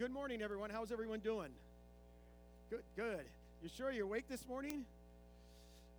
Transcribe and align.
Good 0.00 0.12
morning, 0.12 0.40
everyone. 0.40 0.70
How's 0.70 0.92
everyone 0.92 1.18
doing? 1.18 1.50
Good, 2.70 2.84
good. 2.96 3.20
You 3.62 3.68
sure 3.68 3.92
you're 3.92 4.06
awake 4.06 4.24
this 4.30 4.48
morning? 4.48 4.86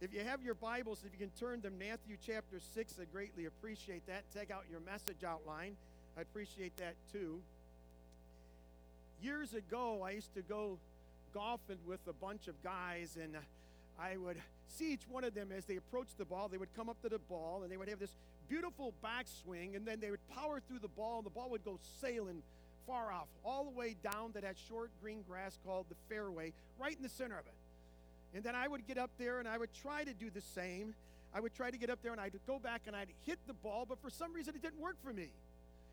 If 0.02 0.12
you 0.12 0.22
have 0.22 0.42
your 0.42 0.56
Bibles, 0.56 1.04
if 1.06 1.12
you 1.14 1.20
can 1.20 1.30
turn 1.40 1.62
to 1.62 1.70
Matthew 1.70 2.18
chapter 2.26 2.60
6, 2.74 2.96
I'd 3.00 3.12
greatly 3.12 3.46
appreciate 3.46 4.08
that. 4.08 4.24
Take 4.34 4.50
out 4.50 4.64
your 4.72 4.80
message 4.80 5.24
outline. 5.24 5.76
I'd 6.18 6.24
appreciate 6.24 6.76
that 6.78 6.96
too. 7.14 7.42
Years 9.22 9.54
ago, 9.54 10.02
I 10.04 10.10
used 10.10 10.34
to 10.34 10.42
go 10.42 10.80
golfing 11.32 11.78
with 11.86 12.00
a 12.10 12.14
bunch 12.14 12.48
of 12.48 12.56
guys, 12.64 13.20
and 13.22 13.38
I 14.00 14.18
would 14.18 14.38
see 14.68 14.94
each 14.94 15.08
one 15.08 15.24
of 15.24 15.36
them 15.36 15.50
as 15.56 15.66
they 15.66 15.76
approached 15.76 16.18
the 16.18 16.26
ball. 16.26 16.48
They 16.48 16.58
would 16.58 16.76
come 16.76 16.90
up 16.90 17.00
to 17.04 17.10
the 17.10 17.20
ball, 17.20 17.60
and 17.62 17.72
they 17.72 17.78
would 17.78 17.88
have 17.88 18.00
this 18.00 18.18
beautiful 18.50 18.96
backswing, 19.06 19.76
and 19.76 19.86
then 19.86 20.00
they 20.00 20.10
would 20.10 20.28
power 20.36 20.60
through 20.68 20.80
the 20.80 20.88
ball, 20.88 21.18
and 21.18 21.26
the 21.28 21.30
ball 21.30 21.52
would 21.52 21.64
go 21.64 21.78
sailing 22.02 22.42
far 22.92 23.10
off, 23.10 23.28
all 23.46 23.64
the 23.64 23.72
way 23.72 23.96
down 24.04 24.34
to 24.34 24.42
that 24.42 24.56
short 24.68 24.92
green 25.02 25.24
grass 25.28 25.58
called 25.66 25.86
the 25.88 25.96
fairway, 26.10 26.52
right 26.78 26.96
in 26.96 27.02
the 27.02 27.10
center 27.10 27.40
of 27.40 27.46
it. 27.46 27.54
And 28.36 28.44
then 28.44 28.54
I 28.54 28.68
would 28.68 28.86
get 28.86 28.98
up 28.98 29.10
there 29.18 29.40
and 29.40 29.48
I 29.48 29.58
would 29.58 29.74
try 29.82 30.04
to 30.04 30.14
do 30.14 30.30
the 30.30 30.42
same. 30.42 30.94
I 31.34 31.40
would 31.40 31.56
try 31.56 31.72
to 31.72 31.78
get 31.78 31.90
up 31.90 32.00
there 32.04 32.12
and 32.12 32.20
I'd 32.20 32.34
go 32.46 32.60
back 32.60 32.82
and 32.88 32.96
I'd 32.96 33.08
hit 33.26 33.40
the 33.48 33.54
ball, 33.54 33.86
but 33.88 34.02
for 34.02 34.10
some 34.10 34.34
reason 34.34 34.56
it 34.56 34.62
didn't 34.62 34.82
work 34.82 34.98
for 35.04 35.14
me. 35.14 35.30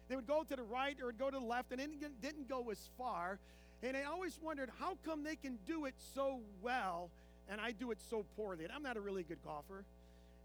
They 0.08 0.16
would 0.16 0.26
go 0.26 0.42
to 0.42 0.56
the 0.56 0.62
right 0.62 0.96
or 1.00 1.12
go 1.12 1.30
to 1.30 1.38
the 1.38 1.44
left 1.44 1.70
and 1.70 1.80
it 1.80 2.20
didn't 2.20 2.48
go 2.48 2.68
as 2.70 2.90
far. 2.98 3.38
And 3.82 3.96
I 3.96 4.02
always 4.02 4.36
wondered 4.42 4.70
how 4.80 4.98
come 5.06 5.22
they 5.22 5.36
can 5.36 5.58
do 5.66 5.84
it 5.84 5.94
so 6.14 6.40
well 6.62 7.10
and 7.48 7.60
I 7.60 7.70
do 7.70 7.92
it 7.92 7.98
so 8.10 8.24
poorly. 8.36 8.64
And 8.64 8.72
I'm 8.72 8.82
not 8.82 8.96
a 8.96 9.00
really 9.00 9.22
good 9.22 9.38
golfer. 9.44 9.84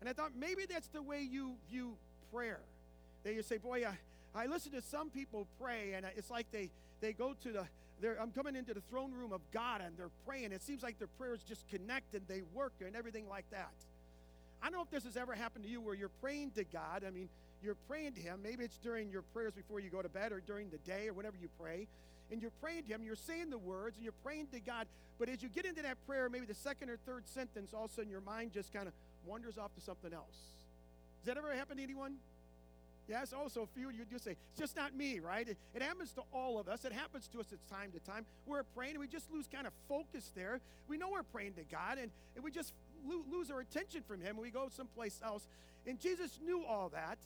And 0.02 0.10
I 0.10 0.14
thought 0.14 0.32
maybe 0.40 0.66
that's 0.70 0.88
the 0.90 1.02
way 1.02 1.22
you 1.22 1.56
view 1.72 1.96
prayer. 2.32 2.60
That 3.24 3.34
you 3.34 3.42
say, 3.42 3.58
boy, 3.58 3.86
I, 3.88 3.98
I 4.36 4.48
listen 4.48 4.72
to 4.72 4.82
some 4.82 5.10
people 5.10 5.48
pray, 5.62 5.94
and 5.94 6.06
it's 6.18 6.32
like 6.32 6.48
they, 6.52 6.70
they 7.02 7.14
go 7.14 7.36
to 7.44 7.52
the, 7.52 7.66
I'm 8.20 8.32
coming 8.32 8.56
into 8.56 8.74
the 8.74 8.82
throne 8.82 9.14
room 9.14 9.32
of 9.32 9.42
God 9.52 9.82
and 9.82 9.96
they're 9.98 10.10
praying. 10.26 10.52
It 10.52 10.62
seems 10.62 10.84
like 10.84 11.00
their 11.00 11.08
prayers 11.20 11.40
just 11.48 11.68
connect 11.70 12.14
and 12.16 12.28
they 12.28 12.42
work 12.54 12.74
and 12.86 12.96
everything 12.96 13.30
like 13.30 13.46
that. 13.52 13.72
I 14.62 14.66
don't 14.66 14.74
know 14.74 14.82
if 14.82 14.92
this 14.92 15.04
has 15.06 15.16
ever 15.16 15.34
happened 15.36 15.66
to 15.66 15.70
you 15.70 15.80
where 15.80 15.96
you're 15.96 16.12
praying 16.22 16.52
to 16.52 16.64
God. 16.64 17.04
I 17.08 17.12
mean, 17.12 17.30
you're 17.64 17.78
praying 17.88 18.14
to 18.14 18.22
Him. 18.22 18.40
Maybe 18.44 18.64
it's 18.64 18.78
during 18.78 19.10
your 19.10 19.22
prayers 19.34 19.54
before 19.54 19.80
you 19.80 19.90
go 19.90 20.02
to 20.02 20.10
bed 20.10 20.32
or 20.32 20.42
during 20.42 20.70
the 20.70 20.80
day 20.80 21.08
or 21.08 21.14
whenever 21.14 21.38
you 21.42 21.50
pray. 21.60 21.88
And 22.32 22.42
you're 22.42 22.52
praying 22.62 22.84
to 22.84 22.94
Him, 22.94 23.04
you're 23.04 23.16
saying 23.16 23.50
the 23.50 23.58
words 23.58 23.96
and 23.96 24.04
you're 24.04 24.14
praying 24.24 24.48
to 24.54 24.60
God. 24.60 24.88
But 25.20 25.30
as 25.30 25.44
you 25.44 25.50
get 25.50 25.66
into 25.66 25.82
that 25.84 25.98
prayer, 26.08 26.30
maybe 26.30 26.46
the 26.46 26.56
second 26.56 26.90
or 26.90 26.98
third 27.06 27.28
sentence, 27.28 27.74
all 27.74 27.86
of 27.86 27.92
a 27.92 27.94
sudden 27.94 28.10
your 28.10 28.22
mind 28.22 28.52
just 28.54 28.74
kind 28.74 28.88
of 28.88 28.94
wanders 29.26 29.58
off 29.58 29.74
to 29.76 29.82
something 29.82 30.14
else. 30.14 30.36
Does 31.24 31.28
that 31.28 31.38
ever 31.38 31.54
happen 31.54 31.78
to 31.78 31.84
anyone? 31.84 32.16
Yes, 33.08 33.34
also 33.34 33.64
a 33.64 33.68
few 33.68 33.90
you 33.90 34.06
just 34.10 34.24
say, 34.24 34.32
it's 34.52 34.60
just 34.60 34.76
not 34.76 34.96
me, 34.96 35.20
right? 35.20 35.48
It, 35.48 35.58
it, 35.76 35.82
happens 35.82 36.14
to 36.14 36.22
all 36.32 36.58
of 36.58 36.70
us. 36.70 36.86
It 36.86 36.94
happens 36.94 37.28
to 37.30 37.40
us 37.40 37.48
at 37.52 37.60
time 37.70 37.92
to 37.92 38.00
time. 38.00 38.26
We're 38.46 38.64
praying 38.64 38.92
and 38.92 39.02
we 39.02 39.08
just 39.08 39.32
lose 39.32 39.48
kind 39.52 39.68
of 39.68 39.74
focus 39.90 40.32
there. 40.36 40.62
We 40.88 40.98
know 40.98 41.10
we're 41.10 41.24
praying 41.24 41.54
to 41.54 41.64
God 41.64 41.98
and, 41.98 42.12
and 42.36 42.44
we 42.44 42.52
just 42.52 42.74
lo- 43.06 43.26
lose 43.30 43.52
our 43.52 43.60
attention 43.60 44.04
from 44.08 44.22
Him 44.22 44.36
and 44.36 44.40
we 44.40 44.52
go 44.52 44.70
someplace 44.70 45.20
else. 45.24 45.46
And 45.86 46.00
Jesus 46.00 46.40
knew 46.46 46.64
all 46.64 46.90
that. 46.90 47.18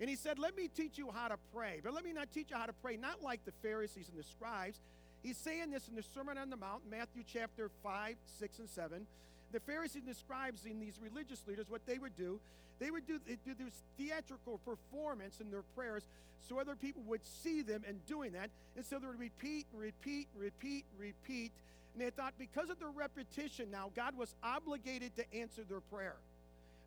And 0.00 0.08
He 0.08 0.14
said, 0.14 0.38
Let 0.38 0.56
me 0.56 0.68
teach 0.68 0.96
you 0.96 1.10
how 1.12 1.28
to 1.28 1.36
pray. 1.52 1.80
But 1.82 1.92
let 1.92 2.04
me 2.04 2.12
not 2.12 2.32
teach 2.32 2.50
you 2.50 2.56
how 2.56 2.66
to 2.66 2.72
pray, 2.72 2.96
not 2.96 3.22
like 3.22 3.44
the 3.44 3.52
Pharisees 3.62 4.08
and 4.08 4.18
the 4.18 4.26
scribes. 4.26 4.78
He's 5.24 5.36
saying 5.36 5.72
this 5.72 5.88
in 5.88 5.96
the 5.96 6.04
Sermon 6.14 6.38
on 6.38 6.50
the 6.50 6.56
Mount, 6.56 6.82
Matthew 6.88 7.24
chapter 7.26 7.68
5, 7.82 8.14
6, 8.38 8.58
and 8.60 8.68
7 8.68 9.06
the 9.52 9.60
Pharisees 9.60 10.02
and 10.06 10.14
the 10.14 10.18
scribes 10.18 10.64
and 10.64 10.80
these 10.80 10.98
religious 11.02 11.46
leaders, 11.46 11.66
what 11.68 11.84
they 11.86 11.98
would 11.98 12.16
do, 12.16 12.40
they 12.80 12.90
would 12.90 13.06
do, 13.06 13.20
do 13.26 13.54
this 13.58 13.74
theatrical 13.96 14.58
performance 14.64 15.40
in 15.40 15.50
their 15.50 15.62
prayers 15.76 16.02
so 16.48 16.58
other 16.58 16.74
people 16.74 17.02
would 17.06 17.24
see 17.24 17.62
them 17.62 17.84
and 17.86 18.04
doing 18.06 18.32
that. 18.32 18.50
And 18.76 18.84
so 18.84 18.98
they 18.98 19.06
would 19.06 19.20
repeat 19.20 19.66
repeat 19.74 20.26
repeat 20.36 20.84
repeat. 20.98 21.52
And 21.94 22.02
they 22.02 22.10
thought 22.10 22.34
because 22.38 22.70
of 22.70 22.78
their 22.78 22.90
repetition 22.90 23.70
now, 23.70 23.90
God 23.94 24.16
was 24.16 24.34
obligated 24.42 25.14
to 25.16 25.34
answer 25.34 25.62
their 25.68 25.80
prayer. 25.80 26.16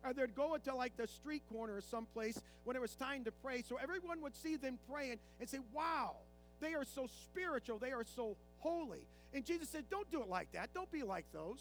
Or 0.04 0.12
they'd 0.12 0.34
go 0.34 0.54
into 0.54 0.74
like 0.74 0.96
the 0.96 1.06
street 1.06 1.42
corner 1.50 1.76
or 1.76 1.80
someplace 1.80 2.40
when 2.64 2.76
it 2.76 2.82
was 2.82 2.94
time 2.94 3.24
to 3.24 3.32
pray. 3.42 3.62
So 3.66 3.78
everyone 3.82 4.20
would 4.22 4.36
see 4.36 4.56
them 4.56 4.78
praying 4.90 5.18
and 5.40 5.48
say, 5.48 5.60
wow, 5.72 6.16
they 6.60 6.74
are 6.74 6.84
so 6.84 7.06
spiritual. 7.22 7.78
They 7.78 7.92
are 7.92 8.04
so 8.14 8.36
holy. 8.58 9.06
And 9.32 9.44
Jesus 9.44 9.68
said, 9.68 9.84
don't 9.90 10.10
do 10.10 10.20
it 10.20 10.28
like 10.28 10.52
that. 10.52 10.74
Don't 10.74 10.90
be 10.92 11.02
like 11.02 11.24
those. 11.32 11.60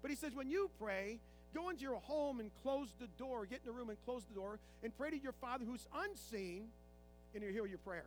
But 0.00 0.10
he 0.10 0.16
says, 0.16 0.34
when 0.34 0.48
you 0.48 0.70
pray, 0.80 1.18
go 1.54 1.70
into 1.70 1.82
your 1.82 2.00
home 2.00 2.40
and 2.40 2.50
close 2.62 2.88
the 3.00 3.06
door, 3.18 3.46
get 3.46 3.60
in 3.64 3.66
the 3.66 3.72
room 3.72 3.88
and 3.88 3.98
close 4.04 4.22
the 4.24 4.34
door, 4.34 4.58
and 4.82 4.96
pray 4.98 5.10
to 5.10 5.18
your 5.18 5.32
Father 5.40 5.64
who's 5.64 5.86
unseen, 6.04 6.64
and 7.34 7.42
he'll 7.42 7.52
hear 7.52 7.66
your 7.66 7.78
prayers. 7.78 8.04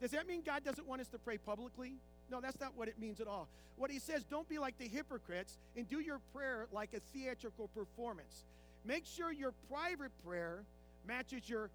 Does 0.00 0.12
that 0.12 0.26
mean 0.26 0.42
God 0.44 0.64
doesn't 0.64 0.86
want 0.86 1.00
us 1.00 1.08
to 1.08 1.18
pray 1.18 1.38
publicly? 1.38 1.92
No, 2.30 2.40
that's 2.40 2.60
not 2.60 2.72
what 2.76 2.88
it 2.88 2.98
means 2.98 3.20
at 3.20 3.26
all. 3.26 3.48
What 3.76 3.90
he 3.90 3.98
says, 3.98 4.24
don't 4.24 4.48
be 4.48 4.58
like 4.58 4.78
the 4.78 4.88
hypocrites 4.88 5.56
and 5.76 5.88
do 5.88 6.00
your 6.00 6.20
prayer 6.34 6.66
like 6.72 6.90
a 6.94 7.00
theatrical 7.16 7.68
performance. 7.68 8.44
Make 8.84 9.06
sure 9.06 9.32
your 9.32 9.52
private 9.70 10.10
prayer 10.24 10.62
matches 11.06 11.48
your 11.48 11.70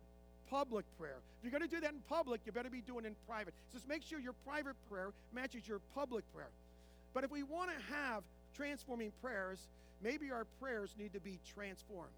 public 0.49 0.85
prayer. 0.99 1.17
If 1.39 1.43
you're 1.43 1.57
going 1.57 1.69
to 1.69 1.73
do 1.73 1.81
that 1.81 1.91
in 1.91 1.99
public, 2.09 2.41
you 2.45 2.51
better 2.51 2.69
be 2.69 2.81
doing 2.81 3.05
it 3.05 3.09
in 3.09 3.15
private. 3.27 3.53
So 3.71 3.77
just 3.77 3.87
make 3.87 4.03
sure 4.03 4.19
your 4.19 4.35
private 4.45 4.75
prayer 4.89 5.11
matches 5.33 5.67
your 5.67 5.79
public 5.95 6.23
prayer. 6.33 6.49
But 7.13 7.23
if 7.23 7.31
we 7.31 7.43
want 7.43 7.71
to 7.71 7.93
have 7.93 8.23
transforming 8.55 9.11
prayers, 9.21 9.59
maybe 10.01 10.31
our 10.31 10.45
prayers 10.59 10.93
need 10.97 11.13
to 11.13 11.19
be 11.19 11.39
transformed. 11.53 12.11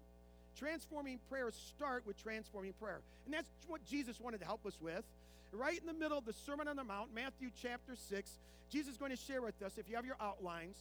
Transforming 0.58 1.18
prayers 1.30 1.54
start 1.76 2.06
with 2.06 2.22
transforming 2.22 2.72
prayer. 2.80 3.00
And 3.24 3.34
that's 3.34 3.48
what 3.68 3.84
Jesus 3.86 4.20
wanted 4.20 4.40
to 4.40 4.46
help 4.46 4.66
us 4.66 4.76
with. 4.80 5.04
Right 5.52 5.78
in 5.78 5.86
the 5.86 5.92
middle 5.92 6.18
of 6.18 6.26
the 6.26 6.32
Sermon 6.32 6.68
on 6.68 6.76
the 6.76 6.84
Mount, 6.84 7.14
Matthew 7.14 7.50
chapter 7.60 7.96
6, 7.96 8.30
Jesus 8.70 8.92
is 8.92 8.98
going 8.98 9.10
to 9.10 9.16
share 9.16 9.42
with 9.42 9.60
us, 9.62 9.72
if 9.78 9.88
you 9.88 9.96
have 9.96 10.06
your 10.06 10.16
outlines, 10.20 10.76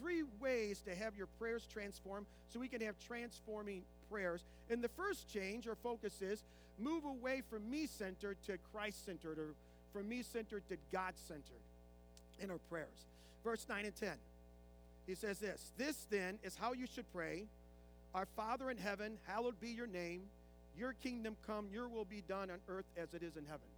three 0.00 0.22
ways 0.40 0.80
to 0.86 0.94
have 0.94 1.14
your 1.16 1.26
prayers 1.38 1.66
transformed 1.72 2.26
so 2.52 2.58
we 2.58 2.68
can 2.68 2.80
have 2.80 2.94
transforming 3.06 3.82
prayers. 4.10 4.42
And 4.70 4.82
the 4.82 4.88
first 4.88 5.32
change 5.32 5.66
or 5.66 5.74
focus 5.74 6.22
is 6.22 6.42
move 6.78 7.04
away 7.04 7.42
from 7.50 7.68
me 7.70 7.86
centered 7.86 8.36
to 8.46 8.58
Christ 8.72 9.04
centered 9.04 9.38
or 9.38 9.54
from 9.92 10.08
me 10.08 10.22
centered 10.22 10.62
to 10.68 10.76
God 10.92 11.14
centered 11.28 11.62
in 12.40 12.50
our 12.50 12.58
prayers. 12.70 13.06
Verse 13.44 13.66
9 13.68 13.84
and 13.84 13.94
10. 13.94 14.10
He 15.06 15.14
says 15.14 15.38
this 15.38 15.72
This 15.76 16.06
then 16.10 16.38
is 16.42 16.56
how 16.56 16.72
you 16.72 16.86
should 16.86 17.10
pray 17.12 17.44
Our 18.14 18.26
Father 18.36 18.70
in 18.70 18.78
heaven, 18.78 19.18
hallowed 19.26 19.60
be 19.60 19.70
your 19.70 19.86
name. 19.86 20.22
Your 20.76 20.92
kingdom 20.92 21.36
come, 21.46 21.68
your 21.72 21.88
will 21.88 22.04
be 22.04 22.22
done 22.26 22.50
on 22.50 22.58
earth 22.68 22.86
as 22.96 23.14
it 23.14 23.22
is 23.22 23.36
in 23.36 23.44
heaven. 23.46 23.68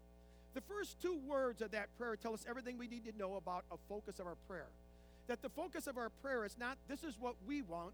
The 0.55 0.63
first 0.63 1.01
two 1.03 1.19
words 1.27 1.61
of 1.61 1.73
that 1.73 1.89
prayer 1.99 2.17
tell 2.17 2.33
us 2.33 2.47
everything 2.49 2.79
we 2.79 2.87
need 2.87 3.05
to 3.05 3.19
know 3.19 3.37
about 3.37 3.65
a 3.71 3.77
focus 3.89 4.19
of 4.19 4.27
our 4.27 4.37
prayer. 4.49 4.69
That 5.27 5.43
the 5.43 5.51
focus 5.51 5.87
of 5.87 5.99
our 5.99 6.09
prayer 6.23 6.47
is 6.47 6.57
not, 6.59 6.79
this 6.89 7.05
is 7.05 7.15
what 7.21 7.35
we 7.47 7.61
want. 7.61 7.93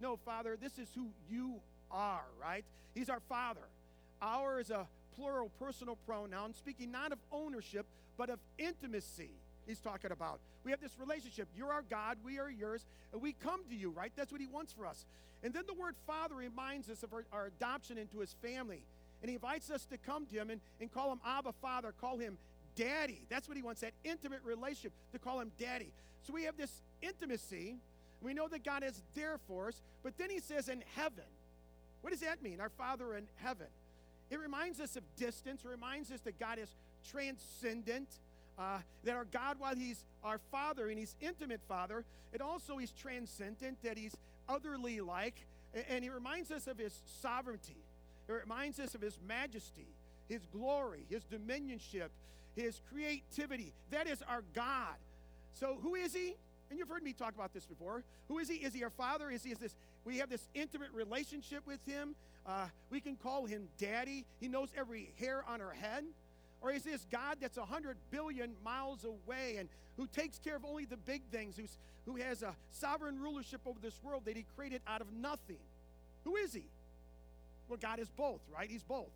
No, 0.00 0.16
Father, 0.24 0.56
this 0.60 0.78
is 0.78 0.88
who 0.94 1.08
you 1.28 1.56
are, 1.90 2.24
right? 2.40 2.64
He's 2.94 3.08
our 3.08 3.20
Father. 3.28 3.66
Our 4.22 4.60
is 4.60 4.70
a 4.70 4.86
plural 5.16 5.50
personal 5.58 5.98
pronoun, 6.06 6.54
speaking 6.54 6.92
not 6.92 7.10
of 7.10 7.18
ownership, 7.32 7.86
but 8.16 8.30
of 8.30 8.38
intimacy 8.58 9.30
he's 9.66 9.80
talking 9.80 10.12
about. 10.12 10.40
We 10.64 10.70
have 10.70 10.80
this 10.80 10.92
relationship. 10.98 11.48
You're 11.56 11.72
our 11.72 11.84
God, 11.88 12.18
we 12.24 12.38
are 12.38 12.50
yours, 12.50 12.84
and 13.12 13.20
we 13.20 13.32
come 13.32 13.60
to 13.68 13.74
you, 13.74 13.90
right? 13.90 14.12
That's 14.16 14.32
what 14.32 14.40
he 14.40 14.46
wants 14.46 14.72
for 14.72 14.86
us. 14.86 15.04
And 15.42 15.52
then 15.52 15.64
the 15.66 15.74
word 15.74 15.94
father 16.06 16.34
reminds 16.34 16.88
us 16.88 17.02
of 17.02 17.12
our, 17.12 17.24
our 17.32 17.46
adoption 17.46 17.98
into 17.98 18.20
his 18.20 18.34
family. 18.42 18.82
And 19.20 19.28
he 19.28 19.34
invites 19.34 19.70
us 19.70 19.84
to 19.86 19.98
come 19.98 20.26
to 20.26 20.36
him 20.36 20.50
and, 20.50 20.60
and 20.80 20.92
call 20.92 21.12
him 21.12 21.20
Abba 21.26 21.52
Father, 21.60 21.94
call 22.00 22.18
him 22.18 22.38
Daddy. 22.76 23.20
That's 23.28 23.48
what 23.48 23.56
he 23.56 23.62
wants, 23.62 23.82
that 23.82 23.92
intimate 24.04 24.40
relationship, 24.44 24.92
to 25.12 25.18
call 25.18 25.40
him 25.40 25.52
Daddy. 25.58 25.92
So 26.26 26.32
we 26.32 26.44
have 26.44 26.56
this 26.56 26.82
intimacy. 27.02 27.76
We 28.22 28.34
know 28.34 28.48
that 28.48 28.64
God 28.64 28.82
is 28.82 29.00
there 29.14 29.38
for 29.46 29.68
us, 29.68 29.82
but 30.02 30.16
then 30.18 30.30
he 30.30 30.40
says 30.40 30.68
in 30.68 30.82
heaven. 30.94 31.24
What 32.00 32.10
does 32.10 32.20
that 32.20 32.42
mean? 32.42 32.60
Our 32.60 32.70
Father 32.70 33.14
in 33.14 33.24
heaven. 33.36 33.66
It 34.30 34.40
reminds 34.40 34.80
us 34.80 34.96
of 34.96 35.02
distance, 35.16 35.62
it 35.64 35.68
reminds 35.68 36.10
us 36.10 36.20
that 36.20 36.40
God 36.40 36.58
is 36.58 36.74
transcendent 37.10 38.08
uh, 38.58 38.78
that 39.04 39.16
our 39.16 39.24
God, 39.24 39.56
while 39.58 39.74
He's 39.74 40.04
our 40.22 40.38
Father 40.50 40.88
and 40.88 40.98
He's 40.98 41.14
intimate 41.20 41.60
Father, 41.68 42.04
it 42.32 42.40
also 42.40 42.76
He's 42.78 42.92
transcendent, 42.92 43.78
that 43.82 43.98
He's 43.98 44.16
otherly 44.48 45.00
like, 45.00 45.34
and 45.88 46.04
He 46.04 46.10
reminds 46.10 46.50
us 46.50 46.66
of 46.66 46.78
His 46.78 47.00
sovereignty. 47.20 47.76
It 48.28 48.32
reminds 48.32 48.78
us 48.78 48.94
of 48.94 49.00
His 49.00 49.18
majesty, 49.26 49.88
His 50.28 50.46
glory, 50.52 51.04
His 51.10 51.24
dominionship, 51.24 52.08
His 52.56 52.80
creativity. 52.90 53.72
That 53.90 54.06
is 54.06 54.22
our 54.22 54.42
God. 54.54 54.96
So, 55.52 55.78
who 55.82 55.94
is 55.94 56.14
He? 56.14 56.34
And 56.70 56.78
you've 56.78 56.88
heard 56.88 57.02
me 57.02 57.12
talk 57.12 57.34
about 57.34 57.52
this 57.52 57.66
before. 57.66 58.02
Who 58.28 58.38
is 58.38 58.48
He? 58.48 58.56
Is 58.56 58.72
He 58.72 58.82
our 58.84 58.90
Father? 58.90 59.30
Is 59.30 59.44
He 59.44 59.50
is 59.50 59.58
this? 59.58 59.74
We 60.04 60.18
have 60.18 60.30
this 60.30 60.48
intimate 60.54 60.90
relationship 60.92 61.66
with 61.66 61.84
Him. 61.86 62.14
Uh, 62.46 62.66
we 62.90 63.00
can 63.00 63.16
call 63.16 63.46
Him 63.46 63.68
Daddy. 63.78 64.24
He 64.40 64.48
knows 64.48 64.68
every 64.76 65.10
hair 65.18 65.44
on 65.48 65.60
our 65.60 65.72
head. 65.72 66.04
Or 66.64 66.72
is 66.72 66.82
this 66.82 67.06
God 67.12 67.36
that's 67.42 67.58
100 67.58 67.94
billion 68.10 68.52
miles 68.64 69.04
away 69.04 69.56
and 69.58 69.68
who 69.98 70.06
takes 70.06 70.38
care 70.38 70.56
of 70.56 70.64
only 70.64 70.86
the 70.86 70.96
big 70.96 71.20
things, 71.30 71.58
who's, 71.58 71.76
who 72.06 72.16
has 72.16 72.42
a 72.42 72.54
sovereign 72.70 73.20
rulership 73.20 73.60
over 73.66 73.78
this 73.82 74.00
world 74.02 74.22
that 74.24 74.34
he 74.34 74.46
created 74.56 74.80
out 74.86 75.02
of 75.02 75.12
nothing? 75.12 75.58
Who 76.24 76.36
is 76.36 76.54
he? 76.54 76.64
Well, 77.68 77.78
God 77.80 77.98
is 77.98 78.08
both, 78.16 78.40
right? 78.56 78.70
He's 78.70 78.82
both. 78.82 79.10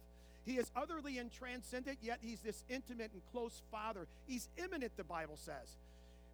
He 0.45 0.59
is 0.59 0.71
utterly 0.77 1.17
and 1.17 1.33
transcendent, 1.33 1.99
yet 2.03 2.19
he's 2.21 2.41
this 2.41 2.65
intimate 2.69 3.13
and 3.15 3.23
close 3.33 3.63
father. 3.71 4.07
He's 4.27 4.51
immanent, 4.63 4.93
the 4.99 5.05
Bible 5.05 5.39
says. 5.39 5.77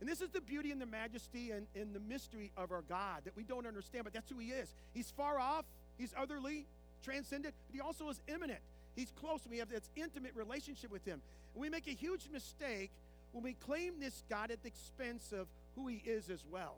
And 0.00 0.08
this 0.08 0.20
is 0.20 0.30
the 0.30 0.40
beauty 0.40 0.72
and 0.72 0.80
the 0.80 0.86
majesty 0.86 1.52
and, 1.52 1.68
and 1.76 1.94
the 1.94 2.00
mystery 2.00 2.50
of 2.56 2.72
our 2.72 2.82
God 2.88 3.22
that 3.24 3.36
we 3.36 3.44
don't 3.44 3.68
understand, 3.68 4.02
but 4.02 4.12
that's 4.12 4.30
who 4.30 4.38
he 4.40 4.48
is. 4.48 4.74
He's 4.92 5.12
far 5.16 5.38
off, 5.38 5.64
he's 5.96 6.12
otherly, 6.18 6.66
transcendent, 7.04 7.54
but 7.68 7.74
he 7.74 7.80
also 7.80 8.08
is 8.08 8.20
immanent. 8.26 8.60
He's 8.94 9.10
close. 9.20 9.40
We 9.48 9.58
have 9.58 9.70
this 9.70 9.88
intimate 9.96 10.32
relationship 10.34 10.90
with 10.90 11.04
him. 11.04 11.20
We 11.54 11.68
make 11.68 11.86
a 11.86 11.92
huge 11.92 12.28
mistake 12.32 12.90
when 13.32 13.42
we 13.42 13.54
claim 13.54 13.94
this 14.00 14.22
God 14.30 14.50
at 14.50 14.62
the 14.62 14.68
expense 14.68 15.32
of 15.32 15.46
who 15.74 15.88
he 15.88 16.02
is 16.04 16.30
as 16.30 16.44
well. 16.50 16.76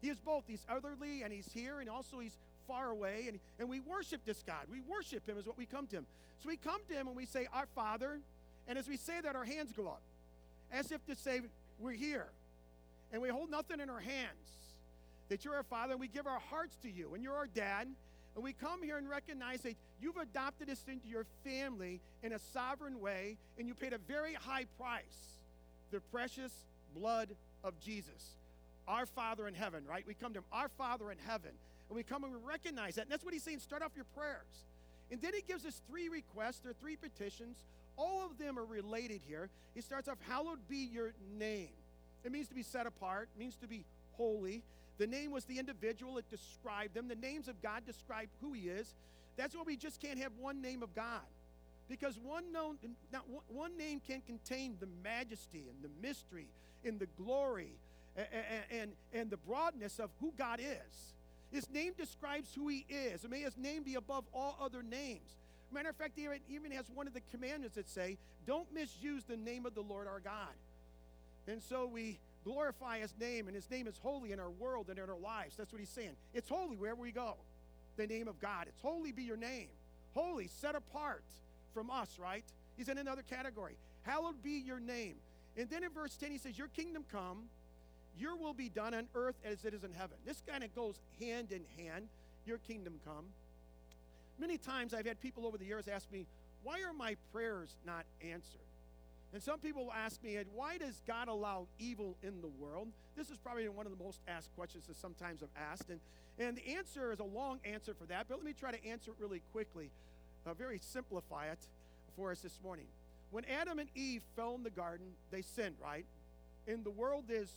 He 0.00 0.08
is 0.08 0.18
both. 0.18 0.44
He's 0.46 0.64
otherly 0.68 1.22
and 1.22 1.32
he's 1.32 1.50
here, 1.52 1.80
and 1.80 1.88
also 1.88 2.18
he's 2.18 2.36
far 2.66 2.90
away. 2.90 3.26
And, 3.28 3.38
and 3.58 3.68
we 3.68 3.80
worship 3.80 4.24
this 4.24 4.42
God. 4.46 4.66
We 4.70 4.80
worship 4.80 5.28
him 5.28 5.38
is 5.38 5.46
what 5.46 5.56
we 5.56 5.66
come 5.66 5.86
to 5.88 5.96
him. 5.96 6.06
So 6.42 6.48
we 6.48 6.56
come 6.56 6.80
to 6.88 6.94
him 6.94 7.06
and 7.06 7.16
we 7.16 7.26
say, 7.26 7.46
Our 7.52 7.66
Father. 7.74 8.18
And 8.66 8.78
as 8.78 8.88
we 8.88 8.96
say 8.96 9.20
that, 9.22 9.36
our 9.36 9.44
hands 9.44 9.72
go 9.72 9.86
up 9.86 10.02
as 10.72 10.90
if 10.90 11.04
to 11.06 11.14
say, 11.14 11.40
We're 11.78 11.92
here. 11.92 12.26
And 13.12 13.22
we 13.22 13.28
hold 13.28 13.50
nothing 13.50 13.80
in 13.80 13.88
our 13.88 14.00
hands. 14.00 14.30
That 15.28 15.44
you're 15.44 15.54
our 15.54 15.62
Father, 15.62 15.92
and 15.92 16.00
we 16.00 16.08
give 16.08 16.26
our 16.26 16.40
hearts 16.50 16.76
to 16.82 16.90
you, 16.90 17.14
and 17.14 17.22
you're 17.22 17.34
our 17.34 17.46
dad. 17.46 17.88
And 18.34 18.44
we 18.44 18.52
come 18.52 18.82
here 18.82 18.98
and 18.98 19.08
recognize 19.08 19.60
that 19.62 19.74
you've 20.04 20.16
adopted 20.18 20.68
us 20.68 20.84
into 20.86 21.08
your 21.08 21.24
family 21.44 22.00
in 22.22 22.32
a 22.32 22.38
sovereign 22.52 23.00
way, 23.00 23.38
and 23.58 23.66
you 23.66 23.74
paid 23.74 23.94
a 23.94 23.98
very 23.98 24.34
high 24.34 24.66
price 24.78 25.38
the 25.90 26.00
precious 26.12 26.52
blood 26.94 27.28
of 27.62 27.78
Jesus. 27.80 28.36
Our 28.86 29.06
Father 29.06 29.48
in 29.48 29.54
heaven, 29.54 29.84
right? 29.88 30.04
We 30.06 30.14
come 30.14 30.34
to 30.34 30.40
Him, 30.40 30.44
our 30.52 30.68
Father 30.68 31.10
in 31.10 31.18
heaven. 31.26 31.52
And 31.88 31.96
we 31.96 32.02
come 32.02 32.24
and 32.24 32.32
we 32.32 32.38
recognize 32.44 32.96
that. 32.96 33.02
And 33.02 33.10
that's 33.10 33.24
what 33.24 33.32
He's 33.32 33.42
saying. 33.42 33.60
Start 33.60 33.82
off 33.82 33.92
your 33.94 34.06
prayers. 34.16 34.64
And 35.10 35.22
then 35.22 35.32
He 35.34 35.42
gives 35.42 35.64
us 35.64 35.80
three 35.88 36.08
requests, 36.08 36.66
or 36.66 36.72
three 36.74 36.96
petitions. 36.96 37.56
All 37.96 38.26
of 38.26 38.38
them 38.38 38.58
are 38.58 38.64
related 38.64 39.20
here. 39.26 39.48
He 39.74 39.80
starts 39.80 40.08
off, 40.08 40.18
Hallowed 40.28 40.58
be 40.68 40.88
your 40.92 41.14
name. 41.38 41.68
It 42.24 42.32
means 42.32 42.48
to 42.48 42.54
be 42.54 42.62
set 42.62 42.86
apart, 42.86 43.28
it 43.34 43.38
means 43.38 43.56
to 43.56 43.68
be 43.68 43.84
holy. 44.12 44.62
The 44.98 45.06
name 45.06 45.30
was 45.30 45.44
the 45.44 45.58
individual, 45.58 46.18
it 46.18 46.28
described 46.30 46.94
them. 46.94 47.08
The 47.08 47.14
names 47.14 47.48
of 47.48 47.60
God 47.62 47.86
describe 47.86 48.28
who 48.40 48.52
He 48.52 48.68
is. 48.68 48.94
That's 49.36 49.54
why 49.54 49.62
we 49.66 49.76
just 49.76 50.00
can't 50.00 50.18
have 50.18 50.32
one 50.38 50.60
name 50.62 50.82
of 50.82 50.94
God. 50.94 51.22
Because 51.88 52.18
one, 52.22 52.50
known, 52.52 52.78
not 53.12 53.24
one, 53.48 53.76
name 53.76 54.00
can 54.06 54.22
contain 54.22 54.76
the 54.80 54.88
majesty 55.02 55.64
and 55.68 55.82
the 55.82 55.90
mystery 56.06 56.48
and 56.84 56.98
the 56.98 57.08
glory 57.22 57.72
and, 58.16 58.26
and, 58.70 58.92
and 59.12 59.30
the 59.30 59.36
broadness 59.36 59.98
of 59.98 60.10
who 60.20 60.32
God 60.38 60.60
is. 60.60 61.14
His 61.52 61.68
name 61.70 61.92
describes 61.96 62.54
who 62.54 62.68
He 62.68 62.86
is. 62.88 63.28
May 63.28 63.42
His 63.42 63.56
name 63.58 63.82
be 63.82 63.96
above 63.96 64.24
all 64.32 64.56
other 64.60 64.82
names. 64.82 65.36
Matter 65.74 65.90
of 65.90 65.96
fact, 65.96 66.12
he 66.16 66.28
even 66.54 66.70
has 66.70 66.86
one 66.94 67.08
of 67.08 67.14
the 67.14 67.20
commandments 67.32 67.74
that 67.74 67.88
say, 67.88 68.16
Don't 68.46 68.72
misuse 68.72 69.24
the 69.24 69.36
name 69.36 69.66
of 69.66 69.74
the 69.74 69.80
Lord 69.80 70.06
our 70.06 70.20
God. 70.20 70.54
And 71.48 71.60
so 71.60 71.86
we 71.86 72.20
glorify 72.44 73.00
his 73.00 73.12
name, 73.20 73.48
and 73.48 73.56
his 73.56 73.68
name 73.70 73.88
is 73.88 73.98
holy 74.00 74.32
in 74.32 74.38
our 74.38 74.50
world 74.50 74.88
and 74.88 74.98
in 74.98 75.10
our 75.10 75.18
lives. 75.18 75.56
That's 75.56 75.72
what 75.72 75.80
he's 75.80 75.88
saying. 75.88 76.12
It's 76.32 76.48
holy 76.48 76.76
wherever 76.76 77.00
we 77.00 77.10
go. 77.10 77.36
The 77.96 78.06
name 78.06 78.28
of 78.28 78.40
God. 78.40 78.66
It's 78.68 78.80
holy 78.80 79.12
be 79.12 79.22
your 79.22 79.36
name. 79.36 79.68
Holy, 80.14 80.48
set 80.60 80.74
apart 80.74 81.24
from 81.72 81.90
us, 81.90 82.18
right? 82.20 82.44
He's 82.76 82.88
in 82.88 82.98
another 82.98 83.22
category. 83.22 83.76
Hallowed 84.02 84.42
be 84.42 84.62
your 84.64 84.80
name. 84.80 85.16
And 85.56 85.68
then 85.70 85.84
in 85.84 85.90
verse 85.90 86.16
10, 86.16 86.30
he 86.30 86.38
says, 86.38 86.58
Your 86.58 86.68
kingdom 86.68 87.04
come, 87.10 87.44
your 88.18 88.36
will 88.36 88.54
be 88.54 88.68
done 88.68 88.94
on 88.94 89.08
earth 89.14 89.36
as 89.44 89.64
it 89.64 89.74
is 89.74 89.84
in 89.84 89.92
heaven. 89.92 90.16
This 90.26 90.42
kind 90.46 90.64
of 90.64 90.74
goes 90.74 90.96
hand 91.20 91.52
in 91.52 91.62
hand. 91.82 92.08
Your 92.46 92.58
kingdom 92.58 92.94
come. 93.04 93.24
Many 94.38 94.58
times 94.58 94.92
I've 94.92 95.06
had 95.06 95.20
people 95.20 95.46
over 95.46 95.56
the 95.56 95.64
years 95.64 95.88
ask 95.88 96.10
me, 96.12 96.26
Why 96.62 96.82
are 96.82 96.92
my 96.92 97.16
prayers 97.32 97.76
not 97.86 98.04
answered? 98.20 98.60
And 99.34 99.42
some 99.42 99.58
people 99.58 99.92
ask 99.92 100.22
me, 100.22 100.38
why 100.54 100.78
does 100.78 101.02
God 101.08 101.26
allow 101.26 101.66
evil 101.80 102.14
in 102.22 102.40
the 102.40 102.46
world? 102.46 102.86
This 103.16 103.30
is 103.30 103.36
probably 103.36 103.68
one 103.68 103.84
of 103.84 103.90
the 103.90 104.02
most 104.02 104.20
asked 104.28 104.54
questions 104.54 104.86
that 104.86 104.96
sometimes 104.96 105.42
I've 105.42 105.72
asked. 105.72 105.90
And, 105.90 105.98
and 106.38 106.56
the 106.56 106.76
answer 106.76 107.12
is 107.12 107.20
a 107.20 107.24
long 107.24 107.60
answer 107.64 107.94
for 107.94 108.06
that, 108.06 108.26
but 108.28 108.36
let 108.36 108.44
me 108.44 108.52
try 108.52 108.72
to 108.72 108.86
answer 108.86 109.12
it 109.12 109.16
really 109.20 109.42
quickly, 109.52 109.90
uh, 110.46 110.54
very 110.54 110.78
simplify 110.78 111.46
it 111.46 111.58
for 112.16 112.30
us 112.30 112.40
this 112.40 112.58
morning. 112.62 112.86
When 113.30 113.44
Adam 113.46 113.78
and 113.78 113.88
Eve 113.94 114.22
fell 114.36 114.54
in 114.54 114.62
the 114.62 114.70
garden, 114.70 115.06
they 115.30 115.42
sinned, 115.42 115.76
right? 115.82 116.06
And 116.66 116.84
the 116.84 116.90
world 116.90 117.24
is 117.28 117.50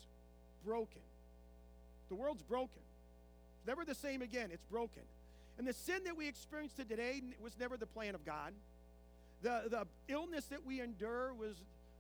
broken. 0.65 1.01
The 2.09 2.15
world's 2.15 2.44
broken. 2.44 2.81
It's 3.57 3.68
never 3.68 3.83
the 3.85 3.95
same 3.95 4.21
again, 4.21 4.50
it's 4.51 4.65
broken. 4.65 5.03
And 5.57 5.68
the 5.68 5.73
sin 5.73 6.03
that 6.06 6.15
we 6.15 6.27
experience 6.27 6.73
today 6.73 7.21
was 7.41 7.53
never 7.59 7.77
the 7.77 7.88
plan 7.88 8.13
of 8.13 8.23
God. 8.25 8.53
The, 9.41 9.63
the 9.69 9.85
illness 10.07 10.45
that 10.45 10.65
we 10.65 10.81
endure 10.81 11.33
was, 11.33 11.56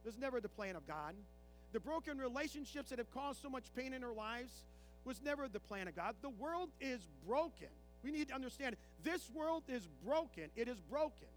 was 0.05 0.17
never 0.17 0.39
the 0.39 0.49
plan 0.49 0.75
of 0.75 0.87
God. 0.87 1.15
The 1.73 1.79
broken 1.79 2.17
relationships 2.17 2.89
that 2.89 2.99
have 2.99 3.11
caused 3.11 3.41
so 3.41 3.49
much 3.49 3.65
pain 3.75 3.93
in 3.93 4.03
our 4.03 4.13
lives 4.13 4.51
was 5.07 5.21
never 5.23 5.47
the 5.47 5.59
plan 5.59 5.87
of 5.87 5.95
God. 5.95 6.15
The 6.21 6.29
world 6.29 6.69
is 6.79 6.99
broken. 7.25 7.69
We 8.03 8.11
need 8.11 8.27
to 8.27 8.35
understand 8.35 8.75
this 9.03 9.29
world 9.33 9.63
is 9.67 9.87
broken. 10.05 10.49
It 10.55 10.67
is 10.67 10.79
broken. 10.81 11.27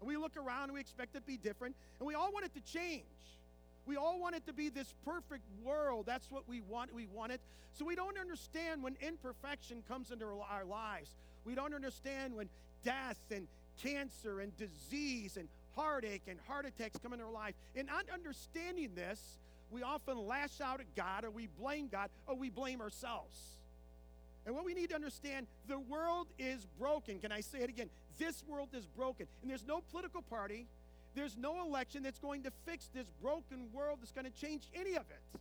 And 0.00 0.08
we 0.08 0.16
look 0.16 0.36
around 0.36 0.64
and 0.64 0.72
we 0.72 0.80
expect 0.80 1.14
it 1.14 1.20
to 1.20 1.26
be 1.26 1.36
different, 1.36 1.74
and 1.98 2.06
we 2.06 2.14
all 2.14 2.32
want 2.32 2.46
it 2.46 2.54
to 2.54 2.72
change. 2.72 3.02
We 3.86 3.96
all 3.96 4.18
want 4.18 4.34
it 4.34 4.46
to 4.46 4.52
be 4.52 4.68
this 4.68 4.94
perfect 5.04 5.44
world. 5.62 6.06
That's 6.06 6.30
what 6.30 6.48
we 6.48 6.60
want. 6.60 6.92
We 6.92 7.06
want 7.06 7.32
it. 7.32 7.40
So 7.72 7.84
we 7.84 7.94
don't 7.94 8.18
understand 8.18 8.82
when 8.82 8.96
imperfection 9.00 9.82
comes 9.86 10.10
into 10.10 10.26
our 10.26 10.64
lives. 10.64 11.10
We 11.44 11.54
don't 11.54 11.74
understand 11.74 12.34
when 12.34 12.48
death 12.84 13.18
and 13.30 13.46
cancer 13.82 14.40
and 14.40 14.56
disease 14.56 15.36
and 15.36 15.48
heartache 15.76 16.22
and 16.26 16.38
heart 16.48 16.66
attacks 16.66 16.98
come 17.00 17.12
into 17.12 17.24
our 17.24 17.30
life. 17.30 17.54
And 17.76 17.86
not 17.86 18.06
understanding 18.12 18.90
this, 18.94 19.20
we 19.70 19.82
often 19.82 20.16
lash 20.26 20.60
out 20.60 20.80
at 20.80 20.86
God 20.94 21.24
or 21.24 21.30
we 21.30 21.48
blame 21.58 21.88
God 21.88 22.10
or 22.26 22.36
we 22.36 22.50
blame 22.50 22.80
ourselves. 22.80 23.36
And 24.44 24.54
what 24.54 24.64
we 24.64 24.74
need 24.74 24.90
to 24.90 24.94
understand, 24.94 25.46
the 25.66 25.78
world 25.78 26.28
is 26.38 26.66
broken. 26.78 27.18
Can 27.18 27.32
I 27.32 27.40
say 27.40 27.58
it 27.58 27.68
again? 27.68 27.90
This 28.18 28.44
world 28.46 28.68
is 28.72 28.86
broken. 28.86 29.26
And 29.42 29.50
there's 29.50 29.66
no 29.66 29.82
political 29.90 30.22
party, 30.22 30.66
there's 31.14 31.36
no 31.36 31.62
election 31.62 32.02
that's 32.02 32.18
going 32.18 32.44
to 32.44 32.52
fix 32.64 32.88
this 32.94 33.06
broken 33.20 33.68
world 33.72 33.98
that's 34.00 34.12
going 34.12 34.26
to 34.26 34.40
change 34.40 34.68
any 34.74 34.94
of 34.94 35.04
it. 35.10 35.40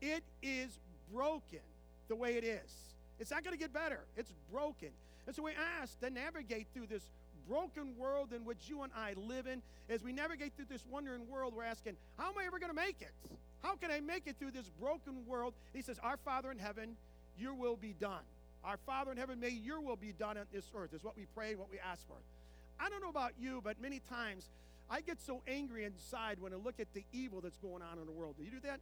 It 0.00 0.24
is 0.42 0.78
broken 1.12 1.60
the 2.08 2.16
way 2.16 2.36
it 2.36 2.44
is. 2.44 2.72
It's 3.20 3.30
not 3.30 3.44
going 3.44 3.54
to 3.54 3.58
get 3.58 3.72
better. 3.72 4.00
It's 4.16 4.32
broken. 4.50 4.88
And 5.26 5.36
so 5.36 5.42
we 5.42 5.52
ask 5.80 6.00
to 6.00 6.10
navigate 6.10 6.66
through 6.74 6.86
this 6.86 7.02
broken 7.48 7.96
world 7.96 8.32
in 8.32 8.44
which 8.44 8.68
you 8.68 8.82
and 8.82 8.92
I 8.96 9.14
live 9.16 9.46
in, 9.46 9.62
as 9.88 10.02
we 10.02 10.12
navigate 10.12 10.54
through 10.56 10.66
this 10.70 10.84
wondering 10.90 11.28
world, 11.28 11.54
we're 11.54 11.64
asking, 11.64 11.96
how 12.16 12.28
am 12.30 12.38
I 12.40 12.46
ever 12.46 12.58
going 12.58 12.70
to 12.70 12.76
make 12.76 12.96
it? 13.00 13.12
How 13.62 13.74
can 13.76 13.90
I 13.90 14.00
make 14.00 14.26
it 14.26 14.36
through 14.38 14.52
this 14.52 14.70
broken 14.80 15.26
world? 15.26 15.54
He 15.72 15.82
says, 15.82 15.98
Our 16.02 16.16
Father 16.18 16.50
in 16.50 16.58
heaven, 16.58 16.96
your 17.38 17.54
will 17.54 17.76
be 17.76 17.94
done. 18.00 18.22
Our 18.64 18.76
Father 18.86 19.12
in 19.12 19.18
heaven, 19.18 19.40
may 19.40 19.50
your 19.50 19.80
will 19.80 19.96
be 19.96 20.12
done 20.12 20.36
on 20.36 20.44
this 20.52 20.70
earth, 20.74 20.92
is 20.94 21.02
what 21.02 21.16
we 21.16 21.26
pray 21.34 21.54
what 21.54 21.70
we 21.70 21.78
ask 21.78 22.06
for. 22.06 22.16
I 22.78 22.88
don't 22.88 23.02
know 23.02 23.08
about 23.08 23.32
you, 23.40 23.60
but 23.62 23.80
many 23.80 24.00
times 24.08 24.48
I 24.90 25.00
get 25.00 25.20
so 25.20 25.42
angry 25.46 25.84
inside 25.84 26.38
when 26.40 26.52
I 26.52 26.56
look 26.56 26.80
at 26.80 26.92
the 26.94 27.04
evil 27.12 27.40
that's 27.40 27.58
going 27.58 27.82
on 27.82 27.98
in 27.98 28.06
the 28.06 28.12
world. 28.12 28.34
Do 28.38 28.44
you 28.44 28.50
do 28.50 28.60
that? 28.64 28.80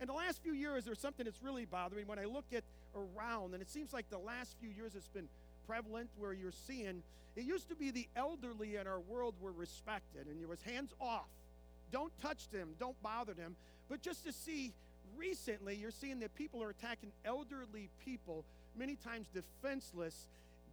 In 0.00 0.06
the 0.06 0.14
last 0.14 0.42
few 0.42 0.52
years, 0.52 0.84
there's 0.84 1.00
something 1.00 1.24
that's 1.24 1.42
really 1.42 1.64
bothering 1.64 2.04
me. 2.04 2.08
when 2.08 2.18
I 2.18 2.24
look 2.24 2.46
at 2.54 2.64
around, 2.94 3.52
and 3.52 3.62
it 3.62 3.70
seems 3.70 3.92
like 3.92 4.08
the 4.10 4.18
last 4.18 4.54
few 4.60 4.70
years 4.70 4.94
it's 4.94 5.08
been 5.08 5.28
prevalent 5.66 6.08
where 6.18 6.32
you're 6.32 6.52
seeing 6.66 7.02
it 7.38 7.44
used 7.44 7.68
to 7.68 7.76
be 7.76 7.92
the 7.92 8.08
elderly 8.16 8.74
in 8.74 8.88
our 8.88 8.98
world 8.98 9.34
were 9.40 9.52
respected 9.52 10.26
and 10.26 10.42
it 10.42 10.48
was 10.48 10.60
hands 10.62 10.92
off. 11.00 11.28
Don't 11.92 12.12
touch 12.20 12.48
them, 12.50 12.70
don't 12.80 13.00
bother 13.00 13.32
them. 13.32 13.54
But 13.88 14.02
just 14.02 14.24
to 14.26 14.32
see 14.32 14.72
recently, 15.16 15.76
you're 15.76 15.90
seeing 15.90 16.20
that 16.20 16.34
people 16.34 16.62
are 16.62 16.70
attacking 16.70 17.10
elderly 17.24 17.88
people, 18.04 18.44
many 18.76 18.96
times 18.96 19.26
defenseless, 19.32 20.26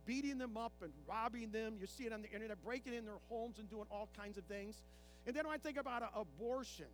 beating 0.06 0.38
them 0.38 0.58
up 0.58 0.74
and 0.82 0.92
robbing 1.08 1.52
them. 1.52 1.76
You 1.80 1.88
see 1.88 2.06
it 2.06 2.14
on 2.14 2.22
the 2.22 2.32
internet, 2.32 2.64
breaking 2.64 2.94
in 2.94 3.06
their 3.06 3.20
homes 3.30 3.60
and 3.60 3.70
doing 3.70 3.86
all 3.92 4.08
kinds 4.18 4.38
of 4.38 4.44
things. 4.46 4.76
And 5.26 5.36
then 5.36 5.46
when 5.46 5.56
I 5.56 5.58
think 5.58 5.78
about 5.78 6.04
abortion, 6.16 6.86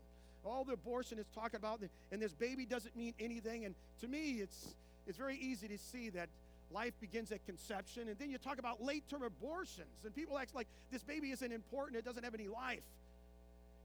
all 0.44 0.64
the 0.64 0.74
abortion 0.74 1.20
is 1.20 1.26
talking 1.36 1.58
about, 1.58 1.82
and 2.12 2.22
this 2.22 2.34
baby 2.34 2.66
doesn't 2.66 2.96
mean 2.96 3.14
anything. 3.20 3.66
And 3.66 3.76
to 4.02 4.08
me, 4.08 4.40
it's 4.42 4.76
it's 5.08 5.18
very 5.18 5.38
easy 5.38 5.68
to 5.68 5.78
see 5.78 6.10
that 6.12 6.30
life 6.72 6.94
begins 7.02 7.32
at 7.32 7.46
conception. 7.46 8.08
And 8.08 8.18
then 8.18 8.30
you 8.30 8.38
talk 8.38 8.60
about 8.60 8.82
late 8.82 9.04
term 9.10 9.24
abortions, 9.24 10.06
and 10.06 10.16
people 10.16 10.38
act 10.38 10.56
like 10.56 10.68
this 10.92 11.04
baby 11.04 11.32
isn't 11.32 11.52
important, 11.52 11.98
it 11.98 12.06
doesn't 12.06 12.24
have 12.24 12.34
any 12.34 12.48
life. 12.48 12.82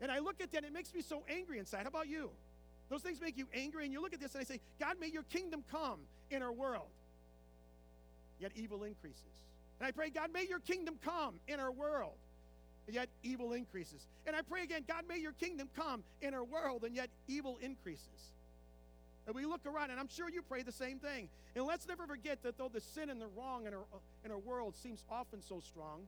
And 0.00 0.10
I 0.10 0.18
look 0.18 0.40
at 0.40 0.52
that, 0.52 0.58
and 0.58 0.66
it 0.66 0.72
makes 0.72 0.94
me 0.94 1.00
so 1.02 1.22
angry 1.28 1.58
inside. 1.58 1.82
How 1.82 1.88
about 1.88 2.08
you? 2.08 2.30
Those 2.88 3.02
things 3.02 3.20
make 3.20 3.36
you 3.36 3.46
angry, 3.54 3.84
and 3.84 3.92
you 3.92 4.00
look 4.00 4.14
at 4.14 4.20
this 4.20 4.34
and 4.34 4.40
I 4.40 4.44
say, 4.44 4.60
God, 4.78 4.96
may 5.00 5.08
your 5.08 5.24
kingdom 5.24 5.64
come 5.70 6.00
in 6.30 6.42
our 6.42 6.52
world. 6.52 6.88
Yet 8.38 8.52
evil 8.54 8.84
increases. 8.84 9.22
And 9.80 9.86
I 9.86 9.90
pray, 9.90 10.10
God, 10.10 10.30
may 10.32 10.46
your 10.46 10.60
kingdom 10.60 10.96
come 11.04 11.34
in 11.48 11.58
our 11.58 11.72
world. 11.72 12.14
Yet 12.88 13.08
evil 13.24 13.52
increases. 13.52 14.06
And 14.26 14.36
I 14.36 14.42
pray 14.42 14.62
again, 14.62 14.84
God, 14.86 15.04
may 15.08 15.18
your 15.18 15.32
kingdom 15.32 15.68
come 15.74 16.04
in 16.22 16.34
our 16.34 16.44
world, 16.44 16.84
and 16.84 16.94
yet 16.94 17.08
evil 17.26 17.58
increases. 17.60 18.32
And 19.26 19.34
we 19.34 19.44
look 19.44 19.66
around, 19.66 19.90
and 19.90 19.98
I'm 19.98 20.08
sure 20.08 20.30
you 20.30 20.42
pray 20.42 20.62
the 20.62 20.70
same 20.70 21.00
thing. 21.00 21.28
And 21.56 21.66
let's 21.66 21.88
never 21.88 22.06
forget 22.06 22.42
that 22.44 22.56
though 22.58 22.70
the 22.72 22.80
sin 22.80 23.10
and 23.10 23.20
the 23.20 23.26
wrong 23.36 23.66
in 23.66 23.74
our, 23.74 23.84
in 24.24 24.30
our 24.30 24.38
world 24.38 24.76
seems 24.76 25.02
often 25.10 25.42
so 25.42 25.58
strong, 25.58 26.02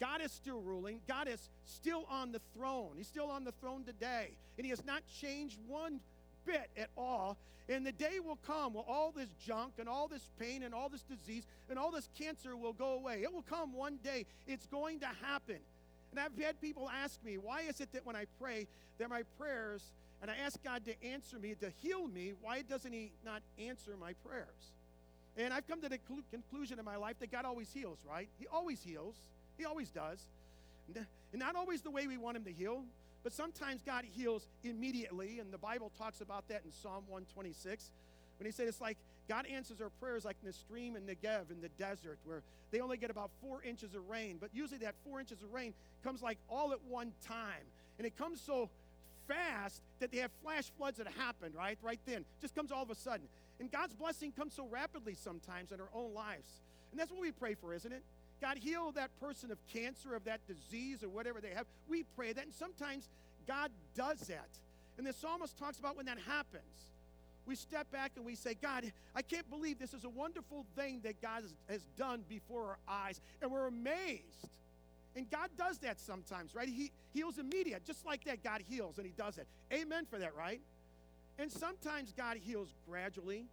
God 0.00 0.22
is 0.22 0.32
still 0.32 0.60
ruling. 0.60 1.00
God 1.06 1.28
is 1.28 1.50
still 1.64 2.06
on 2.10 2.32
the 2.32 2.40
throne. 2.56 2.92
He's 2.96 3.06
still 3.06 3.30
on 3.30 3.44
the 3.44 3.52
throne 3.60 3.84
today. 3.84 4.30
And 4.56 4.64
He 4.64 4.70
has 4.70 4.84
not 4.84 5.02
changed 5.20 5.58
one 5.68 6.00
bit 6.46 6.70
at 6.76 6.88
all. 6.96 7.36
And 7.68 7.86
the 7.86 7.92
day 7.92 8.18
will 8.24 8.38
come 8.46 8.74
where 8.74 8.84
all 8.88 9.12
this 9.14 9.28
junk 9.46 9.74
and 9.78 9.88
all 9.88 10.08
this 10.08 10.28
pain 10.40 10.64
and 10.64 10.74
all 10.74 10.88
this 10.88 11.02
disease 11.02 11.46
and 11.68 11.78
all 11.78 11.90
this 11.90 12.08
cancer 12.18 12.56
will 12.56 12.72
go 12.72 12.94
away. 12.94 13.22
It 13.22 13.32
will 13.32 13.44
come 13.48 13.74
one 13.74 13.98
day. 14.02 14.26
It's 14.46 14.66
going 14.66 15.00
to 15.00 15.08
happen. 15.22 15.58
And 16.10 16.18
I've 16.18 16.36
had 16.42 16.60
people 16.60 16.90
ask 16.90 17.22
me, 17.24 17.38
why 17.38 17.62
is 17.62 17.80
it 17.80 17.92
that 17.92 18.04
when 18.04 18.16
I 18.16 18.24
pray, 18.40 18.66
that 18.98 19.08
my 19.08 19.22
prayers, 19.38 19.82
and 20.20 20.30
I 20.30 20.34
ask 20.44 20.62
God 20.64 20.84
to 20.86 21.04
answer 21.04 21.38
me, 21.38 21.54
to 21.60 21.70
heal 21.80 22.08
me, 22.08 22.32
why 22.40 22.62
doesn't 22.62 22.92
He 22.92 23.12
not 23.24 23.42
answer 23.58 23.92
my 24.00 24.14
prayers? 24.26 24.72
And 25.36 25.54
I've 25.54 25.68
come 25.68 25.80
to 25.82 25.88
the 25.88 25.98
conclusion 26.32 26.78
in 26.78 26.84
my 26.84 26.96
life 26.96 27.16
that 27.20 27.30
God 27.30 27.44
always 27.44 27.70
heals, 27.72 27.98
right? 28.08 28.28
He 28.38 28.46
always 28.48 28.82
heals. 28.82 29.14
He 29.60 29.66
always 29.66 29.90
does. 29.90 30.18
And 30.96 31.06
not 31.38 31.54
always 31.54 31.82
the 31.82 31.90
way 31.90 32.06
we 32.06 32.16
want 32.16 32.36
Him 32.38 32.44
to 32.44 32.52
heal, 32.52 32.82
but 33.22 33.34
sometimes 33.34 33.82
God 33.84 34.04
heals 34.16 34.46
immediately. 34.64 35.38
And 35.38 35.52
the 35.52 35.58
Bible 35.58 35.92
talks 35.98 36.22
about 36.22 36.48
that 36.48 36.62
in 36.64 36.72
Psalm 36.72 37.04
126 37.08 37.90
when 38.38 38.46
He 38.46 38.52
said 38.52 38.68
it's 38.68 38.80
like 38.80 38.96
God 39.28 39.44
answers 39.46 39.82
our 39.82 39.90
prayers 40.00 40.24
like 40.24 40.36
in 40.42 40.46
the 40.46 40.54
stream 40.54 40.96
in 40.96 41.02
Negev 41.02 41.50
in 41.50 41.60
the 41.60 41.68
desert 41.78 42.18
where 42.24 42.42
they 42.70 42.80
only 42.80 42.96
get 42.96 43.10
about 43.10 43.30
four 43.42 43.62
inches 43.62 43.94
of 43.94 44.08
rain. 44.08 44.38
But 44.40 44.48
usually 44.54 44.78
that 44.78 44.94
four 45.04 45.20
inches 45.20 45.42
of 45.42 45.52
rain 45.52 45.74
comes 46.02 46.22
like 46.22 46.38
all 46.48 46.72
at 46.72 46.82
one 46.88 47.12
time. 47.28 47.68
And 47.98 48.06
it 48.06 48.16
comes 48.16 48.40
so 48.40 48.70
fast 49.28 49.82
that 50.00 50.10
they 50.10 50.18
have 50.18 50.30
flash 50.42 50.70
floods 50.78 50.96
that 50.96 51.06
happen, 51.18 51.52
right? 51.54 51.76
Right 51.82 52.00
then. 52.06 52.24
Just 52.40 52.54
comes 52.54 52.72
all 52.72 52.82
of 52.82 52.90
a 52.90 52.94
sudden. 52.94 53.26
And 53.60 53.70
God's 53.70 53.94
blessing 53.94 54.32
comes 54.32 54.54
so 54.54 54.66
rapidly 54.70 55.14
sometimes 55.14 55.70
in 55.70 55.80
our 55.82 55.90
own 55.94 56.14
lives. 56.14 56.48
And 56.90 56.98
that's 56.98 57.10
what 57.12 57.20
we 57.20 57.30
pray 57.30 57.54
for, 57.54 57.74
isn't 57.74 57.92
it? 57.92 58.02
God, 58.40 58.58
heal 58.58 58.92
that 58.92 59.10
person 59.20 59.50
of 59.50 59.58
cancer, 59.72 60.14
of 60.14 60.24
that 60.24 60.40
disease, 60.46 61.02
or 61.02 61.08
whatever 61.08 61.40
they 61.40 61.50
have. 61.50 61.66
We 61.88 62.04
pray 62.16 62.32
that, 62.32 62.44
and 62.44 62.54
sometimes 62.54 63.08
God 63.46 63.70
does 63.94 64.20
that. 64.28 64.48
And 64.98 65.06
the 65.06 65.12
psalmist 65.12 65.58
talks 65.58 65.78
about 65.78 65.96
when 65.96 66.06
that 66.06 66.18
happens. 66.26 66.62
We 67.46 67.56
step 67.56 67.90
back 67.90 68.12
and 68.16 68.24
we 68.24 68.34
say, 68.34 68.54
God, 68.60 68.84
I 69.14 69.22
can't 69.22 69.48
believe 69.50 69.78
this 69.78 69.94
is 69.94 70.04
a 70.04 70.08
wonderful 70.08 70.66
thing 70.76 71.00
that 71.04 71.20
God 71.20 71.42
has 71.68 71.82
done 71.96 72.22
before 72.28 72.64
our 72.64 72.78
eyes. 72.86 73.20
And 73.40 73.50
we're 73.50 73.66
amazed. 73.66 74.48
And 75.16 75.28
God 75.30 75.48
does 75.58 75.78
that 75.78 75.98
sometimes, 75.98 76.54
right? 76.54 76.68
He 76.68 76.92
heals 77.12 77.38
immediate. 77.38 77.84
Just 77.84 78.06
like 78.06 78.24
that, 78.24 78.44
God 78.44 78.62
heals, 78.68 78.98
and 78.98 79.06
He 79.06 79.12
does 79.16 79.38
it. 79.38 79.46
Amen 79.72 80.06
for 80.08 80.18
that, 80.18 80.36
right? 80.36 80.60
And 81.38 81.50
sometimes 81.50 82.12
God 82.16 82.36
heals 82.36 82.68
gradually. 82.88 83.46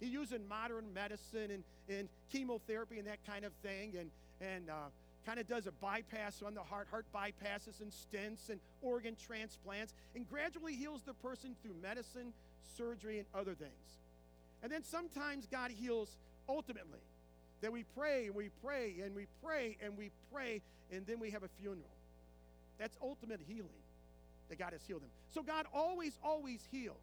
He 0.00 0.06
uses 0.06 0.40
modern 0.48 0.92
medicine 0.94 1.50
and, 1.50 1.64
and 1.88 2.08
chemotherapy 2.30 2.98
and 2.98 3.06
that 3.06 3.24
kind 3.26 3.44
of 3.44 3.52
thing, 3.62 3.94
and, 3.98 4.10
and 4.40 4.70
uh, 4.70 4.74
kind 5.26 5.38
of 5.38 5.48
does 5.48 5.66
a 5.66 5.72
bypass 5.72 6.42
on 6.42 6.54
the 6.54 6.62
heart, 6.62 6.88
heart 6.90 7.06
bypasses 7.14 7.80
and 7.80 7.92
stents 7.92 8.48
and 8.48 8.60
organ 8.80 9.16
transplants, 9.26 9.92
and 10.14 10.28
gradually 10.28 10.74
heals 10.74 11.02
the 11.02 11.14
person 11.14 11.54
through 11.62 11.74
medicine, 11.82 12.32
surgery, 12.76 13.18
and 13.18 13.26
other 13.34 13.54
things. 13.54 13.72
And 14.62 14.72
then 14.72 14.82
sometimes 14.84 15.46
God 15.50 15.70
heals 15.70 16.16
ultimately. 16.48 17.00
That 17.60 17.72
we 17.72 17.84
pray 17.96 18.26
and 18.26 18.36
we 18.36 18.50
pray 18.62 18.94
and 19.04 19.16
we 19.16 19.26
pray 19.42 19.76
and 19.84 19.98
we 19.98 20.10
pray, 20.32 20.62
and 20.92 21.04
then 21.06 21.18
we 21.18 21.30
have 21.30 21.42
a 21.42 21.48
funeral. 21.60 21.90
That's 22.78 22.96
ultimate 23.02 23.40
healing 23.48 23.82
that 24.48 24.58
God 24.58 24.72
has 24.72 24.80
healed 24.86 25.02
them. 25.02 25.10
So 25.34 25.42
God 25.42 25.66
always, 25.74 26.16
always 26.22 26.60
heals. 26.70 26.96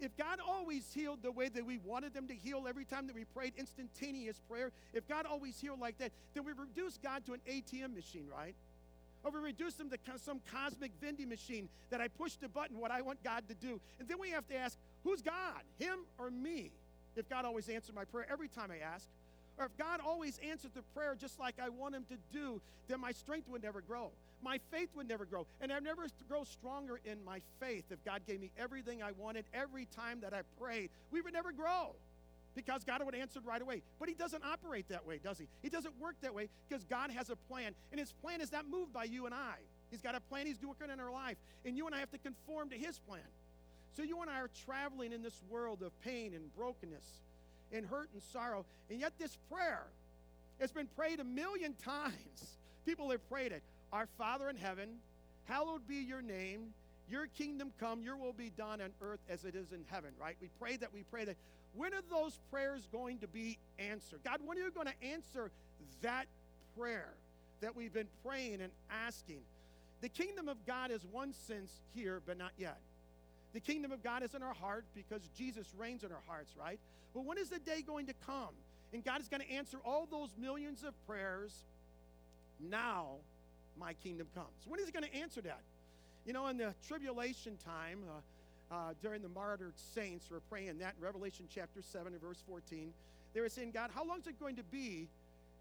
If 0.00 0.16
God 0.16 0.38
always 0.46 0.90
healed 0.94 1.22
the 1.22 1.30
way 1.30 1.48
that 1.48 1.64
we 1.64 1.78
wanted 1.78 2.14
them 2.14 2.26
to 2.28 2.34
heal 2.34 2.64
every 2.68 2.84
time 2.84 3.06
that 3.06 3.14
we 3.14 3.24
prayed 3.24 3.52
instantaneous 3.58 4.40
prayer, 4.48 4.72
if 4.94 5.06
God 5.06 5.26
always 5.26 5.58
healed 5.60 5.78
like 5.78 5.98
that, 5.98 6.10
then 6.34 6.44
we 6.44 6.52
reduce 6.52 6.96
God 6.98 7.26
to 7.26 7.34
an 7.34 7.40
ATM 7.48 7.94
machine, 7.94 8.26
right? 8.34 8.54
Or 9.22 9.30
we 9.30 9.40
reduce 9.40 9.78
him 9.78 9.90
to 9.90 9.98
some 10.18 10.40
cosmic 10.50 10.92
vending 11.00 11.28
machine 11.28 11.68
that 11.90 12.00
I 12.00 12.08
push 12.08 12.36
the 12.36 12.48
button 12.48 12.78
what 12.78 12.90
I 12.90 13.02
want 13.02 13.22
God 13.22 13.44
to 13.48 13.54
do. 13.54 13.78
And 13.98 14.08
then 14.08 14.18
we 14.18 14.30
have 14.30 14.48
to 14.48 14.56
ask, 14.56 14.78
who's 15.04 15.20
God, 15.20 15.60
him 15.78 15.98
or 16.18 16.30
me? 16.30 16.70
If 17.16 17.28
God 17.28 17.44
always 17.44 17.68
answered 17.68 17.94
my 17.94 18.04
prayer 18.04 18.26
every 18.30 18.48
time 18.48 18.70
I 18.70 18.78
ask. 18.82 19.06
Or 19.58 19.66
if 19.66 19.76
God 19.76 20.00
always 20.00 20.40
answered 20.48 20.70
the 20.74 20.82
prayer 20.94 21.14
just 21.20 21.38
like 21.38 21.56
I 21.62 21.68
want 21.68 21.94
him 21.94 22.06
to 22.08 22.16
do, 22.32 22.62
then 22.88 23.00
my 23.00 23.12
strength 23.12 23.48
would 23.50 23.62
never 23.62 23.82
grow 23.82 24.10
my 24.42 24.58
faith 24.70 24.88
would 24.94 25.08
never 25.08 25.24
grow. 25.24 25.46
And 25.60 25.72
I'd 25.72 25.84
never 25.84 26.06
grow 26.28 26.44
stronger 26.44 27.00
in 27.04 27.24
my 27.24 27.40
faith 27.60 27.84
if 27.90 28.04
God 28.04 28.22
gave 28.26 28.40
me 28.40 28.50
everything 28.58 29.02
I 29.02 29.12
wanted 29.12 29.44
every 29.52 29.86
time 29.86 30.20
that 30.20 30.34
I 30.34 30.42
prayed. 30.60 30.90
We 31.10 31.20
would 31.20 31.32
never 31.32 31.52
grow 31.52 31.94
because 32.54 32.84
God 32.84 33.04
would 33.04 33.14
answer 33.14 33.40
right 33.44 33.62
away. 33.62 33.82
But 33.98 34.08
He 34.08 34.14
doesn't 34.14 34.44
operate 34.44 34.88
that 34.88 35.06
way, 35.06 35.20
does 35.22 35.38
He? 35.38 35.48
He 35.62 35.68
doesn't 35.68 35.98
work 36.00 36.16
that 36.22 36.34
way 36.34 36.48
because 36.68 36.84
God 36.84 37.10
has 37.10 37.30
a 37.30 37.36
plan. 37.36 37.74
And 37.90 38.00
His 38.00 38.12
plan 38.12 38.40
is 38.40 38.52
not 38.52 38.68
moved 38.68 38.92
by 38.92 39.04
you 39.04 39.26
and 39.26 39.34
I. 39.34 39.54
He's 39.90 40.02
got 40.02 40.14
a 40.14 40.20
plan 40.20 40.46
He's 40.46 40.58
doing 40.58 40.74
in 40.92 41.00
our 41.00 41.12
life. 41.12 41.36
And 41.64 41.76
you 41.76 41.86
and 41.86 41.94
I 41.94 41.98
have 42.00 42.10
to 42.12 42.18
conform 42.18 42.70
to 42.70 42.76
His 42.76 42.98
plan. 42.98 43.20
So 43.96 44.02
you 44.02 44.20
and 44.22 44.30
I 44.30 44.40
are 44.40 44.50
traveling 44.64 45.12
in 45.12 45.22
this 45.22 45.40
world 45.50 45.82
of 45.82 45.98
pain 46.02 46.32
and 46.34 46.54
brokenness 46.56 47.04
and 47.72 47.84
hurt 47.86 48.08
and 48.12 48.22
sorrow. 48.22 48.64
And 48.88 49.00
yet, 49.00 49.12
this 49.18 49.36
prayer 49.50 49.84
has 50.60 50.72
been 50.72 50.86
prayed 50.96 51.20
a 51.20 51.24
million 51.24 51.74
times. 51.84 52.58
People 52.86 53.10
have 53.10 53.28
prayed 53.28 53.52
it. 53.52 53.62
Our 53.92 54.06
Father 54.18 54.48
in 54.48 54.56
heaven, 54.56 54.88
hallowed 55.44 55.86
be 55.86 55.96
your 55.96 56.22
name. 56.22 56.74
Your 57.08 57.26
kingdom 57.26 57.72
come, 57.80 58.02
your 58.02 58.16
will 58.16 58.32
be 58.32 58.50
done 58.50 58.80
on 58.80 58.90
earth 59.02 59.18
as 59.28 59.44
it 59.44 59.56
is 59.56 59.72
in 59.72 59.84
heaven, 59.88 60.10
right? 60.20 60.36
We 60.40 60.48
pray 60.60 60.76
that, 60.76 60.92
we 60.94 61.02
pray 61.10 61.24
that. 61.24 61.36
When 61.74 61.92
are 61.92 62.02
those 62.08 62.38
prayers 62.50 62.86
going 62.92 63.18
to 63.18 63.28
be 63.28 63.58
answered? 63.78 64.20
God, 64.24 64.40
when 64.44 64.58
are 64.58 64.60
you 64.60 64.70
going 64.70 64.86
to 64.86 65.06
answer 65.06 65.50
that 66.02 66.26
prayer 66.78 67.08
that 67.60 67.74
we've 67.74 67.92
been 67.92 68.08
praying 68.24 68.60
and 68.60 68.72
asking? 69.06 69.40
The 70.00 70.08
kingdom 70.08 70.48
of 70.48 70.64
God 70.66 70.90
is 70.90 71.04
one 71.10 71.32
sense 71.32 71.72
here, 71.94 72.22
but 72.24 72.38
not 72.38 72.52
yet. 72.56 72.78
The 73.52 73.60
kingdom 73.60 73.90
of 73.90 74.02
God 74.02 74.22
is 74.22 74.34
in 74.34 74.42
our 74.42 74.54
heart 74.54 74.84
because 74.94 75.22
Jesus 75.36 75.66
reigns 75.76 76.04
in 76.04 76.12
our 76.12 76.22
hearts, 76.28 76.54
right? 76.58 76.78
But 77.12 77.24
when 77.24 77.38
is 77.38 77.48
the 77.48 77.58
day 77.58 77.82
going 77.82 78.06
to 78.06 78.14
come? 78.24 78.54
And 78.92 79.04
God 79.04 79.20
is 79.20 79.28
going 79.28 79.42
to 79.42 79.50
answer 79.50 79.78
all 79.84 80.06
those 80.10 80.30
millions 80.38 80.84
of 80.84 80.94
prayers 81.06 81.52
now 82.60 83.16
my 83.80 83.94
kingdom 83.94 84.26
comes. 84.34 84.48
When 84.68 84.78
is 84.78 84.86
he 84.86 84.92
going 84.92 85.10
to 85.10 85.14
answer 85.16 85.40
that? 85.40 85.62
You 86.26 86.34
know, 86.34 86.46
in 86.48 86.58
the 86.58 86.74
tribulation 86.86 87.56
time, 87.64 88.00
uh, 88.08 88.74
uh, 88.74 88.94
during 89.02 89.22
the 89.22 89.28
martyred 89.28 89.72
saints 89.94 90.30
were 90.30 90.40
praying 90.48 90.78
that 90.78 90.94
in 90.98 91.04
Revelation 91.04 91.46
chapter 91.52 91.82
7 91.82 92.12
and 92.12 92.22
verse 92.22 92.42
14, 92.46 92.92
they 93.34 93.40
were 93.40 93.48
saying, 93.48 93.72
God, 93.72 93.90
how 93.94 94.04
long 94.04 94.20
is 94.20 94.26
it 94.26 94.38
going 94.38 94.56
to 94.56 94.62
be 94.64 95.08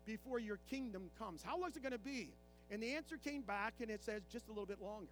before 0.05 0.39
your 0.39 0.59
kingdom 0.69 1.09
comes? 1.17 1.41
How 1.41 1.57
long 1.57 1.69
is 1.69 1.77
it 1.77 1.81
going 1.81 1.93
to 1.93 1.97
be? 1.97 2.29
And 2.69 2.83
the 2.83 2.93
answer 2.93 3.17
came 3.17 3.41
back 3.41 3.73
and 3.81 3.89
it 3.89 4.03
says, 4.03 4.21
just 4.31 4.47
a 4.47 4.51
little 4.51 4.65
bit 4.65 4.81
longer. 4.81 5.07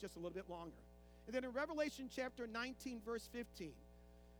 Just 0.00 0.16
a 0.16 0.18
little 0.18 0.30
bit 0.30 0.48
longer. 0.48 0.80
And 1.26 1.34
then 1.34 1.44
in 1.44 1.50
Revelation 1.50 2.08
chapter 2.14 2.46
19, 2.46 3.02
verse 3.04 3.28
15, 3.32 3.70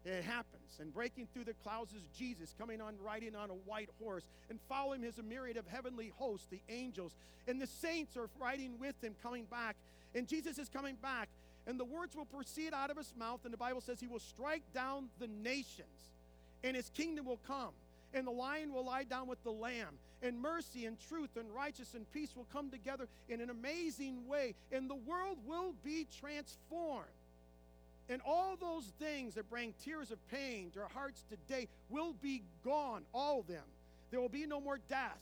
it 0.04 0.24
happens. 0.24 0.78
And 0.80 0.92
breaking 0.92 1.28
through 1.32 1.44
the 1.44 1.54
clouds 1.64 1.92
is 1.92 2.02
Jesus, 2.16 2.54
coming 2.58 2.80
on 2.80 2.94
riding 3.04 3.34
on 3.34 3.50
a 3.50 3.54
white 3.54 3.90
horse, 4.00 4.24
and 4.48 4.58
following 4.68 5.02
him 5.02 5.08
is 5.08 5.18
a 5.18 5.22
myriad 5.22 5.56
of 5.56 5.66
heavenly 5.66 6.12
hosts, 6.16 6.46
the 6.50 6.60
angels. 6.68 7.14
And 7.46 7.60
the 7.60 7.66
saints 7.66 8.16
are 8.16 8.28
riding 8.40 8.78
with 8.78 9.02
him, 9.02 9.14
coming 9.22 9.44
back. 9.44 9.76
And 10.14 10.28
Jesus 10.28 10.58
is 10.58 10.68
coming 10.68 10.96
back. 11.02 11.28
And 11.66 11.78
the 11.78 11.84
words 11.84 12.16
will 12.16 12.24
proceed 12.24 12.72
out 12.72 12.90
of 12.90 12.96
his 12.96 13.12
mouth. 13.18 13.40
And 13.44 13.52
the 13.52 13.58
Bible 13.58 13.80
says 13.80 14.00
he 14.00 14.06
will 14.06 14.20
strike 14.20 14.62
down 14.74 15.08
the 15.18 15.26
nations, 15.26 16.12
and 16.64 16.76
his 16.76 16.90
kingdom 16.90 17.26
will 17.26 17.40
come. 17.46 17.72
And 18.14 18.26
the 18.26 18.32
lion 18.32 18.72
will 18.72 18.86
lie 18.86 19.04
down 19.04 19.28
with 19.28 19.42
the 19.44 19.52
lamb. 19.52 19.98
And 20.22 20.40
mercy 20.40 20.86
and 20.86 20.96
truth 21.08 21.36
and 21.36 21.46
righteousness 21.54 21.94
and 21.94 22.12
peace 22.12 22.34
will 22.34 22.46
come 22.52 22.70
together 22.70 23.06
in 23.28 23.40
an 23.40 23.50
amazing 23.50 24.26
way. 24.26 24.54
And 24.72 24.88
the 24.88 24.94
world 24.94 25.36
will 25.46 25.74
be 25.84 26.06
transformed. 26.18 27.04
And 28.08 28.22
all 28.26 28.56
those 28.56 28.84
things 28.98 29.34
that 29.34 29.50
bring 29.50 29.74
tears 29.84 30.10
of 30.10 30.18
pain 30.30 30.70
to 30.74 30.80
our 30.80 30.88
hearts 30.88 31.24
today 31.28 31.68
will 31.90 32.14
be 32.22 32.42
gone, 32.64 33.02
all 33.12 33.40
of 33.40 33.46
them. 33.46 33.64
There 34.10 34.20
will 34.20 34.30
be 34.30 34.46
no 34.46 34.60
more 34.60 34.78
death. 34.88 35.18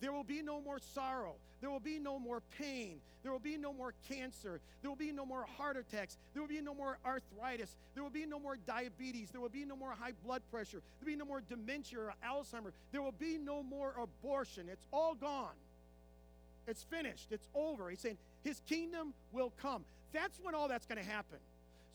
There 0.00 0.12
will 0.12 0.24
be 0.24 0.42
no 0.42 0.60
more 0.60 0.78
sorrow. 0.78 1.34
There 1.60 1.70
will 1.70 1.80
be 1.80 1.98
no 1.98 2.18
more 2.18 2.42
pain. 2.58 3.00
There 3.22 3.32
will 3.32 3.38
be 3.38 3.56
no 3.56 3.72
more 3.72 3.94
cancer. 4.08 4.60
There 4.82 4.90
will 4.90 4.96
be 4.96 5.12
no 5.12 5.24
more 5.24 5.46
heart 5.56 5.76
attacks. 5.76 6.18
There 6.34 6.42
will 6.42 6.48
be 6.48 6.60
no 6.60 6.74
more 6.74 6.98
arthritis. 7.06 7.74
There 7.94 8.02
will 8.02 8.10
be 8.10 8.26
no 8.26 8.38
more 8.38 8.56
diabetes. 8.66 9.30
There 9.30 9.40
will 9.40 9.48
be 9.48 9.64
no 9.64 9.74
more 9.74 9.92
high 9.92 10.12
blood 10.24 10.42
pressure. 10.50 10.82
There 11.00 11.06
will 11.06 11.12
be 11.12 11.16
no 11.16 11.24
more 11.24 11.40
dementia 11.40 12.00
or 12.00 12.14
Alzheimer. 12.24 12.72
There 12.92 13.00
will 13.00 13.12
be 13.12 13.38
no 13.38 13.62
more 13.62 13.94
abortion. 13.98 14.68
It's 14.70 14.86
all 14.92 15.14
gone. 15.14 15.54
It's 16.68 16.82
finished. 16.82 17.28
It's 17.30 17.48
over. 17.54 17.88
He's 17.88 18.00
saying 18.00 18.18
his 18.42 18.60
kingdom 18.68 19.14
will 19.32 19.52
come. 19.60 19.84
That's 20.12 20.38
when 20.42 20.54
all 20.54 20.68
that's 20.68 20.86
going 20.86 21.02
to 21.02 21.10
happen. 21.10 21.38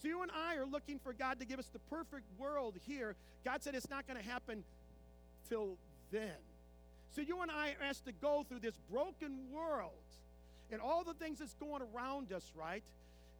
So 0.02 0.08
you 0.08 0.22
and 0.22 0.32
I 0.32 0.56
are 0.56 0.66
looking 0.66 1.00
for 1.00 1.14
God 1.14 1.40
to 1.40 1.46
give 1.46 1.60
us 1.60 1.68
the 1.68 1.80
perfect 1.80 2.26
world 2.38 2.76
here. 2.88 3.16
God 3.44 3.62
said 3.62 3.76
it's 3.76 3.90
not 3.90 4.08
going 4.08 4.22
to 4.22 4.28
happen 4.28 4.64
till 5.50 5.78
then. 6.12 6.36
So 7.12 7.22
you 7.22 7.42
and 7.42 7.52
I 7.52 7.70
are 7.70 7.84
asked 7.84 8.06
to 8.06 8.12
go 8.12 8.46
through 8.48 8.60
this 8.60 8.76
broken 8.92 9.52
world 9.52 9.92
and 10.72 10.80
all 10.80 11.04
the 11.04 11.14
things 11.14 11.40
that's 11.40 11.56
going 11.56 11.82
around 11.94 12.32
us, 12.32 12.52
right? 12.56 12.84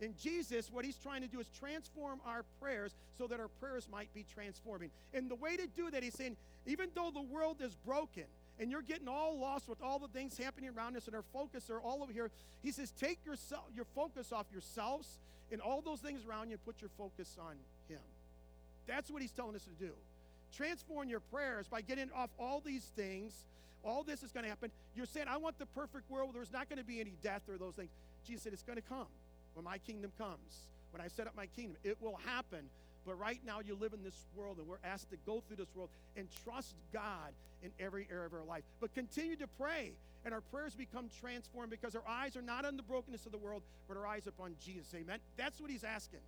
And 0.02 0.18
Jesus, 0.18 0.72
what 0.72 0.86
he's 0.86 0.98
trying 0.98 1.22
to 1.22 1.28
do 1.28 1.40
is 1.40 1.48
transform 1.60 2.20
our 2.26 2.44
prayers 2.62 2.96
so 3.18 3.28
that 3.28 3.40
our 3.40 3.50
prayers 3.60 3.88
might 3.92 4.14
be 4.14 4.26
transforming. 4.34 4.90
And 5.14 5.30
the 5.30 5.36
way 5.36 5.58
to 5.58 5.68
do 5.68 5.92
that, 5.92 6.04
he's 6.04 6.14
saying, 6.14 6.38
even 6.66 6.90
though 6.96 7.12
the 7.14 7.22
world 7.22 7.58
is 7.62 7.76
broken, 7.86 8.24
and 8.60 8.70
you're 8.70 8.82
getting 8.82 9.08
all 9.08 9.40
lost 9.40 9.70
with 9.70 9.82
all 9.82 10.00
the 10.00 10.08
things 10.08 10.38
happening 10.38 10.70
around 10.76 10.98
us 10.98 11.08
and 11.08 11.16
our 11.16 11.24
focus 11.34 11.70
are 11.70 11.80
all 11.80 12.04
over 12.04 12.12
here, 12.12 12.30
he 12.62 12.72
says, 12.72 12.92
take 13.00 13.26
yourself, 13.26 13.64
your 13.74 13.86
focus 13.96 14.32
off 14.32 14.46
yourselves 14.52 15.20
and 15.52 15.62
all 15.62 15.82
those 15.82 16.00
things 16.00 16.26
around 16.26 16.50
you 16.50 16.54
and 16.54 16.66
put 16.66 16.82
your 16.82 16.90
focus 16.98 17.38
on 17.40 17.56
him. 17.88 18.02
That's 18.88 19.10
what 19.10 19.22
he's 19.22 19.32
telling 19.32 19.56
us 19.56 19.64
to 19.64 19.86
do. 19.86 19.92
Transform 20.56 21.10
your 21.10 21.20
prayers 21.20 21.68
by 21.68 21.82
getting 21.82 22.10
off 22.16 22.30
all 22.40 22.62
these 22.64 22.84
things. 22.96 23.34
All 23.84 24.04
this 24.04 24.24
is 24.24 24.32
going 24.32 24.44
to 24.44 24.50
happen. 24.50 24.72
You're 24.96 25.06
saying, 25.06 25.28
I 25.30 25.38
want 25.38 25.58
the 25.60 25.68
perfect 25.68 26.10
world. 26.10 26.30
where 26.30 26.34
There's 26.34 26.52
not 26.52 26.70
going 26.70 26.80
to 26.80 26.86
be 26.86 27.00
any 27.00 27.14
death 27.24 27.44
or 27.48 27.58
those 27.58 27.76
things. 27.76 27.92
Jesus 28.26 28.44
said, 28.44 28.54
It's 28.54 28.64
going 28.64 28.78
to 28.78 28.88
come 28.90 29.08
when 29.54 29.64
my 29.64 29.78
kingdom 29.78 30.12
comes. 30.18 30.68
When 30.92 31.02
I 31.02 31.08
set 31.08 31.28
up 31.28 31.36
my 31.36 31.46
kingdom, 31.46 31.78
it 31.84 31.98
will 32.02 32.20
happen. 32.26 32.66
But 33.10 33.18
right 33.18 33.40
now, 33.44 33.60
you 33.60 33.76
live 33.76 33.94
in 33.94 34.04
this 34.04 34.28
world, 34.36 34.60
and 34.60 34.68
we're 34.68 34.78
asked 34.84 35.10
to 35.10 35.18
go 35.26 35.42
through 35.48 35.56
this 35.56 35.74
world 35.76 35.90
and 36.16 36.28
trust 36.44 36.76
God 36.94 37.34
in 37.64 37.72
every 37.80 38.08
area 38.12 38.28
of 38.28 38.34
our 38.36 38.44
life. 38.44 38.62
But 38.80 38.94
continue 38.94 39.36
to 39.38 39.48
pray, 39.60 39.94
and 40.24 40.32
our 40.32 40.42
prayers 40.42 40.76
become 40.76 41.10
transformed 41.20 41.72
because 41.72 41.96
our 41.96 42.08
eyes 42.08 42.38
are 42.38 42.44
not 42.44 42.66
on 42.66 42.78
the 42.78 42.84
brokenness 42.84 43.26
of 43.26 43.32
the 43.32 43.40
world, 43.40 43.64
but 43.88 43.98
our 43.98 44.06
eyes 44.06 44.28
upon 44.28 44.54
Jesus. 44.64 44.94
Amen. 44.94 45.18
That's 45.38 45.60
what 45.60 45.72
He's 45.72 45.84
asking. 45.84 46.20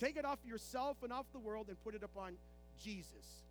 Take 0.00 0.16
it 0.16 0.24
off 0.24 0.38
yourself 0.42 0.96
and 1.02 1.12
off 1.12 1.26
the 1.34 1.38
world 1.38 1.66
and 1.68 1.76
put 1.84 1.94
it 1.94 2.02
upon 2.02 2.32
Jesus. 2.82 3.44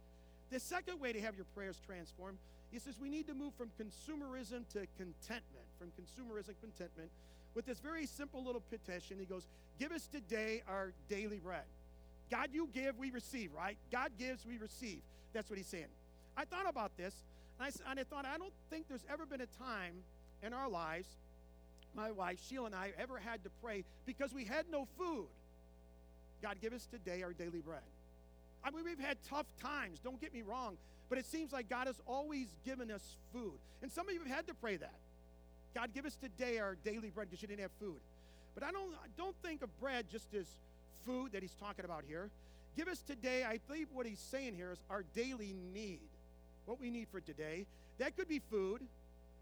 The 0.50 0.60
second 0.60 1.00
way 1.00 1.14
to 1.14 1.22
have 1.22 1.36
your 1.36 1.46
prayers 1.54 1.78
transformed, 1.86 2.40
he 2.72 2.80
says 2.80 2.96
we 3.00 3.10
need 3.10 3.28
to 3.28 3.36
move 3.36 3.54
from 3.60 3.70
consumerism 3.80 4.68
to 4.70 4.88
contentment. 4.98 5.68
From 5.78 5.92
consumerism 6.02 6.48
to 6.48 6.54
contentment 6.62 7.12
with 7.54 7.68
this 7.68 7.80
very 7.80 8.08
simple 8.08 8.44
little 8.44 8.64
petition. 8.72 9.18
He 9.20 9.26
goes, 9.26 9.46
Give 9.78 9.92
us 9.92 10.08
today 10.08 10.64
our 10.68 10.94
daily 11.10 11.38
bread. 11.38 11.62
God, 12.32 12.50
you 12.54 12.70
give, 12.74 12.98
we 12.98 13.12
receive, 13.12 13.52
right? 13.54 13.78
God 13.92 14.12
gives, 14.18 14.46
we 14.46 14.58
receive. 14.58 15.02
That's 15.34 15.50
what 15.50 15.58
he's 15.58 15.68
saying. 15.68 15.92
I 16.38 16.46
thought 16.46 16.68
about 16.68 16.96
this, 16.98 17.14
and 17.60 17.68
I, 17.68 17.92
and 17.92 18.00
I 18.00 18.04
thought, 18.04 18.26
I 18.26 18.38
don't 18.38 18.54
think 18.70 18.88
there's 18.88 19.06
ever 19.12 19.26
been 19.26 19.42
a 19.42 19.64
time 19.64 19.96
in 20.42 20.54
our 20.54 20.70
lives, 20.70 21.08
my 21.94 22.12
wife, 22.12 22.40
Sheila, 22.48 22.68
and 22.68 22.76
I, 22.76 22.92
ever 22.98 23.18
had 23.18 23.44
to 23.44 23.50
pray 23.62 23.84
because 24.06 24.34
we 24.34 24.46
had 24.46 24.66
no 24.72 24.88
food. 24.98 25.28
God, 26.42 26.56
give 26.62 26.74
us 26.74 26.88
today 26.88 27.22
our 27.22 27.34
daily 27.34 27.60
bread. 27.60 27.82
I 28.64 28.72
mean, 28.72 28.86
we've 28.86 29.00
had 29.00 29.18
tough 29.28 29.48
times, 29.62 30.00
don't 30.00 30.20
get 30.22 30.34
me 30.34 30.42
wrong, 30.42 30.78
but 31.10 31.18
it 31.18 31.26
seems 31.26 31.52
like 31.52 31.68
God 31.68 31.88
has 31.88 32.00
always 32.08 32.48
given 32.66 32.90
us 32.90 33.18
food. 33.34 33.60
And 33.82 33.92
some 33.92 34.08
of 34.08 34.14
you 34.14 34.22
have 34.22 34.30
had 34.30 34.48
to 34.48 34.54
pray 34.54 34.78
that. 34.78 34.96
God, 35.76 35.90
give 35.94 36.06
us 36.06 36.16
today 36.16 36.60
our 36.60 36.76
daily 36.84 37.10
bread 37.10 37.30
because 37.30 37.42
you 37.42 37.48
didn't 37.48 37.62
have 37.62 37.72
food. 37.80 38.00
But 38.54 38.64
I 38.64 38.72
don't, 38.72 38.94
I 38.94 39.08
don't 39.18 39.36
think 39.44 39.62
of 39.62 39.80
bread 39.80 40.06
just 40.10 40.34
as 40.34 40.46
food 41.06 41.32
that 41.34 41.42
he's 41.42 41.56
talking 41.60 41.86
about 41.86 42.04
here. 42.08 42.30
Give 42.76 42.88
us 42.88 43.02
today, 43.02 43.44
I 43.44 43.60
believe 43.68 43.88
what 43.92 44.06
he's 44.06 44.20
saying 44.20 44.56
here 44.56 44.72
is 44.72 44.80
our 44.90 45.04
daily 45.14 45.54
need. 45.74 46.00
What 46.66 46.80
we 46.80 46.90
need 46.90 47.08
for 47.12 47.20
today. 47.20 47.66
That 47.98 48.16
could 48.16 48.28
be 48.28 48.40
food. 48.50 48.82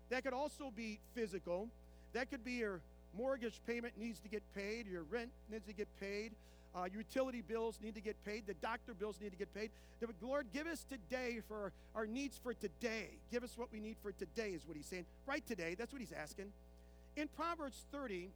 That 0.10 0.24
could 0.24 0.34
also 0.34 0.72
be 0.76 1.00
physical. 1.14 1.68
That 2.14 2.30
could 2.32 2.44
be 2.44 2.54
your 2.54 2.82
mortgage 3.18 3.60
payment 3.68 3.94
needs 3.98 4.20
to 4.22 4.30
get 4.30 4.44
paid, 4.56 4.88
your 4.88 5.04
rent 5.04 5.30
needs 5.52 5.66
to 5.66 5.74
get 5.74 5.88
paid, 6.00 6.32
uh, 6.76 6.86
utility 6.94 7.42
bills 7.42 7.80
need 7.84 7.96
to 7.96 8.02
get 8.02 8.16
paid. 8.26 8.46
The 8.46 8.54
doctor 8.56 8.94
bills 8.94 9.18
need 9.22 9.32
to 9.32 9.38
get 9.38 9.54
paid. 9.54 9.72
The 10.00 10.08
Lord, 10.22 10.48
give 10.54 10.68
us 10.68 10.86
today 10.88 11.40
for 11.48 11.72
our 11.96 12.06
needs 12.06 12.40
for 12.42 12.54
today. 12.54 13.10
Give 13.32 13.44
us 13.44 13.58
what 13.58 13.70
we 13.72 13.80
need 13.80 13.98
for 14.02 14.12
today, 14.12 14.52
is 14.52 14.68
what 14.68 14.78
he's 14.78 14.86
saying. 14.86 15.06
Right 15.26 15.46
today, 15.48 15.76
that's 15.78 15.92
what 15.92 16.00
he's 16.00 16.14
asking. 16.14 16.52
In 17.16 17.28
Proverbs 17.28 17.86
30, 17.92 18.30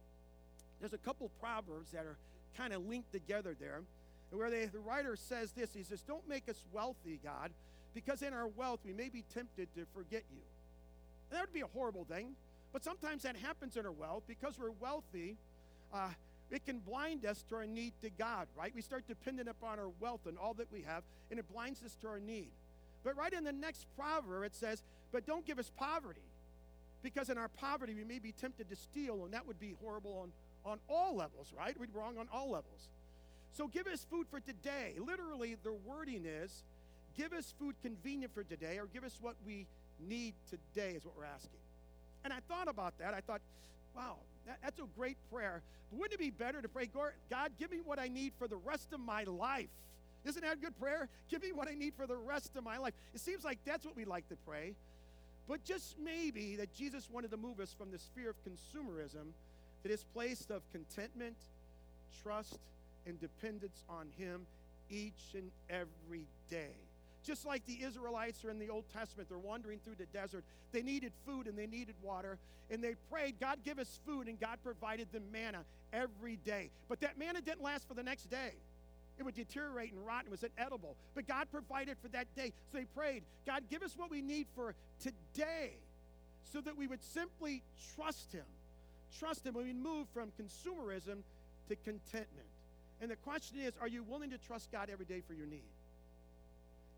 there's 0.80 0.92
a 0.92 0.98
couple 0.98 1.30
proverbs 1.40 1.92
that 1.92 2.04
are 2.04 2.16
kind 2.56 2.72
of 2.72 2.86
linked 2.86 3.12
together 3.12 3.56
there, 3.58 3.82
where 4.30 4.50
they, 4.50 4.66
the 4.66 4.78
writer 4.78 5.16
says 5.16 5.52
this 5.52 5.70
He 5.74 5.82
says, 5.82 6.02
Don't 6.02 6.28
make 6.28 6.48
us 6.48 6.64
wealthy, 6.72 7.20
God, 7.22 7.50
because 7.94 8.22
in 8.22 8.32
our 8.32 8.48
wealth 8.48 8.80
we 8.84 8.92
may 8.92 9.08
be 9.08 9.24
tempted 9.34 9.68
to 9.74 9.86
forget 9.94 10.22
you. 10.32 10.42
And 11.30 11.38
that 11.38 11.42
would 11.42 11.52
be 11.52 11.60
a 11.60 11.66
horrible 11.66 12.04
thing, 12.04 12.34
but 12.72 12.84
sometimes 12.84 13.22
that 13.22 13.36
happens 13.36 13.76
in 13.76 13.86
our 13.86 13.92
wealth 13.92 14.24
because 14.26 14.58
we're 14.58 14.72
wealthy. 14.80 15.36
Uh, 15.92 16.08
it 16.50 16.64
can 16.64 16.78
blind 16.78 17.24
us 17.24 17.44
to 17.48 17.56
our 17.56 17.66
need 17.66 17.92
to 18.02 18.10
God, 18.10 18.46
right? 18.56 18.72
We 18.74 18.82
start 18.82 19.04
depending 19.08 19.48
upon 19.48 19.78
our 19.78 19.90
wealth 20.00 20.20
and 20.26 20.36
all 20.38 20.54
that 20.54 20.70
we 20.72 20.82
have, 20.82 21.02
and 21.30 21.38
it 21.38 21.50
blinds 21.52 21.82
us 21.82 21.96
to 22.02 22.08
our 22.08 22.20
need. 22.20 22.50
But 23.02 23.16
right 23.16 23.32
in 23.32 23.44
the 23.44 23.52
next 23.52 23.86
proverb, 23.96 24.44
it 24.44 24.54
says, 24.54 24.82
But 25.12 25.26
don't 25.26 25.46
give 25.46 25.58
us 25.58 25.70
poverty, 25.76 26.20
because 27.02 27.28
in 27.28 27.38
our 27.38 27.48
poverty 27.48 27.94
we 27.94 28.04
may 28.04 28.18
be 28.18 28.32
tempted 28.32 28.68
to 28.70 28.76
steal, 28.76 29.24
and 29.24 29.34
that 29.34 29.46
would 29.46 29.60
be 29.60 29.74
horrible 29.82 30.18
on, 30.22 30.32
on 30.64 30.78
all 30.88 31.16
levels, 31.16 31.52
right? 31.56 31.78
We'd 31.78 31.92
be 31.92 31.98
wrong 31.98 32.18
on 32.18 32.28
all 32.32 32.50
levels. 32.50 32.88
So 33.52 33.68
give 33.68 33.86
us 33.86 34.06
food 34.10 34.26
for 34.30 34.40
today. 34.40 34.94
Literally, 34.98 35.56
the 35.62 35.72
wording 35.72 36.24
is, 36.26 36.64
Give 37.16 37.32
us 37.32 37.54
food 37.58 37.76
convenient 37.82 38.34
for 38.34 38.42
today, 38.42 38.78
or 38.78 38.86
give 38.86 39.04
us 39.04 39.18
what 39.20 39.36
we 39.46 39.66
need 40.00 40.34
today, 40.50 40.94
is 40.96 41.04
what 41.04 41.16
we're 41.16 41.24
asking. 41.24 41.60
And 42.24 42.32
I 42.32 42.38
thought 42.48 42.68
about 42.68 42.98
that. 42.98 43.14
I 43.14 43.20
thought, 43.20 43.40
wow, 43.94 44.16
that, 44.46 44.58
that's 44.62 44.80
a 44.80 44.86
great 44.98 45.16
prayer. 45.32 45.62
But 45.90 46.00
wouldn't 46.00 46.14
it 46.14 46.24
be 46.24 46.30
better 46.30 46.60
to 46.60 46.68
pray, 46.68 46.88
God, 47.30 47.52
give 47.58 47.70
me 47.70 47.78
what 47.84 47.98
I 48.00 48.08
need 48.08 48.32
for 48.38 48.48
the 48.48 48.56
rest 48.56 48.92
of 48.92 49.00
my 49.00 49.24
life? 49.24 49.68
Isn't 50.24 50.42
that 50.42 50.54
a 50.54 50.56
good 50.56 50.78
prayer? 50.80 51.08
Give 51.30 51.42
me 51.42 51.52
what 51.52 51.68
I 51.68 51.74
need 51.74 51.94
for 51.94 52.06
the 52.06 52.16
rest 52.16 52.56
of 52.56 52.64
my 52.64 52.78
life. 52.78 52.94
It 53.14 53.20
seems 53.20 53.44
like 53.44 53.58
that's 53.64 53.84
what 53.84 53.94
we 53.94 54.04
like 54.04 54.28
to 54.30 54.36
pray. 54.46 54.74
But 55.46 55.62
just 55.64 55.96
maybe 55.98 56.56
that 56.56 56.74
Jesus 56.74 57.08
wanted 57.10 57.30
to 57.30 57.36
move 57.36 57.60
us 57.60 57.74
from 57.78 57.90
the 57.92 57.98
sphere 57.98 58.30
of 58.30 58.36
consumerism 58.42 59.34
this 59.88 60.04
place 60.14 60.46
of 60.50 60.62
contentment, 60.72 61.36
trust, 62.22 62.58
and 63.06 63.20
dependence 63.20 63.82
on 63.88 64.08
Him 64.18 64.46
each 64.90 65.34
and 65.34 65.50
every 65.70 66.26
day. 66.50 66.74
Just 67.24 67.46
like 67.46 67.64
the 67.66 67.82
Israelites 67.82 68.44
are 68.44 68.50
in 68.50 68.58
the 68.58 68.68
Old 68.68 68.84
Testament, 68.92 69.28
they're 69.28 69.38
wandering 69.38 69.78
through 69.84 69.94
the 69.96 70.06
desert. 70.06 70.44
They 70.72 70.82
needed 70.82 71.12
food 71.26 71.46
and 71.46 71.56
they 71.56 71.66
needed 71.66 71.94
water. 72.02 72.38
And 72.70 72.82
they 72.82 72.94
prayed, 73.10 73.36
God, 73.40 73.58
give 73.64 73.78
us 73.78 73.98
food. 74.06 74.28
And 74.28 74.38
God 74.38 74.58
provided 74.62 75.10
them 75.12 75.22
manna 75.32 75.64
every 75.92 76.36
day. 76.44 76.70
But 76.88 77.00
that 77.00 77.18
manna 77.18 77.40
didn't 77.40 77.62
last 77.62 77.88
for 77.88 77.94
the 77.94 78.02
next 78.02 78.30
day. 78.30 78.52
It 79.18 79.22
would 79.22 79.34
deteriorate 79.34 79.92
and 79.92 80.04
rot 80.04 80.24
and 80.24 80.30
was 80.30 80.44
inedible. 80.44 80.96
But 81.14 81.26
God 81.26 81.46
provided 81.50 81.96
for 82.02 82.08
that 82.08 82.26
day. 82.34 82.52
So 82.72 82.78
they 82.78 82.84
prayed, 82.84 83.22
God, 83.46 83.62
give 83.70 83.82
us 83.82 83.94
what 83.96 84.10
we 84.10 84.20
need 84.20 84.46
for 84.54 84.74
today 85.00 85.72
so 86.52 86.60
that 86.60 86.76
we 86.76 86.86
would 86.86 87.02
simply 87.02 87.62
trust 87.94 88.32
Him. 88.32 88.44
Trust 89.18 89.46
Him 89.46 89.54
when 89.54 89.64
we 89.64 89.72
move 89.72 90.06
from 90.12 90.32
consumerism 90.40 91.18
to 91.68 91.76
contentment. 91.76 92.48
And 93.00 93.10
the 93.10 93.16
question 93.16 93.58
is, 93.58 93.72
are 93.80 93.88
you 93.88 94.02
willing 94.02 94.30
to 94.30 94.38
trust 94.38 94.70
God 94.70 94.88
every 94.90 95.04
day 95.04 95.22
for 95.26 95.34
your 95.34 95.46
need? 95.46 95.62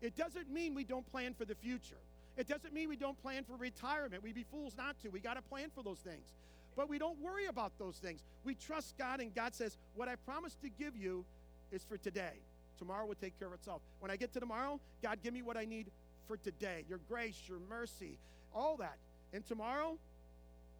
It 0.01 0.15
doesn't 0.15 0.49
mean 0.51 0.75
we 0.75 0.83
don't 0.83 1.09
plan 1.11 1.33
for 1.33 1.45
the 1.45 1.55
future. 1.55 1.95
It 2.37 2.47
doesn't 2.47 2.73
mean 2.73 2.87
we 2.87 2.95
don't 2.95 3.19
plan 3.23 3.43
for 3.43 3.55
retirement. 3.55 4.23
We'd 4.23 4.35
be 4.35 4.45
fools 4.51 4.73
not 4.77 4.99
to. 5.01 5.09
We 5.09 5.19
got 5.19 5.35
to 5.35 5.41
plan 5.41 5.69
for 5.73 5.83
those 5.83 5.97
things. 5.99 6.33
But 6.75 6.87
we 6.87 6.99
don't 6.99 7.19
worry 7.19 7.47
about 7.47 7.71
those 7.79 7.95
things. 7.95 8.21
We 8.43 8.53
trust 8.53 8.95
God, 8.97 9.19
and 9.19 9.33
God 9.33 9.55
says, 9.55 9.77
What 9.95 10.07
I 10.07 10.15
promised 10.15 10.61
to 10.61 10.69
give 10.69 10.95
you 10.95 11.25
is 11.71 11.83
for 11.83 11.97
today. 11.97 12.33
Tomorrow 12.77 13.07
will 13.07 13.15
take 13.15 13.37
care 13.39 13.47
of 13.47 13.55
itself. 13.55 13.81
When 13.99 14.11
I 14.11 14.15
get 14.15 14.31
to 14.33 14.39
tomorrow, 14.39 14.79
God, 15.01 15.17
give 15.23 15.33
me 15.33 15.41
what 15.41 15.57
I 15.57 15.65
need 15.65 15.87
for 16.27 16.37
today 16.37 16.83
your 16.87 16.99
grace, 17.09 17.41
your 17.47 17.59
mercy, 17.67 18.19
all 18.53 18.77
that. 18.77 18.97
And 19.33 19.45
tomorrow, 19.45 19.97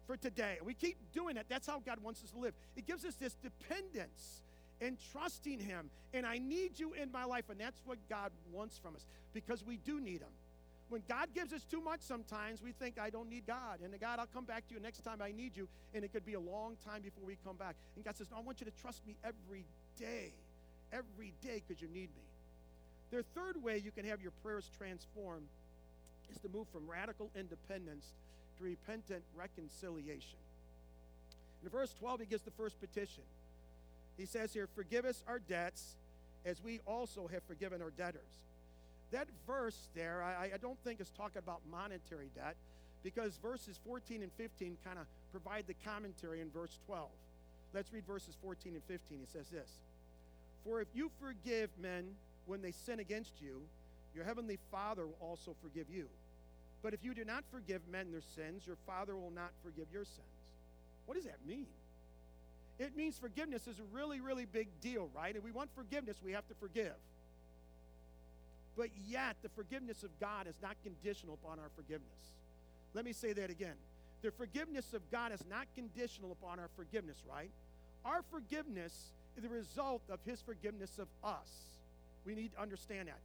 for 0.08 0.16
today. 0.16 0.56
We 0.64 0.72
keep 0.72 0.96
doing 1.12 1.36
it. 1.36 1.46
That's 1.48 1.66
how 1.66 1.80
God 1.84 2.02
wants 2.02 2.24
us 2.24 2.30
to 2.30 2.38
live. 2.38 2.54
It 2.76 2.86
gives 2.86 3.04
us 3.04 3.14
this 3.14 3.34
dependence 3.34 4.40
and 4.80 4.96
trusting 5.12 5.60
Him. 5.60 5.90
And 6.14 6.26
I 6.26 6.38
need 6.38 6.80
you 6.80 6.94
in 6.94 7.12
my 7.12 7.24
life. 7.24 7.44
And 7.50 7.60
that's 7.60 7.80
what 7.84 7.98
God 8.08 8.32
wants 8.50 8.78
from 8.78 8.96
us 8.96 9.04
because 9.34 9.62
we 9.64 9.76
do 9.76 10.00
need 10.00 10.22
Him. 10.22 10.32
When 10.88 11.02
God 11.06 11.28
gives 11.34 11.52
us 11.52 11.62
too 11.70 11.82
much, 11.82 12.00
sometimes 12.00 12.62
we 12.62 12.72
think, 12.72 12.98
I 12.98 13.10
don't 13.10 13.28
need 13.28 13.46
God. 13.46 13.80
And 13.84 13.92
God, 14.00 14.18
I'll 14.18 14.26
come 14.32 14.46
back 14.46 14.66
to 14.68 14.74
you 14.74 14.80
next 14.80 15.00
time 15.00 15.20
I 15.20 15.30
need 15.30 15.54
you. 15.54 15.68
And 15.94 16.02
it 16.02 16.12
could 16.14 16.24
be 16.24 16.32
a 16.32 16.40
long 16.40 16.76
time 16.86 17.02
before 17.02 17.24
we 17.26 17.36
come 17.44 17.56
back. 17.56 17.76
And 17.94 18.02
God 18.02 18.16
says, 18.16 18.28
no, 18.30 18.38
I 18.38 18.40
want 18.40 18.60
you 18.60 18.64
to 18.64 18.72
trust 18.80 19.06
me 19.06 19.14
every 19.22 19.66
day, 20.00 20.32
every 20.90 21.34
day, 21.42 21.62
because 21.66 21.82
you 21.82 21.88
need 21.88 22.08
me. 22.16 22.24
The 23.10 23.22
third 23.34 23.62
way 23.62 23.82
you 23.84 23.90
can 23.90 24.06
have 24.06 24.22
your 24.22 24.32
prayers 24.42 24.70
transformed 24.78 25.48
is 26.30 26.38
to 26.38 26.48
move 26.48 26.66
from 26.72 26.88
radical 26.88 27.30
independence 27.36 28.06
repentant 28.60 29.22
reconciliation. 29.36 30.38
In 31.62 31.68
verse 31.70 31.92
12, 31.98 32.20
he 32.20 32.26
gives 32.26 32.42
the 32.42 32.50
first 32.52 32.80
petition. 32.80 33.24
He 34.16 34.26
says 34.26 34.52
here, 34.52 34.68
Forgive 34.74 35.04
us 35.04 35.22
our 35.26 35.38
debts 35.38 35.96
as 36.44 36.62
we 36.62 36.80
also 36.86 37.28
have 37.32 37.42
forgiven 37.44 37.82
our 37.82 37.90
debtors. 37.90 38.22
That 39.10 39.28
verse 39.46 39.88
there, 39.94 40.22
I, 40.22 40.50
I 40.54 40.58
don't 40.58 40.78
think 40.84 41.00
is 41.00 41.10
talking 41.16 41.38
about 41.38 41.60
monetary 41.70 42.30
debt 42.34 42.56
because 43.02 43.38
verses 43.42 43.78
14 43.86 44.22
and 44.22 44.32
15 44.32 44.76
kind 44.84 44.98
of 44.98 45.06
provide 45.30 45.64
the 45.66 45.74
commentary 45.84 46.40
in 46.40 46.50
verse 46.50 46.78
12. 46.86 47.08
Let's 47.74 47.92
read 47.92 48.06
verses 48.06 48.36
14 48.42 48.74
and 48.74 48.82
15. 48.84 49.20
It 49.22 49.28
says 49.30 49.48
this 49.48 49.70
For 50.64 50.80
if 50.80 50.88
you 50.94 51.10
forgive 51.20 51.70
men 51.80 52.04
when 52.46 52.62
they 52.62 52.72
sin 52.72 53.00
against 53.00 53.32
you, 53.40 53.62
your 54.14 54.24
heavenly 54.24 54.58
Father 54.70 55.06
will 55.06 55.18
also 55.20 55.54
forgive 55.62 55.86
you. 55.90 56.06
But 56.82 56.94
if 56.94 57.02
you 57.02 57.14
do 57.14 57.24
not 57.24 57.44
forgive 57.50 57.82
men 57.90 58.12
their 58.12 58.22
sins, 58.36 58.66
your 58.66 58.76
Father 58.86 59.16
will 59.16 59.32
not 59.34 59.50
forgive 59.64 59.86
your 59.92 60.04
sins. 60.04 60.26
What 61.06 61.14
does 61.14 61.24
that 61.24 61.38
mean? 61.46 61.66
It 62.78 62.96
means 62.96 63.18
forgiveness 63.18 63.66
is 63.66 63.78
a 63.80 63.82
really, 63.92 64.20
really 64.20 64.44
big 64.44 64.68
deal, 64.80 65.10
right? 65.14 65.34
And 65.34 65.42
we 65.42 65.50
want 65.50 65.70
forgiveness, 65.74 66.16
we 66.24 66.32
have 66.32 66.46
to 66.48 66.54
forgive. 66.54 66.94
But 68.76 68.90
yet, 69.08 69.36
the 69.42 69.48
forgiveness 69.48 70.04
of 70.04 70.10
God 70.20 70.46
is 70.46 70.54
not 70.62 70.76
conditional 70.84 71.36
upon 71.42 71.58
our 71.58 71.70
forgiveness. 71.74 72.06
Let 72.94 73.04
me 73.04 73.12
say 73.12 73.32
that 73.32 73.50
again. 73.50 73.74
The 74.22 74.30
forgiveness 74.30 74.92
of 74.94 75.02
God 75.10 75.32
is 75.32 75.42
not 75.50 75.66
conditional 75.74 76.30
upon 76.30 76.60
our 76.60 76.68
forgiveness, 76.76 77.16
right? 77.28 77.50
Our 78.04 78.22
forgiveness 78.30 78.92
is 79.36 79.42
the 79.42 79.48
result 79.48 80.02
of 80.08 80.20
His 80.24 80.40
forgiveness 80.40 80.98
of 80.98 81.08
us. 81.24 81.48
We 82.24 82.36
need 82.36 82.52
to 82.52 82.60
understand 82.60 83.08
that. 83.08 83.18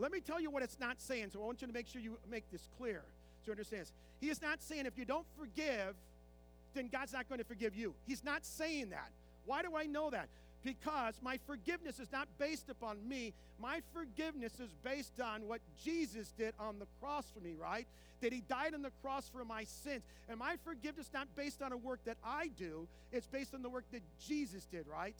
Let 0.00 0.12
me 0.12 0.20
tell 0.20 0.40
you 0.40 0.50
what 0.50 0.62
it's 0.62 0.80
not 0.80 0.98
saying, 0.98 1.28
so 1.32 1.42
I 1.42 1.44
want 1.44 1.60
you 1.60 1.66
to 1.66 1.74
make 1.74 1.86
sure 1.86 2.00
you 2.00 2.16
make 2.30 2.50
this 2.50 2.66
clear 2.78 3.02
so 3.42 3.48
you 3.48 3.52
understand 3.52 3.82
this. 3.82 3.92
He 4.18 4.30
is 4.30 4.40
not 4.40 4.62
saying 4.62 4.86
if 4.86 4.96
you 4.96 5.04
don't 5.04 5.26
forgive, 5.38 5.94
then 6.74 6.88
God's 6.90 7.12
not 7.12 7.28
going 7.28 7.38
to 7.38 7.44
forgive 7.44 7.76
you. 7.76 7.94
He's 8.06 8.24
not 8.24 8.44
saying 8.44 8.90
that. 8.90 9.10
Why 9.44 9.60
do 9.60 9.76
I 9.76 9.84
know 9.84 10.08
that? 10.08 10.28
Because 10.64 11.14
my 11.22 11.38
forgiveness 11.46 12.00
is 12.00 12.10
not 12.12 12.28
based 12.38 12.70
upon 12.70 12.96
me. 13.06 13.34
My 13.60 13.80
forgiveness 13.92 14.52
is 14.58 14.70
based 14.82 15.20
on 15.20 15.46
what 15.46 15.60
Jesus 15.84 16.32
did 16.38 16.54
on 16.58 16.78
the 16.78 16.86
cross 17.00 17.26
for 17.34 17.40
me, 17.40 17.54
right? 17.60 17.86
That 18.22 18.32
he 18.32 18.40
died 18.48 18.74
on 18.74 18.82
the 18.82 18.92
cross 19.02 19.28
for 19.28 19.44
my 19.44 19.64
sins. 19.64 20.02
And 20.28 20.38
my 20.38 20.56
forgiveness 20.64 21.06
is 21.08 21.12
not 21.12 21.28
based 21.36 21.60
on 21.60 21.72
a 21.72 21.76
work 21.76 22.00
that 22.06 22.16
I 22.24 22.50
do, 22.58 22.86
it's 23.12 23.26
based 23.26 23.54
on 23.54 23.62
the 23.62 23.68
work 23.68 23.84
that 23.92 24.02
Jesus 24.26 24.66
did, 24.66 24.86
right? 24.86 25.14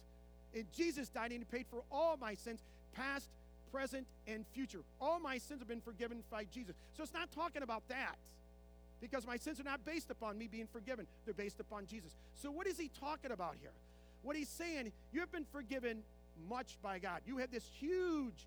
And 0.55 0.64
Jesus 0.75 1.09
died 1.09 1.33
and 1.33 1.40
he 1.40 1.45
paid 1.45 1.66
for 1.71 1.83
all 1.90 2.16
my 2.16 2.35
sins, 2.35 2.61
past, 2.95 3.29
present, 3.73 4.07
and 4.27 4.45
future. 4.53 4.81
All 5.01 5.21
my 5.21 5.39
sins 5.39 5.61
have 5.61 5.69
been 5.69 5.81
forgiven 5.81 6.23
by 6.31 6.45
Jesus. 6.45 6.75
So 6.97 7.03
it's 7.03 7.15
not 7.15 7.31
talking 7.33 7.63
about 7.63 7.83
that 7.89 8.17
because 9.01 9.27
my 9.27 9.37
sins 9.37 9.59
are 9.61 9.65
not 9.65 9.85
based 9.85 10.11
upon 10.11 10.39
me 10.39 10.47
being 10.47 10.69
forgiven, 10.73 11.07
they're 11.25 11.35
based 11.35 11.61
upon 11.61 11.87
Jesus. 11.87 12.15
So, 12.43 12.51
what 12.51 12.67
is 12.67 12.79
he 12.79 12.91
talking 13.01 13.33
about 13.33 13.57
here? 13.61 13.73
What 14.23 14.37
he's 14.37 14.49
saying, 14.49 14.93
you 15.13 15.21
have 15.21 15.33
been 15.33 15.47
forgiven 15.51 16.03
much 16.49 16.77
by 16.83 16.99
God. 16.99 17.21
You 17.27 17.39
had 17.39 17.51
this 17.51 17.65
huge, 17.79 18.47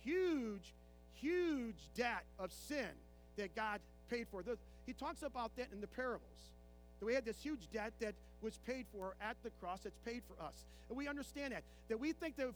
huge, 0.00 0.74
huge 1.14 1.76
debt 1.94 2.24
of 2.38 2.52
sin 2.52 2.88
that 3.36 3.54
God 3.54 3.80
paid 4.10 4.26
for. 4.30 4.42
He 4.86 4.92
talks 4.92 5.22
about 5.22 5.54
that 5.56 5.68
in 5.72 5.80
the 5.80 5.86
parables. 5.86 6.50
That 6.98 7.06
we 7.06 7.14
had 7.14 7.24
this 7.24 7.40
huge 7.40 7.70
debt 7.72 7.92
that 8.00 8.14
was 8.42 8.58
paid 8.66 8.86
for 8.92 9.14
at 9.20 9.36
the 9.44 9.50
cross, 9.60 9.80
that's 9.80 9.98
paid 10.04 10.22
for 10.26 10.42
us. 10.44 10.64
And 10.88 10.98
we 10.98 11.08
understand 11.08 11.52
that. 11.52 11.62
That 11.88 12.00
we 12.00 12.12
think 12.12 12.36
that 12.36 12.48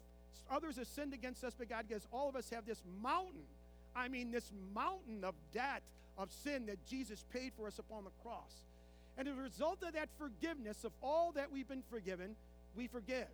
others 0.51 0.77
have 0.77 0.87
sinned 0.87 1.14
against 1.14 1.44
us, 1.44 1.55
but 1.57 1.68
God, 1.68 1.87
because 1.88 2.07
all 2.12 2.29
of 2.29 2.37
us 2.37 2.51
have 2.51 2.66
this 2.66 2.83
mountain. 3.03 3.42
I 3.94 4.09
mean, 4.09 4.31
this 4.31 4.51
mountain 4.75 5.25
of 5.25 5.35
debt 5.53 5.83
of 6.18 6.31
sin 6.44 6.66
that 6.66 6.85
Jesus 6.87 7.25
paid 7.33 7.53
for 7.57 7.66
us 7.66 7.79
upon 7.79 8.05
the 8.05 8.11
cross. 8.22 8.53
And 9.18 9.29
as 9.29 9.37
a 9.37 9.40
result 9.40 9.83
of 9.83 9.94
that 9.94 10.09
forgiveness 10.18 10.85
of 10.85 10.92
all 11.03 11.33
that 11.33 11.51
we've 11.51 11.68
been 11.68 11.83
forgiven, 11.90 12.37
we 12.77 12.87
forgive. 12.87 13.29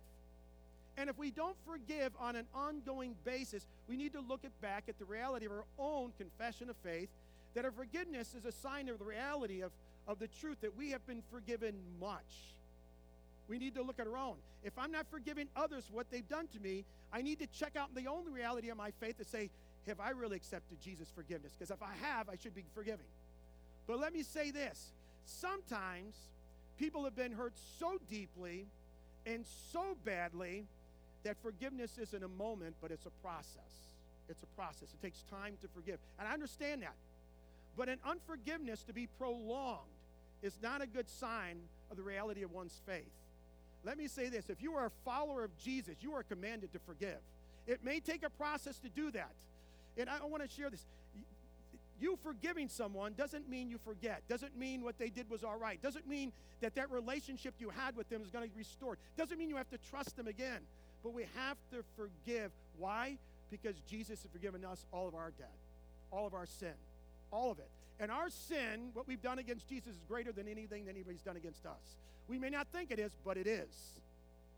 And 0.97 1.09
if 1.09 1.17
we 1.17 1.31
don't 1.31 1.55
forgive 1.65 2.13
on 2.19 2.35
an 2.35 2.45
ongoing 2.53 3.15
basis, 3.25 3.65
we 3.89 3.97
need 3.97 4.13
to 4.13 4.21
look 4.21 4.45
at 4.45 4.61
back 4.61 4.85
at 4.87 4.99
the 4.99 5.05
reality 5.05 5.45
of 5.45 5.51
our 5.51 5.65
own 5.79 6.11
confession 6.17 6.69
of 6.69 6.75
faith 6.77 7.09
that 7.55 7.65
our 7.65 7.71
forgiveness 7.71 8.33
is 8.35 8.45
a 8.45 8.51
sign 8.51 8.89
of 8.89 8.99
the 8.99 9.05
reality 9.05 9.61
of, 9.61 9.71
of 10.07 10.19
the 10.19 10.27
truth 10.27 10.57
that 10.61 10.75
we 10.75 10.91
have 10.91 11.05
been 11.05 11.21
forgiven 11.31 11.75
much. 11.99 12.53
We 13.47 13.59
need 13.59 13.75
to 13.75 13.81
look 13.81 13.99
at 13.99 14.07
our 14.07 14.17
own. 14.17 14.35
If 14.63 14.77
I'm 14.77 14.91
not 14.91 15.05
forgiving 15.11 15.47
others 15.55 15.89
what 15.91 16.09
they've 16.09 16.27
done 16.27 16.47
to 16.53 16.59
me, 16.59 16.85
I 17.11 17.21
need 17.21 17.39
to 17.39 17.47
check 17.47 17.75
out 17.75 17.93
the 17.93 18.07
only 18.07 18.31
reality 18.31 18.69
of 18.69 18.77
my 18.77 18.91
faith 18.99 19.17
to 19.17 19.25
say, 19.25 19.49
have 19.87 19.99
I 19.99 20.11
really 20.11 20.37
accepted 20.37 20.79
Jesus' 20.81 21.11
forgiveness? 21.13 21.51
Because 21.57 21.71
if 21.71 21.81
I 21.81 21.93
have, 22.01 22.29
I 22.29 22.35
should 22.41 22.55
be 22.55 22.63
forgiving. 22.73 23.05
But 23.85 23.99
let 23.99 24.13
me 24.13 24.23
say 24.23 24.51
this 24.51 24.91
sometimes 25.25 26.15
people 26.77 27.03
have 27.03 27.15
been 27.15 27.31
hurt 27.31 27.53
so 27.79 27.97
deeply 28.09 28.65
and 29.25 29.45
so 29.71 29.97
badly 30.05 30.65
that 31.23 31.37
forgiveness 31.41 31.97
isn't 31.97 32.23
a 32.23 32.27
moment, 32.27 32.75
but 32.81 32.91
it's 32.91 33.05
a 33.05 33.11
process. 33.21 33.93
It's 34.29 34.43
a 34.43 34.47
process. 34.57 34.89
It 34.93 35.01
takes 35.01 35.23
time 35.23 35.55
to 35.61 35.67
forgive. 35.67 35.99
And 36.19 36.27
I 36.27 36.33
understand 36.33 36.81
that. 36.81 36.95
But 37.75 37.89
an 37.89 37.99
unforgiveness 38.05 38.83
to 38.83 38.93
be 38.93 39.07
prolonged 39.17 39.79
is 40.41 40.53
not 40.61 40.81
a 40.81 40.87
good 40.87 41.09
sign 41.09 41.57
of 41.89 41.97
the 41.97 42.03
reality 42.03 42.43
of 42.43 42.51
one's 42.51 42.79
faith. 42.85 43.11
Let 43.83 43.97
me 43.97 44.07
say 44.07 44.29
this 44.29 44.49
if 44.49 44.61
you 44.61 44.73
are 44.75 44.85
a 44.85 44.91
follower 45.03 45.43
of 45.43 45.55
Jesus, 45.57 45.95
you 46.01 46.13
are 46.13 46.23
commanded 46.23 46.71
to 46.73 46.79
forgive. 46.79 47.17
It 47.67 47.83
may 47.83 47.99
take 47.99 48.23
a 48.23 48.29
process 48.29 48.77
to 48.79 48.89
do 48.89 49.11
that. 49.11 49.31
And 49.97 50.09
I 50.09 50.25
want 50.25 50.43
to 50.43 50.49
share 50.49 50.69
this. 50.69 50.85
You 52.01 52.17
forgiving 52.23 52.67
someone 52.67 53.13
doesn't 53.13 53.47
mean 53.47 53.69
you 53.69 53.77
forget. 53.85 54.23
Doesn't 54.27 54.57
mean 54.57 54.83
what 54.83 54.97
they 54.97 55.09
did 55.09 55.29
was 55.29 55.43
all 55.43 55.57
right. 55.57 55.81
Doesn't 55.81 56.07
mean 56.07 56.33
that 56.61 56.75
that 56.75 56.91
relationship 56.91 57.53
you 57.59 57.69
had 57.69 57.95
with 57.95 58.09
them 58.09 58.21
is 58.21 58.31
going 58.31 58.47
to 58.47 58.53
be 58.53 58.57
restored. 58.57 58.97
Doesn't 59.17 59.37
mean 59.37 59.49
you 59.49 59.55
have 59.55 59.69
to 59.69 59.77
trust 59.89 60.17
them 60.17 60.27
again. 60.27 60.59
But 61.03 61.13
we 61.13 61.25
have 61.35 61.57
to 61.71 61.83
forgive. 61.95 62.51
Why? 62.77 63.17
Because 63.51 63.75
Jesus 63.89 64.21
has 64.21 64.31
forgiven 64.31 64.65
us 64.65 64.85
all 64.91 65.07
of 65.07 65.15
our 65.15 65.31
debt, 65.37 65.51
all 66.11 66.25
of 66.25 66.33
our 66.33 66.45
sin, 66.45 66.73
all 67.31 67.51
of 67.51 67.59
it. 67.59 67.69
And 68.03 68.11
our 68.11 68.29
sin, 68.29 68.89
what 68.91 69.07
we've 69.07 69.21
done 69.21 69.39
against 69.39 69.69
Jesus, 69.69 69.93
is 69.93 70.01
greater 70.09 70.33
than 70.33 70.45
anything 70.45 70.83
that 70.87 70.91
anybody's 70.91 71.21
done 71.21 71.37
against 71.37 71.65
us. 71.65 71.95
We 72.27 72.37
may 72.37 72.49
not 72.49 72.67
think 72.67 72.91
it 72.91 72.99
is, 72.99 73.13
but 73.23 73.37
it 73.37 73.47
is. 73.47 73.93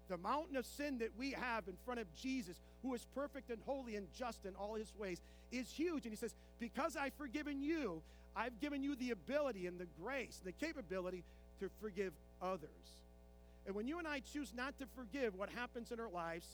The 0.09 0.17
mountain 0.17 0.57
of 0.57 0.65
sin 0.65 0.97
that 0.97 1.11
we 1.15 1.33
have 1.33 1.67
in 1.67 1.75
front 1.85 1.99
of 1.99 2.07
Jesus, 2.15 2.59
who 2.81 2.95
is 2.95 3.05
perfect 3.13 3.51
and 3.51 3.59
holy 3.67 3.97
and 3.97 4.07
just 4.17 4.45
in 4.45 4.55
all 4.55 4.73
his 4.73 4.91
ways, 4.97 5.21
is 5.51 5.69
huge. 5.69 6.05
And 6.05 6.11
he 6.11 6.15
says, 6.15 6.33
Because 6.59 6.97
I've 6.97 7.13
forgiven 7.19 7.61
you, 7.61 8.01
I've 8.35 8.59
given 8.59 8.81
you 8.81 8.95
the 8.95 9.11
ability 9.11 9.67
and 9.67 9.79
the 9.79 9.87
grace 10.01 10.41
the 10.43 10.51
capability 10.51 11.23
to 11.59 11.69
forgive 11.79 12.13
others. 12.41 13.03
And 13.67 13.75
when 13.75 13.87
you 13.87 13.99
and 13.99 14.07
I 14.07 14.23
choose 14.33 14.53
not 14.55 14.75
to 14.79 14.87
forgive, 14.95 15.35
what 15.35 15.49
happens 15.49 15.91
in 15.91 15.99
our 15.99 16.09
lives 16.09 16.47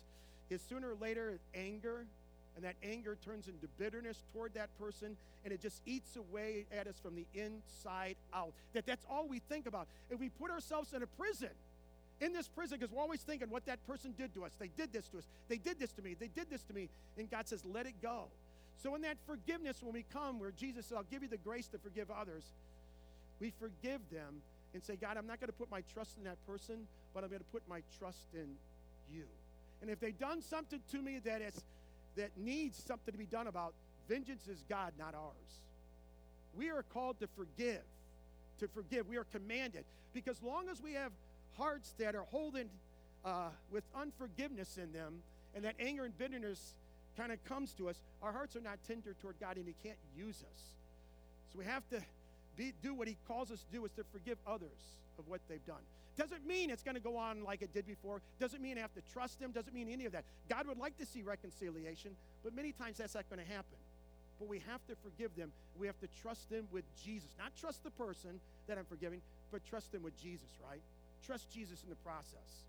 is 0.49 0.62
sooner 0.67 0.89
or 0.89 0.95
later 0.95 1.39
anger, 1.56 2.06
and 2.56 2.66
that 2.66 2.76
anger 2.84 3.18
turns 3.24 3.48
into 3.48 3.68
bitterness 3.78 4.24
toward 4.34 4.54
that 4.54 4.70
person, 4.80 5.16
and 5.44 5.54
it 5.54 5.62
just 5.62 5.82
eats 5.86 6.16
away 6.16 6.66
at 6.78 6.88
us 6.88 7.00
from 7.02 7.16
the 7.16 7.26
inside 7.34 8.16
out. 8.34 8.52
That 8.74 8.86
that's 8.86 9.06
all 9.10 9.28
we 9.28 9.40
think 9.40 9.66
about. 9.66 9.88
If 10.10 10.20
we 10.20 10.30
put 10.30 10.52
ourselves 10.52 10.94
in 10.94 11.04
a 11.04 11.08
prison, 11.08 11.50
in 12.22 12.34
this 12.34 12.48
prison 12.48 12.78
because 12.80 12.94
we're 12.94 13.02
always 13.02 13.22
thinking 13.22 13.50
what 13.50 13.66
that 13.66 13.86
person 13.88 14.14
did 14.18 14.34
to 14.36 14.46
us. 14.46 14.52
They 14.60 14.70
did 14.78 14.94
this 14.94 15.08
to 15.08 15.18
us. 15.18 15.24
They 15.50 15.58
did 15.58 15.80
this 15.80 15.92
to 15.94 16.02
me. 16.02 16.16
They 16.18 16.28
did 16.28 16.50
this 16.50 16.62
to 16.64 16.74
me. 16.74 16.88
And 17.18 17.30
God 17.30 17.48
says, 17.48 17.64
let 17.66 17.88
it 17.88 17.96
go. 18.02 18.26
So, 18.82 18.96
in 18.96 19.02
that 19.02 19.18
forgiveness, 19.28 19.78
when 19.82 19.94
we 19.94 20.06
come, 20.14 20.40
where 20.40 20.52
Jesus 20.52 20.88
said, 20.88 20.98
I'll 20.98 21.06
give 21.12 21.22
you 21.22 21.28
the 21.28 21.38
grace 21.38 21.68
to 21.68 21.78
forgive 21.78 22.10
others, 22.10 22.44
we 23.40 23.52
forgive 23.60 24.02
them 24.12 24.42
and 24.74 24.84
say, 24.84 24.96
God, 24.96 25.18
I'm 25.18 25.28
not 25.28 25.40
going 25.40 25.50
to 25.50 25.58
put 25.58 25.70
my 25.70 25.82
trust 25.94 26.18
in 26.18 26.24
that 26.24 26.38
person, 26.48 26.88
but 27.14 27.24
I'm 27.24 27.30
going 27.30 27.42
to 27.42 27.52
put 27.52 27.62
my 27.68 27.82
trust 28.00 28.26
in 28.34 28.48
you. 29.14 29.26
And 29.82 29.90
if 29.90 30.00
they've 30.00 30.18
done 30.18 30.42
something 30.42 30.80
to 30.92 30.98
me 31.02 31.20
that 31.26 31.42
is 31.42 31.62
that 32.15 32.32
needs 32.38 32.82
something 32.86 33.12
to 33.12 33.17
be 33.17 33.26
done 33.26 33.47
about, 33.47 33.74
vengeance 34.08 34.47
is 34.47 34.63
God, 34.69 34.93
not 34.97 35.13
ours. 35.15 35.62
We 36.56 36.69
are 36.69 36.84
called 36.93 37.19
to 37.19 37.28
forgive. 37.36 37.82
To 38.60 38.67
forgive. 38.67 39.08
We 39.08 39.17
are 39.17 39.26
commanded. 39.26 39.86
Because 40.13 40.41
long 40.43 40.69
as 40.69 40.82
we 40.82 40.93
have 40.93 41.12
hearts 41.58 41.93
that 42.00 42.15
are 42.15 42.26
holding 42.32 42.69
uh, 43.24 43.50
with 43.71 43.84
unforgiveness 43.95 44.78
in 44.78 44.91
them, 44.91 45.21
and 45.56 45.63
that 45.65 45.76
anger 45.80 46.06
and 46.06 46.17
bitterness 46.17 46.74
kind 47.17 47.32
of 47.32 47.43
comes 47.45 47.74
to 47.74 47.89
us, 47.89 48.02
our 48.21 48.32
hearts 48.32 48.56
are 48.56 48.62
not 48.62 48.78
tender 48.88 49.15
toward 49.21 49.39
God, 49.39 49.58
and 49.58 49.65
He 49.65 49.76
can't 49.84 50.00
use 50.17 50.43
us. 50.54 50.62
So 51.52 51.60
we 51.60 51.65
have 51.65 51.88
to 51.89 52.02
be, 52.58 52.74
do 52.82 52.93
what 52.93 53.08
He 53.08 53.17
calls 53.28 53.52
us 53.52 53.60
to 53.60 53.78
do, 53.78 53.86
is 53.86 53.91
to 53.93 54.04
forgive 54.12 54.38
others 54.47 54.69
of 55.19 55.28
what 55.28 55.41
they've 55.50 55.65
done. 55.65 55.82
Doesn't 56.22 56.46
mean 56.46 56.70
it's 56.70 56.84
going 56.84 56.94
to 56.94 57.02
go 57.02 57.18
on 57.18 57.44
like 57.44 57.64
it 57.64 57.74
did 57.74 57.88
before. 57.88 58.22
Doesn't 58.40 58.62
mean 58.62 58.78
I 58.78 58.82
have 58.82 58.94
to 58.94 59.02
trust 59.12 59.42
Him. 59.42 59.50
Doesn't 59.50 59.74
mean 59.74 59.90
any 59.90 60.06
of 60.06 60.12
that. 60.12 60.24
God 60.48 60.68
would 60.68 60.78
like 60.78 60.96
to 61.00 61.06
see 61.06 61.24
reconciliation, 61.24 62.12
but 62.44 62.56
many 62.56 62.74
times 62.74 63.00
that's 63.00 63.16
not 63.16 63.28
going 63.28 63.44
to 63.44 63.52
happen. 63.52 63.80
But 64.38 64.48
we 64.48 64.62
have 64.70 64.86
to 64.86 64.94
forgive 65.02 65.36
them. 65.36 65.52
We 65.80 65.88
have 65.88 66.00
to 66.00 66.08
trust 66.22 66.48
them 66.52 66.68
with 66.72 66.84
Jesus. 67.04 67.30
Not 67.40 67.56
trust 67.60 67.84
the 67.84 67.90
person 67.90 68.40
that 68.68 68.78
I'm 68.78 68.86
forgiving, 68.86 69.20
but 69.52 69.66
trust 69.66 69.92
them 69.92 70.04
with 70.04 70.16
Jesus, 70.22 70.50
right? 70.70 70.82
Trust 71.26 71.50
Jesus 71.52 71.82
in 71.82 71.90
the 71.90 71.96
process. 72.06 72.66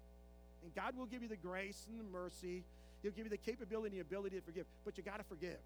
And 0.62 0.74
God 0.74 0.96
will 0.96 1.06
give 1.06 1.20
you 1.20 1.28
the 1.28 1.36
grace 1.36 1.84
and 1.90 2.00
the 2.00 2.10
mercy. 2.10 2.62
He'll 3.02 3.12
give 3.12 3.26
you 3.26 3.30
the 3.30 3.36
capability 3.36 3.98
and 3.98 4.06
the 4.06 4.08
ability 4.08 4.36
to 4.36 4.42
forgive. 4.42 4.64
But 4.86 4.96
you 4.96 5.04
got 5.04 5.18
to 5.18 5.24
forgive. 5.24 5.58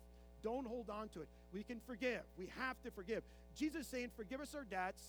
Don't 0.42 0.66
hold 0.66 0.90
on 0.90 1.08
to 1.10 1.20
it. 1.20 1.28
We 1.54 1.62
can 1.62 1.80
forgive. 1.86 2.22
We 2.36 2.48
have 2.58 2.82
to 2.82 2.90
forgive. 2.90 3.22
Jesus 3.56 3.86
saying, 3.86 4.10
Forgive 4.16 4.40
us 4.40 4.56
our 4.56 4.64
debts, 4.64 5.02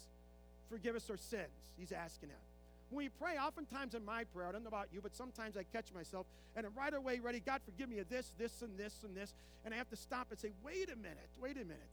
forgive 0.70 0.96
us 0.96 1.10
our 1.10 1.18
sins. 1.18 1.74
He's 1.80 1.92
asking 1.92 2.30
that. 2.30 2.46
When 2.89 3.06
we 3.06 3.10
pray, 3.10 3.38
oftentimes 3.38 3.95
in 3.95 4.06
my 4.06 4.23
prayer, 4.23 4.47
I 4.47 4.52
don't 4.54 4.63
know 4.63 4.69
about 4.69 4.88
you, 4.93 5.02
but 5.02 5.15
sometimes 5.15 5.58
I 5.58 5.63
catch 5.63 5.93
myself 5.93 6.26
and 6.56 6.65
I'm 6.65 6.73
right 6.76 6.93
away 6.93 7.19
ready, 7.19 7.41
God, 7.41 7.62
forgive 7.65 7.89
me 7.89 8.00
of 8.00 8.10
this, 8.10 8.32
this, 8.38 8.62
and 8.62 8.78
this, 8.78 9.04
and 9.04 9.15
this. 9.15 9.34
And 9.65 9.73
I 9.73 9.78
have 9.78 9.89
to 9.89 9.97
stop 9.97 10.28
and 10.32 10.39
say, 10.39 10.52
wait 10.63 10.89
a 10.89 10.95
minute, 10.95 11.30
wait 11.41 11.58
a 11.58 11.65
minute. 11.65 11.91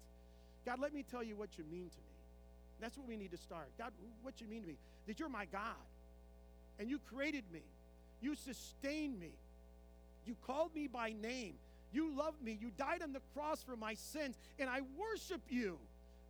God, 0.64 0.78
let 0.80 0.94
me 0.94 1.04
tell 1.10 1.22
you 1.22 1.36
what 1.36 1.58
you 1.58 1.64
mean 1.70 1.90
to 1.90 1.96
me. 1.96 2.14
That's 2.80 2.96
what 2.96 3.08
we 3.08 3.16
need 3.16 3.32
to 3.32 3.36
start. 3.36 3.68
God, 3.78 3.92
what 4.22 4.40
you 4.40 4.46
mean 4.46 4.62
to 4.62 4.68
me? 4.68 4.76
That 5.06 5.18
you're 5.18 5.28
my 5.28 5.46
God. 5.46 5.60
And 6.78 6.88
you 6.88 6.98
created 7.12 7.44
me. 7.52 7.62
You 8.20 8.34
sustained 8.34 9.18
me. 9.18 9.32
You 10.26 10.36
called 10.46 10.74
me 10.74 10.86
by 10.86 11.12
name. 11.12 11.54
You 11.92 12.16
loved 12.16 12.42
me. 12.42 12.58
You 12.60 12.70
died 12.76 13.02
on 13.02 13.12
the 13.12 13.20
cross 13.34 13.62
for 13.62 13.76
my 13.76 13.94
sins. 13.94 14.36
And 14.58 14.68
I 14.70 14.80
worship 14.96 15.40
you. 15.48 15.78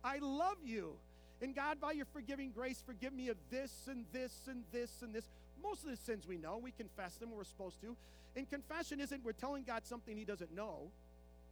I 0.03 0.19
love 0.19 0.57
you. 0.63 0.93
And 1.41 1.55
God, 1.55 1.81
by 1.81 1.91
your 1.91 2.05
forgiving 2.05 2.51
grace, 2.51 2.81
forgive 2.85 3.13
me 3.13 3.29
of 3.29 3.37
this 3.51 3.71
and 3.89 4.05
this 4.13 4.33
and 4.49 4.63
this 4.71 4.91
and 5.01 5.13
this. 5.13 5.25
Most 5.61 5.83
of 5.83 5.89
the 5.89 5.97
sins 5.97 6.27
we 6.27 6.37
know, 6.37 6.57
we 6.57 6.71
confess 6.71 7.15
them, 7.15 7.31
we're 7.35 7.43
supposed 7.43 7.81
to. 7.81 7.95
And 8.35 8.49
confession 8.49 8.99
isn't 8.99 9.23
we're 9.23 9.33
telling 9.33 9.63
God 9.63 9.85
something 9.85 10.17
He 10.17 10.25
doesn't 10.25 10.55
know. 10.55 10.91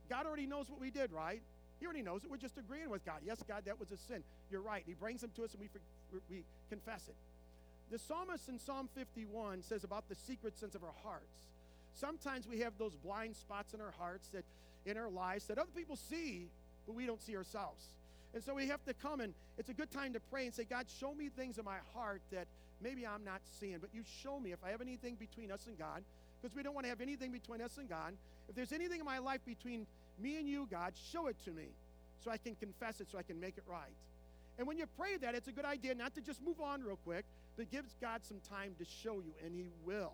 God 0.10 0.26
already 0.26 0.48
knows 0.48 0.69
what 0.69 0.80
we 0.80 0.89
did, 0.89 1.12
right? 1.12 1.41
He 1.80 1.86
already 1.86 2.02
knows 2.02 2.24
it. 2.24 2.32
We're 2.32 2.38
just 2.38 2.58
agreeing 2.58 2.89
with 2.89 3.06
God. 3.06 3.17
Yes, 3.26 3.43
God, 3.48 3.63
that 3.65 3.80
was 3.80 3.91
a 3.91 3.98
sin. 3.98 4.24
You're 4.52 4.62
right. 4.62 4.84
He 4.86 4.93
brings 4.93 5.22
them 5.22 5.32
to 5.36 5.43
us 5.43 5.54
and 5.54 5.62
we, 5.62 5.69
we 6.30 6.43
confess 6.69 7.08
it. 7.08 7.15
The 7.91 8.00
psalmist 8.00 8.48
in 8.48 8.60
Psalm 8.60 8.89
51 8.96 9.63
says 9.63 9.84
about 9.84 10.08
the 10.08 10.15
secret 10.15 10.58
sins 10.58 10.76
of 10.76 10.84
our 10.84 10.93
hearts. 11.04 11.36
Sometimes 11.93 12.48
we 12.48 12.60
have 12.60 12.74
those 12.78 12.96
blind 12.96 13.36
spots 13.36 13.74
in 13.74 13.82
our 13.82 13.93
hearts 14.00 14.30
that 14.30 14.43
in 14.86 14.98
our 14.98 15.10
lives 15.10 15.46
that 15.46 15.58
other 15.58 15.69
people 15.76 15.96
see, 15.96 16.48
but 16.86 16.96
we 16.96 17.06
don't 17.06 17.22
see 17.22 17.36
ourselves. 17.36 17.86
And 18.34 18.43
so 18.43 18.56
we 18.56 18.67
have 18.67 18.84
to 18.86 18.93
come 18.93 19.22
and 19.22 19.34
it's 19.58 19.69
a 19.69 19.74
good 19.74 19.91
time 19.91 20.13
to 20.13 20.19
pray 20.19 20.46
and 20.46 20.54
say, 20.54 20.63
God, 20.63 20.86
show 21.00 21.13
me 21.13 21.30
things 21.30 21.58
in 21.58 21.65
my 21.65 21.78
heart 21.93 22.22
that 22.32 22.48
maybe 22.82 23.06
I'm 23.06 23.24
not 23.24 23.41
seeing, 23.60 23.78
but 23.80 23.89
you 23.93 24.04
show 24.22 24.39
me 24.39 24.52
if 24.52 24.60
I 24.65 24.69
have 24.69 24.82
anything 24.82 25.15
between 25.15 25.52
us 25.52 25.67
and 25.67 25.78
God, 25.78 26.04
because 26.41 26.56
we 26.56 26.63
don't 26.63 26.74
want 26.74 26.86
to 26.86 26.89
have 26.89 27.02
anything 27.02 27.32
between 27.32 27.62
us 27.62 27.78
and 27.78 27.88
God. 27.88 28.13
If 28.50 28.56
there's 28.56 28.74
anything 28.74 29.00
in 29.00 29.06
my 29.06 29.19
life 29.19 29.41
between 29.46 29.86
me 30.19 30.38
and 30.38 30.48
you, 30.48 30.67
God, 30.69 30.93
show 31.12 31.28
it 31.28 31.36
to 31.46 31.52
me 31.52 31.67
so 32.24 32.32
I 32.32 32.38
can 32.38 32.56
confess 32.56 33.00
it, 33.00 33.08
so 33.12 33.17
I 33.17 33.24
can 33.24 33.39
make 33.39 33.58
it 33.58 33.63
right. 33.67 33.93
And 34.58 34.67
when 34.67 34.78
you 34.78 34.86
pray 34.98 35.17
that, 35.17 35.36
it's 35.36 35.48
a 35.48 35.52
good 35.52 35.65
idea 35.65 35.96
not 35.96 36.13
to 36.15 36.22
just 36.22 36.41
move 36.41 36.62
on 36.62 36.84
real 36.84 37.00
quick, 37.04 37.26
but 37.58 37.72
gives 37.72 37.96
God 38.02 38.22
some 38.24 38.39
time 38.50 38.76
to 38.80 38.86
show 38.86 39.15
you, 39.15 39.34
and 39.43 39.54
He 39.56 39.69
will. 39.86 40.13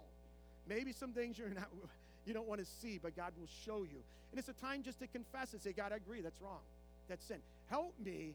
Maybe 0.68 0.92
some 0.92 1.12
things 1.12 1.38
you're 1.38 1.50
not, 1.50 1.70
you 2.26 2.34
don't 2.34 2.48
want 2.48 2.62
to 2.62 2.68
see, 2.82 3.00
but 3.02 3.16
God 3.16 3.34
will 3.40 3.50
show 3.66 3.84
you. 3.84 4.00
And 4.32 4.40
it's 4.40 4.50
a 4.50 4.54
time 4.54 4.84
just 4.84 5.00
to 5.00 5.08
confess 5.08 5.54
and 5.54 5.62
say, 5.62 5.72
God, 5.72 5.92
I 5.92 5.96
agree, 5.96 6.22
that's 6.22 6.42
wrong. 6.42 6.60
That's 7.08 7.26
sin. 7.26 7.40
Help 7.70 7.94
me 8.04 8.34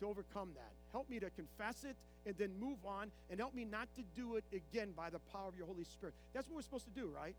to 0.00 0.06
overcome 0.06 0.50
that. 0.54 0.72
Help 0.92 1.08
me 1.08 1.20
to 1.20 1.30
confess 1.30 1.84
it 1.84 1.96
and 2.26 2.36
then 2.36 2.50
move 2.60 2.76
on, 2.84 3.10
and 3.30 3.40
help 3.40 3.54
me 3.54 3.64
not 3.64 3.88
to 3.96 4.02
do 4.14 4.36
it 4.36 4.44
again 4.52 4.92
by 4.94 5.08
the 5.08 5.18
power 5.32 5.48
of 5.48 5.56
your 5.56 5.66
Holy 5.66 5.84
Spirit. 5.84 6.14
That's 6.34 6.48
what 6.48 6.56
we're 6.56 6.62
supposed 6.62 6.84
to 6.84 7.00
do, 7.00 7.10
right? 7.14 7.34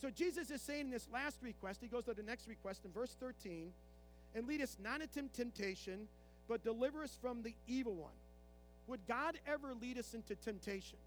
So 0.00 0.08
Jesus 0.10 0.50
is 0.50 0.62
saying 0.62 0.82
in 0.82 0.90
this 0.90 1.08
last 1.12 1.38
request, 1.42 1.80
he 1.80 1.88
goes 1.88 2.04
to 2.04 2.14
the 2.14 2.22
next 2.22 2.46
request 2.48 2.84
in 2.84 2.92
verse 2.92 3.16
13, 3.18 3.72
and 4.34 4.46
lead 4.46 4.60
us 4.60 4.76
not 4.82 5.00
into 5.00 5.22
temptation, 5.34 6.06
but 6.48 6.62
deliver 6.62 7.02
us 7.02 7.16
from 7.20 7.42
the 7.42 7.54
evil 7.66 7.94
one. 7.94 8.12
Would 8.86 9.00
God 9.06 9.38
ever 9.46 9.74
lead 9.80 9.98
us 9.98 10.14
into 10.14 10.34
temptation? 10.36 10.98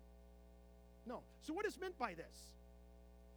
No. 1.05 1.19
So, 1.41 1.53
what 1.53 1.65
is 1.65 1.79
meant 1.79 1.97
by 1.97 2.13
this? 2.13 2.25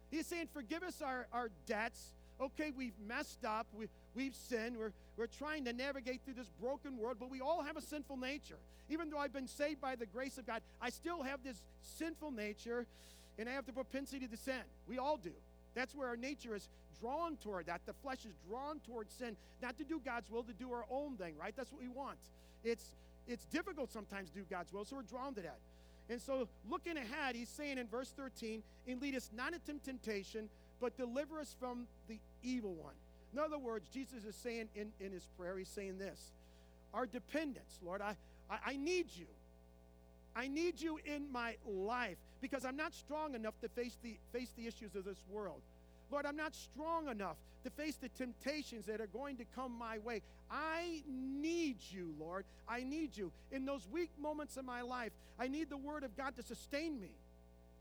He's 0.09 0.25
saying, 0.25 0.47
Forgive 0.53 0.83
us 0.83 1.01
our, 1.01 1.27
our 1.31 1.49
debts. 1.65 2.13
Okay, 2.41 2.71
we've 2.75 2.97
messed 3.07 3.43
up. 3.43 3.67
We, 3.73 3.87
we've 4.15 4.35
sinned. 4.35 4.77
We're, 4.77 4.93
we're 5.17 5.27
trying 5.27 5.65
to 5.65 5.73
navigate 5.73 6.21
through 6.23 6.35
this 6.35 6.49
broken 6.61 6.97
world, 6.97 7.17
but 7.19 7.29
we 7.29 7.41
all 7.41 7.63
have 7.63 7.75
a 7.75 7.81
sinful 7.81 8.17
nature. 8.17 8.57
Even 8.89 9.09
though 9.09 9.17
I've 9.17 9.33
been 9.33 9.47
saved 9.47 9.81
by 9.81 9.95
the 9.95 10.05
grace 10.05 10.37
of 10.37 10.47
God, 10.47 10.61
I 10.81 10.89
still 10.89 11.21
have 11.23 11.43
this 11.43 11.61
sinful 11.97 12.31
nature, 12.31 12.85
and 13.37 13.49
I 13.49 13.53
have 13.53 13.65
the 13.65 13.73
propensity 13.73 14.27
to 14.27 14.37
sin. 14.37 14.61
We 14.87 14.97
all 14.97 15.17
do. 15.17 15.31
That's 15.75 15.93
where 15.93 16.07
our 16.07 16.17
nature 16.17 16.55
is 16.55 16.67
drawn 17.01 17.35
toward 17.37 17.67
that. 17.67 17.81
The 17.85 17.93
flesh 17.93 18.25
is 18.25 18.33
drawn 18.49 18.79
toward 18.79 19.11
sin, 19.11 19.35
not 19.61 19.77
to 19.77 19.83
do 19.83 20.01
God's 20.03 20.29
will, 20.31 20.43
to 20.43 20.53
do 20.53 20.71
our 20.71 20.85
own 20.89 21.15
thing, 21.17 21.33
right? 21.39 21.53
That's 21.55 21.71
what 21.71 21.81
we 21.81 21.89
want. 21.89 22.17
It's 22.63 22.95
it's 23.27 23.45
difficult 23.45 23.91
sometimes 23.91 24.29
to 24.31 24.39
do 24.39 24.45
God's 24.49 24.73
will, 24.73 24.85
so 24.85 24.95
we're 24.95 25.03
drawn 25.03 25.35
to 25.35 25.41
that. 25.41 25.59
And 26.09 26.19
so 26.19 26.47
looking 26.67 26.97
ahead, 26.97 27.35
he's 27.35 27.49
saying 27.49 27.77
in 27.77 27.87
verse 27.87 28.11
13, 28.17 28.63
and 28.87 28.99
lead 28.99 29.15
us 29.15 29.29
not 29.35 29.53
into 29.53 29.73
temptation, 29.85 30.49
but 30.79 30.97
deliver 30.97 31.39
us 31.39 31.55
from 31.59 31.87
the 32.07 32.17
evil 32.43 32.73
one. 32.73 32.93
In 33.33 33.39
other 33.39 33.57
words, 33.57 33.87
Jesus 33.93 34.25
is 34.25 34.35
saying 34.35 34.69
in, 34.75 34.91
in 34.99 35.11
his 35.11 35.27
prayer, 35.37 35.57
he's 35.57 35.69
saying 35.69 35.97
this 35.97 36.31
our 36.93 37.05
dependence, 37.05 37.79
Lord, 37.85 38.01
I, 38.01 38.15
I, 38.49 38.57
I 38.67 38.75
need 38.77 39.07
you. 39.15 39.27
I 40.35 40.47
need 40.47 40.79
you 40.81 40.99
in 41.05 41.31
my 41.31 41.55
life 41.67 42.17
because 42.41 42.65
I'm 42.65 42.77
not 42.77 42.93
strong 42.93 43.35
enough 43.35 43.59
to 43.61 43.69
face 43.69 43.97
the, 44.01 44.15
face 44.31 44.49
the 44.57 44.67
issues 44.67 44.95
of 44.95 45.05
this 45.05 45.21
world. 45.29 45.61
Lord, 46.11 46.25
I'm 46.25 46.37
not 46.37 46.55
strong 46.55 47.07
enough 47.09 47.35
to 47.63 47.69
face 47.69 47.95
the 47.95 48.09
temptations 48.09 48.85
that 48.85 49.01
are 49.01 49.07
going 49.07 49.37
to 49.37 49.45
come 49.55 49.77
my 49.77 49.99
way. 49.99 50.21
I 50.49 51.03
need 51.07 51.77
you, 51.91 52.13
Lord. 52.19 52.45
I 52.67 52.83
need 52.83 53.15
you. 53.15 53.31
In 53.51 53.65
those 53.65 53.87
weak 53.91 54.11
moments 54.19 54.57
of 54.57 54.65
my 54.65 54.81
life, 54.81 55.11
I 55.39 55.47
need 55.47 55.69
the 55.69 55.77
Word 55.77 56.03
of 56.03 56.15
God 56.15 56.35
to 56.37 56.43
sustain 56.43 56.99
me, 56.99 57.11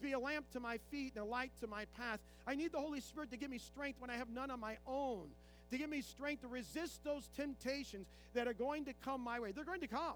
be 0.00 0.12
a 0.12 0.18
lamp 0.18 0.50
to 0.52 0.61
my 0.61 0.78
feet 0.90 1.12
and 1.16 1.24
a 1.24 1.28
light 1.28 1.52
to 1.61 1.66
my 1.66 1.84
path. 1.96 2.20
I 2.46 2.54
need 2.54 2.72
the 2.72 2.80
Holy 2.80 3.00
Spirit 3.00 3.30
to 3.30 3.37
give 3.37 3.50
me 3.50 3.58
strength 3.58 4.00
when 4.00 4.11
I 4.11 4.16
have 4.16 4.30
none 4.30 4.50
of 4.50 4.58
my 4.58 4.76
own, 4.87 5.26
to 5.70 5.78
give 5.78 5.90
me 5.90 6.00
strength 6.00 6.42
to 6.42 6.48
resist 6.48 7.02
those 7.04 7.28
temptations 7.37 8.06
that 8.34 8.46
are 8.48 8.54
going 8.54 8.84
to 8.87 8.92
come 9.04 9.22
my 9.22 9.40
way. 9.40 9.52
They're 9.52 9.64
going 9.64 9.80
to 9.80 9.88
come. 9.88 10.14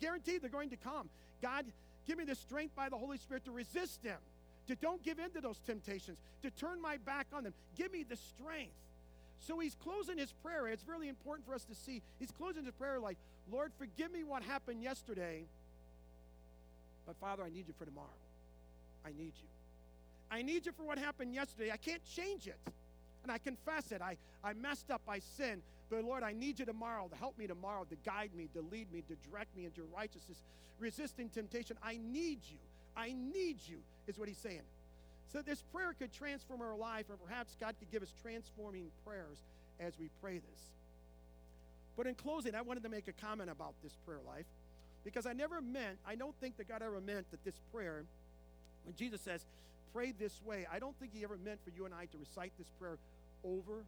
Guaranteed, 0.00 0.42
they're 0.42 0.50
going 0.50 0.70
to 0.70 0.76
come. 0.76 1.08
God, 1.40 1.66
give 2.06 2.18
me 2.18 2.24
the 2.24 2.34
strength 2.34 2.74
by 2.74 2.88
the 2.88 2.96
Holy 2.96 3.18
Spirit 3.18 3.44
to 3.44 3.50
resist 3.50 4.02
them 4.02 4.18
to 4.68 4.76
don't 4.76 5.02
give 5.02 5.18
in 5.18 5.30
to 5.30 5.40
those 5.40 5.58
temptations, 5.66 6.18
to 6.42 6.50
turn 6.50 6.80
my 6.80 6.96
back 6.98 7.26
on 7.32 7.44
them. 7.44 7.54
Give 7.76 7.92
me 7.92 8.04
the 8.08 8.16
strength. 8.16 8.72
So 9.40 9.58
he's 9.58 9.74
closing 9.82 10.18
his 10.18 10.32
prayer. 10.42 10.68
It's 10.68 10.86
really 10.86 11.08
important 11.08 11.46
for 11.46 11.54
us 11.54 11.64
to 11.64 11.74
see. 11.74 12.00
He's 12.18 12.30
closing 12.30 12.64
his 12.64 12.74
prayer 12.74 13.00
like, 13.00 13.16
Lord, 13.50 13.72
forgive 13.78 14.12
me 14.12 14.22
what 14.22 14.42
happened 14.42 14.82
yesterday, 14.82 15.42
but 17.06 17.16
Father, 17.16 17.42
I 17.42 17.50
need 17.50 17.66
you 17.66 17.74
for 17.76 17.84
tomorrow. 17.84 18.06
I 19.04 19.10
need 19.10 19.32
you. 19.40 19.48
I 20.30 20.42
need 20.42 20.66
you 20.66 20.72
for 20.72 20.84
what 20.84 20.98
happened 20.98 21.34
yesterday. 21.34 21.70
I 21.70 21.76
can't 21.76 22.02
change 22.16 22.46
it. 22.46 22.58
And 23.22 23.30
I 23.30 23.38
confess 23.38 23.92
it. 23.92 24.00
I, 24.00 24.16
I 24.42 24.52
messed 24.54 24.90
up. 24.90 25.02
I 25.08 25.18
sinned. 25.18 25.62
But 25.90 26.04
Lord, 26.04 26.22
I 26.22 26.32
need 26.32 26.58
you 26.58 26.64
tomorrow 26.64 27.08
to 27.08 27.16
help 27.16 27.36
me 27.38 27.46
tomorrow, 27.46 27.84
to 27.84 27.96
guide 28.04 28.30
me, 28.34 28.48
to 28.54 28.62
lead 28.72 28.90
me, 28.92 29.02
to 29.08 29.30
direct 29.30 29.54
me 29.56 29.66
into 29.66 29.82
righteousness, 29.94 30.38
resisting 30.78 31.28
temptation. 31.28 31.76
I 31.82 31.98
need 32.02 32.38
you. 32.50 32.58
I 32.96 33.12
need 33.12 33.58
you, 33.66 33.78
is 34.06 34.18
what 34.18 34.28
he's 34.28 34.38
saying. 34.38 34.62
So 35.32 35.40
this 35.40 35.62
prayer 35.72 35.94
could 35.98 36.12
transform 36.12 36.60
our 36.60 36.76
life, 36.76 37.06
or 37.08 37.16
perhaps 37.16 37.56
God 37.60 37.74
could 37.78 37.90
give 37.90 38.02
us 38.02 38.12
transforming 38.22 38.86
prayers 39.06 39.38
as 39.80 39.98
we 39.98 40.10
pray 40.20 40.34
this. 40.34 40.60
But 41.96 42.06
in 42.06 42.14
closing, 42.14 42.54
I 42.54 42.62
wanted 42.62 42.82
to 42.84 42.88
make 42.88 43.08
a 43.08 43.12
comment 43.12 43.50
about 43.50 43.74
this 43.82 43.96
prayer 44.06 44.20
life 44.26 44.46
because 45.04 45.26
I 45.26 45.32
never 45.32 45.60
meant, 45.60 45.98
I 46.06 46.14
don't 46.14 46.34
think 46.40 46.56
that 46.56 46.68
God 46.68 46.82
ever 46.82 47.00
meant 47.00 47.30
that 47.30 47.44
this 47.44 47.58
prayer, 47.72 48.04
when 48.84 48.94
Jesus 48.96 49.20
says, 49.20 49.44
pray 49.92 50.12
this 50.12 50.40
way, 50.44 50.66
I 50.72 50.78
don't 50.78 50.98
think 50.98 51.12
he 51.14 51.24
ever 51.24 51.38
meant 51.44 51.58
for 51.64 51.70
you 51.76 51.84
and 51.84 51.94
I 51.94 52.06
to 52.06 52.18
recite 52.18 52.52
this 52.58 52.68
prayer 52.78 52.98
over 53.44 53.84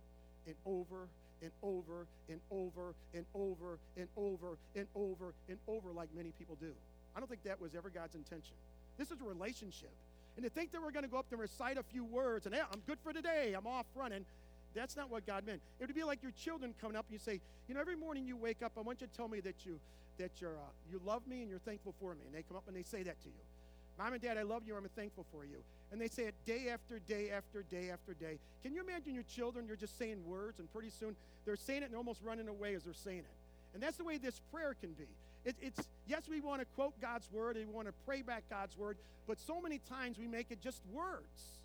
and 0.47 0.55
over 0.67 1.09
and 1.43 1.51
over 1.63 2.07
and 2.29 2.41
over 2.51 2.95
and 3.15 3.25
over 3.35 3.79
and 3.97 4.09
over 4.17 4.57
and 4.77 4.87
over 4.95 5.35
and 5.49 5.59
over 5.69 5.93
like 5.93 6.09
many 6.17 6.33
people 6.39 6.57
do. 6.61 6.73
I 7.17 7.21
don't 7.21 7.29
think 7.29 7.45
that 7.45 7.61
was 7.61 7.75
ever 7.75 7.91
God's 7.91 8.15
intention. 8.15 8.55
This 8.99 9.11
is 9.11 9.21
a 9.21 9.25
relationship. 9.25 9.91
And 10.37 10.45
to 10.45 10.51
think 10.51 10.73
that 10.73 10.83
we're 10.83 10.91
going 10.91 11.05
to 11.05 11.11
go 11.11 11.19
up 11.19 11.27
there 11.31 11.37
and 11.37 11.43
recite 11.43 11.79
a 11.79 11.83
few 11.83 12.05
words 12.05 12.47
and, 12.47 12.55
hey, 12.55 12.61
I'm 12.61 12.81
good 12.87 12.99
for 13.05 13.13
today, 13.13 13.55
I'm 13.57 13.67
off 13.67 13.87
running, 13.95 14.25
that's 14.75 14.97
not 14.97 15.11
what 15.11 15.27
God 15.27 15.47
meant. 15.47 15.61
It 15.79 15.87
would 15.87 15.95
be 15.95 16.03
like 16.03 16.23
your 16.23 16.33
children 16.33 16.75
coming 16.81 16.97
up 16.97 17.07
and 17.09 17.13
you 17.13 17.21
say, 17.21 17.41
you 17.69 17.75
know, 17.75 17.81
every 17.81 17.97
morning 17.97 18.27
you 18.27 18.37
wake 18.37 18.63
up, 18.63 18.73
I 18.77 18.81
want 18.81 19.01
you 19.01 19.07
to 19.07 19.13
tell 19.17 19.29
me 19.29 19.41
that 19.41 19.65
you 19.65 19.79
that 20.19 20.31
you're 20.41 20.55
uh, 20.55 20.73
you 20.91 21.01
love 21.05 21.27
me 21.27 21.41
and 21.41 21.51
you're 21.51 21.61
thankful 21.61 21.95
for 22.01 22.15
me. 22.15 22.21
And 22.27 22.35
they 22.35 22.43
come 22.43 22.57
up 22.57 22.65
and 22.67 22.77
they 22.77 22.83
say 22.83 23.03
that 23.03 23.21
to 23.23 23.29
you. 23.29 23.43
Mom 23.99 24.13
and 24.13 24.23
Dad, 24.23 24.37
I 24.39 24.43
love 24.43 24.63
you. 24.67 24.77
I'm 24.77 24.89
thankful 24.97 25.25
for 25.33 25.45
you. 25.45 25.59
And 25.93 26.01
they 26.01 26.09
say 26.09 26.25
it 26.25 26.35
day 26.45 26.69
after 26.73 26.99
day 26.99 27.31
after 27.31 27.63
day 27.63 27.91
after 27.91 28.15
day. 28.15 28.39
Can 28.63 28.75
you 28.75 28.83
imagine 28.83 29.15
your 29.15 29.25
children? 29.25 29.67
You're 29.67 29.77
just 29.77 29.97
saying 29.99 30.19
words, 30.27 30.59
and 30.59 30.73
pretty 30.73 30.91
soon 30.91 31.15
they're 31.45 31.57
saying 31.57 31.83
it 31.83 31.87
and 31.87 31.97
almost 31.97 32.21
running 32.25 32.49
away 32.49 32.75
as 32.75 32.83
they're 32.85 32.95
saying 32.95 33.19
it. 33.19 33.37
And 33.75 33.83
that's 33.83 33.97
the 33.97 34.05
way 34.05 34.19
this 34.19 34.41
prayer 34.53 34.75
can 34.81 34.93
be. 34.93 35.07
It, 35.45 35.57
it's 35.61 35.81
yes, 36.09 36.23
we 36.29 36.41
want 36.41 36.61
to 36.61 36.67
quote 36.75 36.99
God's 37.01 37.31
word 37.31 37.57
and 37.57 37.69
we 37.69 37.75
want 37.75 37.87
to 37.87 37.95
pray 38.07 38.23
back 38.23 38.45
God's 38.49 38.77
word, 38.79 38.97
but 39.27 39.39
so 39.39 39.61
many 39.61 39.81
times 39.89 40.19
we 40.19 40.27
make 40.27 40.51
it 40.51 40.61
just 40.61 40.81
words. 40.93 41.61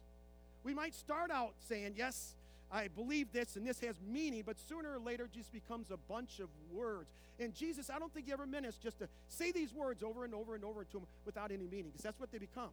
We 0.64 0.74
might 0.74 0.94
start 0.94 1.32
out 1.32 1.54
saying, 1.68 1.94
Yes, 1.98 2.36
I 2.72 2.88
believe 2.88 3.32
this 3.32 3.56
and 3.56 3.66
this 3.66 3.80
has 3.80 3.96
meaning, 4.08 4.44
but 4.46 4.58
sooner 4.60 4.94
or 4.94 5.00
later 5.00 5.26
it 5.26 5.32
just 5.32 5.52
becomes 5.52 5.90
a 5.92 5.98
bunch 5.98 6.40
of 6.40 6.50
words. 6.72 7.10
And 7.40 7.54
Jesus, 7.54 7.90
I 7.90 7.98
don't 7.98 8.14
think 8.14 8.28
he 8.28 8.34
ever 8.34 8.46
meant 8.46 8.66
us 8.66 8.76
just 8.76 9.00
to 9.00 9.08
say 9.28 9.52
these 9.52 9.74
words 9.74 10.04
over 10.04 10.26
and 10.26 10.34
over 10.36 10.56
and 10.56 10.64
over 10.64 10.84
to 10.84 10.98
him 10.98 11.06
without 11.26 11.52
any 11.52 11.68
meaning, 11.68 11.88
because 11.92 12.04
that's 12.04 12.20
what 12.20 12.32
they 12.32 12.38
become 12.38 12.70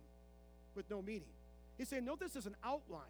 with 0.75 0.91
no 0.91 1.01
meaning. 1.01 1.29
He's 1.79 1.89
saying, 1.89 2.05
No, 2.05 2.17
this 2.17 2.37
is 2.37 2.47
an 2.47 2.57
outline. 2.65 3.03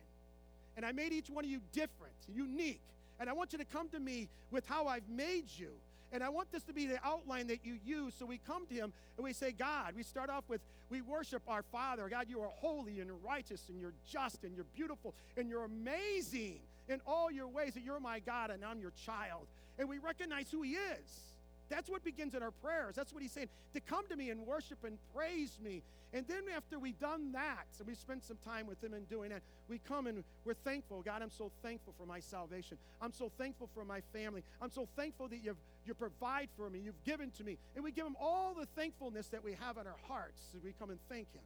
And 0.77 0.85
I 0.85 0.92
made 0.92 1.12
each 1.12 1.31
one 1.31 1.44
of 1.44 1.51
you 1.51 1.61
different, 1.72 2.14
unique. 2.33 2.81
And 3.18 3.31
I 3.31 3.33
want 3.33 3.53
you 3.53 3.59
to 3.59 3.64
come 3.64 3.88
to 3.88 3.99
me 3.99 4.29
with 4.51 4.66
how 4.68 4.87
I've 4.87 5.09
made 5.09 5.46
you. 5.57 5.70
And 6.12 6.22
I 6.22 6.29
want 6.29 6.53
this 6.53 6.62
to 6.64 6.72
be 6.72 6.87
the 6.87 6.99
outline 7.05 7.49
that 7.49 7.61
you 7.64 7.79
use. 7.85 8.14
So 8.18 8.27
we 8.27 8.38
come 8.46 8.66
to 8.66 8.75
Him 8.75 8.92
and 9.16 9.25
we 9.25 9.33
say, 9.33 9.53
God, 9.53 9.94
we 9.96 10.03
start 10.03 10.31
off 10.31 10.44
with, 10.49 10.61
we 10.90 11.01
worship 11.01 11.42
our 11.49 11.62
Father. 11.62 12.09
God, 12.09 12.27
you 12.29 12.40
are 12.42 12.51
holy 12.61 13.01
and 13.01 13.11
righteous 13.25 13.62
and 13.68 13.81
you're 13.81 13.94
just 14.09 14.44
and 14.44 14.55
you're 14.55 14.66
beautiful 14.75 15.14
and 15.37 15.49
you're 15.49 15.64
amazing 15.64 16.61
in 16.88 17.01
all 17.07 17.31
your 17.31 17.49
ways 17.49 17.75
that 17.75 17.83
you're 17.83 18.01
my 18.01 18.20
God 18.20 18.51
and 18.51 18.64
I'm 18.64 18.81
your 18.81 18.92
child. 19.05 19.46
And 19.79 19.88
we 19.88 19.99
recognize 19.99 20.51
who 20.51 20.62
He 20.62 20.72
is. 20.72 21.27
That's 21.68 21.88
what 21.88 22.05
begins 22.05 22.35
in 22.35 22.42
our 22.42 22.51
prayers. 22.51 22.94
That's 22.94 23.12
what 23.12 23.22
he's 23.22 23.33
saying. 23.33 23.49
To 23.75 23.81
come 23.81 24.07
to 24.09 24.16
me 24.16 24.31
and 24.31 24.46
worship 24.46 24.85
and 24.85 24.99
praise 25.14 25.59
me. 25.62 25.83
And 26.12 26.27
then 26.29 26.44
after 26.57 26.79
we've 26.79 26.99
done 27.01 27.33
that, 27.33 27.66
and 27.79 27.87
we've 27.87 27.99
spent 27.99 28.22
some 28.25 28.37
time 28.44 28.66
with 28.66 28.83
him 28.83 28.94
in 28.94 29.05
doing 29.05 29.31
that, 29.31 29.42
we 29.68 29.79
come 29.79 30.07
and 30.07 30.22
we're 30.44 30.55
thankful. 30.55 31.03
God, 31.03 31.22
I'm 31.22 31.31
so 31.31 31.51
thankful 31.62 31.92
for 31.99 32.07
my 32.07 32.20
salvation. 32.20 32.79
I'm 33.03 33.12
so 33.12 33.31
thankful 33.37 33.68
for 33.75 33.85
my 33.85 34.01
family. 34.12 34.44
I'm 34.62 34.70
so 34.70 34.87
thankful 34.96 35.29
that 35.29 35.38
you've 35.42 35.57
you 35.85 35.94
provide 35.94 36.49
for 36.57 36.68
me. 36.68 36.81
You've 36.81 37.03
given 37.05 37.31
to 37.38 37.44
me. 37.44 37.59
And 37.77 37.85
we 37.85 37.92
give 37.92 38.07
him 38.07 38.16
all 38.20 38.55
the 38.55 38.66
thankfulness 38.75 39.29
that 39.29 39.44
we 39.44 39.57
have 39.61 39.77
in 39.77 39.87
our 39.87 39.99
hearts 40.09 40.40
as 40.57 40.64
we 40.64 40.72
come 40.79 40.90
and 40.90 40.99
thank 41.09 41.33
him. 41.33 41.42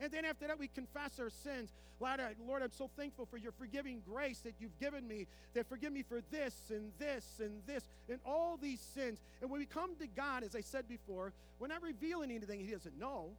And 0.00 0.10
then 0.10 0.24
after 0.24 0.46
that, 0.46 0.58
we 0.58 0.68
confess 0.68 1.18
our 1.20 1.30
sins. 1.30 1.70
Lord, 2.00 2.18
I, 2.18 2.34
Lord, 2.46 2.62
I'm 2.62 2.72
so 2.72 2.90
thankful 2.96 3.26
for 3.26 3.36
your 3.36 3.52
forgiving 3.52 4.02
grace 4.08 4.40
that 4.40 4.54
you've 4.58 4.78
given 4.80 5.06
me, 5.06 5.26
that 5.54 5.68
forgive 5.68 5.92
me 5.92 6.02
for 6.02 6.20
this 6.32 6.54
and 6.70 6.90
this 6.98 7.24
and 7.40 7.62
this 7.66 7.84
and 8.08 8.18
all 8.26 8.58
these 8.60 8.80
sins. 8.80 9.20
And 9.40 9.50
when 9.50 9.60
we 9.60 9.66
come 9.66 9.94
to 10.00 10.06
God, 10.08 10.42
as 10.42 10.56
I 10.56 10.60
said 10.60 10.88
before, 10.88 11.32
we're 11.60 11.68
not 11.68 11.82
revealing 11.82 12.30
anything 12.30 12.60
He 12.60 12.72
doesn't 12.72 12.98
know. 12.98 13.30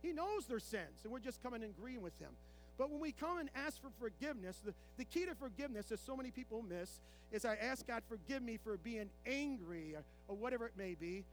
He 0.00 0.12
knows 0.12 0.46
their 0.46 0.60
sins, 0.60 1.00
and 1.02 1.12
we're 1.12 1.18
just 1.18 1.42
coming 1.42 1.62
and 1.64 1.72
agreeing 1.76 2.02
with 2.02 2.16
Him. 2.20 2.30
But 2.78 2.90
when 2.90 3.00
we 3.00 3.10
come 3.10 3.38
and 3.38 3.50
ask 3.56 3.82
for 3.82 3.90
forgiveness, 3.98 4.60
the, 4.64 4.72
the 4.96 5.04
key 5.04 5.26
to 5.26 5.34
forgiveness, 5.34 5.90
as 5.90 5.98
so 5.98 6.16
many 6.16 6.30
people 6.30 6.62
miss, 6.62 7.00
is 7.32 7.44
I 7.44 7.56
ask 7.56 7.84
God, 7.86 8.02
forgive 8.08 8.42
me 8.42 8.58
for 8.62 8.76
being 8.76 9.10
angry 9.26 9.94
or, 9.96 10.04
or 10.28 10.36
whatever 10.36 10.66
it 10.66 10.74
may 10.78 10.94
be, 10.94 11.24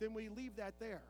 then 0.00 0.14
we 0.14 0.30
leave 0.30 0.56
that 0.56 0.72
there. 0.80 1.02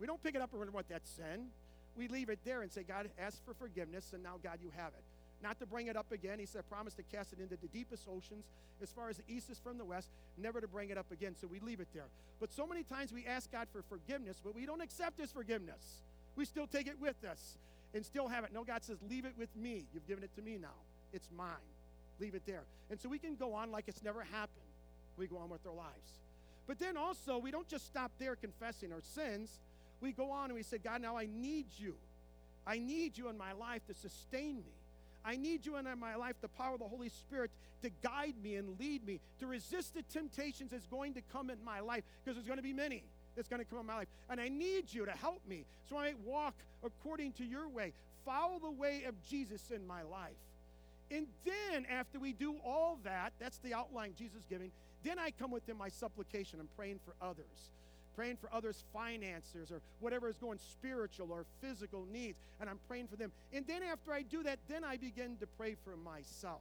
We 0.00 0.06
don't 0.06 0.22
pick 0.22 0.34
it 0.34 0.40
up 0.40 0.50
and 0.52 0.60
wonder 0.60 0.72
what 0.72 0.88
that's 0.88 1.10
sin. 1.10 1.48
We 1.96 2.08
leave 2.08 2.28
it 2.28 2.38
there 2.44 2.62
and 2.62 2.70
say, 2.70 2.82
God, 2.82 3.08
ask 3.18 3.44
for 3.44 3.54
forgiveness, 3.54 4.12
and 4.12 4.22
now, 4.22 4.36
God, 4.42 4.58
you 4.62 4.70
have 4.76 4.88
it. 4.88 5.02
Not 5.42 5.58
to 5.60 5.66
bring 5.66 5.86
it 5.86 5.96
up 5.96 6.10
again. 6.10 6.38
He 6.38 6.46
said, 6.46 6.68
promise 6.68 6.94
to 6.94 7.02
cast 7.02 7.32
it 7.32 7.38
into 7.40 7.56
the 7.56 7.68
deepest 7.68 8.08
oceans, 8.08 8.44
as 8.82 8.90
far 8.90 9.08
as 9.08 9.16
the 9.16 9.24
east 9.28 9.50
is 9.50 9.58
from 9.58 9.78
the 9.78 9.84
west, 9.84 10.08
never 10.36 10.60
to 10.60 10.68
bring 10.68 10.90
it 10.90 10.98
up 10.98 11.10
again. 11.12 11.34
So 11.40 11.46
we 11.46 11.60
leave 11.60 11.80
it 11.80 11.88
there. 11.94 12.06
But 12.40 12.52
so 12.52 12.66
many 12.66 12.82
times 12.82 13.12
we 13.12 13.24
ask 13.26 13.50
God 13.50 13.68
for 13.72 13.82
forgiveness, 13.82 14.40
but 14.42 14.54
we 14.54 14.66
don't 14.66 14.80
accept 14.80 15.20
His 15.20 15.30
forgiveness. 15.30 16.02
We 16.36 16.44
still 16.44 16.66
take 16.66 16.86
it 16.86 17.00
with 17.00 17.24
us 17.24 17.56
and 17.94 18.04
still 18.04 18.28
have 18.28 18.44
it. 18.44 18.50
No, 18.52 18.64
God 18.64 18.84
says, 18.84 18.98
Leave 19.08 19.24
it 19.24 19.34
with 19.38 19.54
me. 19.56 19.84
You've 19.92 20.06
given 20.06 20.24
it 20.24 20.34
to 20.36 20.42
me 20.42 20.58
now. 20.60 20.76
It's 21.12 21.28
mine. 21.36 21.48
Leave 22.20 22.34
it 22.34 22.42
there. 22.46 22.62
And 22.90 23.00
so 23.00 23.08
we 23.08 23.18
can 23.18 23.36
go 23.36 23.54
on 23.54 23.70
like 23.70 23.84
it's 23.86 24.02
never 24.02 24.22
happened. 24.22 24.66
We 25.16 25.26
go 25.26 25.38
on 25.38 25.48
with 25.48 25.66
our 25.66 25.74
lives. 25.74 26.20
But 26.66 26.78
then 26.78 26.96
also, 26.96 27.38
we 27.38 27.50
don't 27.50 27.66
just 27.66 27.86
stop 27.86 28.12
there 28.18 28.36
confessing 28.36 28.92
our 28.92 29.00
sins. 29.00 29.58
We 30.00 30.12
go 30.12 30.30
on 30.30 30.46
and 30.46 30.54
we 30.54 30.62
say, 30.62 30.78
God, 30.78 31.02
now 31.02 31.16
I 31.16 31.26
need 31.26 31.66
you. 31.76 31.94
I 32.66 32.78
need 32.78 33.16
you 33.16 33.28
in 33.28 33.38
my 33.38 33.52
life 33.52 33.86
to 33.86 33.94
sustain 33.94 34.56
me. 34.56 34.72
I 35.24 35.36
need 35.36 35.66
you 35.66 35.76
in 35.76 35.86
my 35.98 36.14
life, 36.14 36.36
the 36.40 36.48
power 36.48 36.74
of 36.74 36.80
the 36.80 36.88
Holy 36.88 37.08
Spirit 37.08 37.50
to 37.82 37.90
guide 38.02 38.34
me 38.42 38.56
and 38.56 38.78
lead 38.78 39.06
me, 39.06 39.20
to 39.40 39.46
resist 39.46 39.94
the 39.94 40.02
temptations 40.02 40.70
that's 40.70 40.86
going 40.86 41.14
to 41.14 41.20
come 41.32 41.50
in 41.50 41.62
my 41.64 41.80
life, 41.80 42.02
because 42.24 42.36
there's 42.36 42.46
going 42.46 42.58
to 42.58 42.62
be 42.62 42.72
many 42.72 43.02
that's 43.36 43.48
going 43.48 43.60
to 43.60 43.64
come 43.64 43.78
in 43.78 43.86
my 43.86 43.96
life. 43.96 44.08
And 44.30 44.40
I 44.40 44.48
need 44.48 44.92
you 44.92 45.04
to 45.04 45.12
help 45.12 45.40
me 45.46 45.64
so 45.88 45.96
I 45.96 46.04
might 46.04 46.20
walk 46.20 46.54
according 46.84 47.32
to 47.32 47.44
your 47.44 47.68
way, 47.68 47.92
follow 48.24 48.58
the 48.58 48.70
way 48.70 49.04
of 49.04 49.14
Jesus 49.28 49.70
in 49.74 49.86
my 49.86 50.02
life. 50.02 50.36
And 51.10 51.26
then, 51.44 51.86
after 51.90 52.18
we 52.18 52.32
do 52.32 52.56
all 52.64 52.98
that, 53.04 53.32
that's 53.38 53.58
the 53.58 53.74
outline 53.74 54.12
Jesus 54.18 54.42
giving, 54.48 54.70
then 55.04 55.18
I 55.18 55.30
come 55.30 55.50
within 55.50 55.76
my 55.76 55.88
supplication. 55.88 56.60
I'm 56.60 56.68
praying 56.76 57.00
for 57.04 57.14
others, 57.24 57.70
praying 58.18 58.36
for 58.36 58.50
others' 58.52 58.82
finances 58.92 59.70
or 59.70 59.80
whatever 60.00 60.28
is 60.28 60.36
going 60.38 60.58
spiritual 60.58 61.30
or 61.30 61.44
physical 61.60 62.04
needs, 62.12 62.36
and 62.60 62.68
I'm 62.68 62.80
praying 62.88 63.06
for 63.06 63.14
them. 63.14 63.30
And 63.52 63.64
then, 63.68 63.80
after 63.84 64.12
I 64.12 64.22
do 64.22 64.42
that, 64.42 64.58
then 64.68 64.82
I 64.82 64.96
begin 64.96 65.36
to 65.38 65.46
pray 65.56 65.76
for 65.84 65.96
myself. 65.96 66.60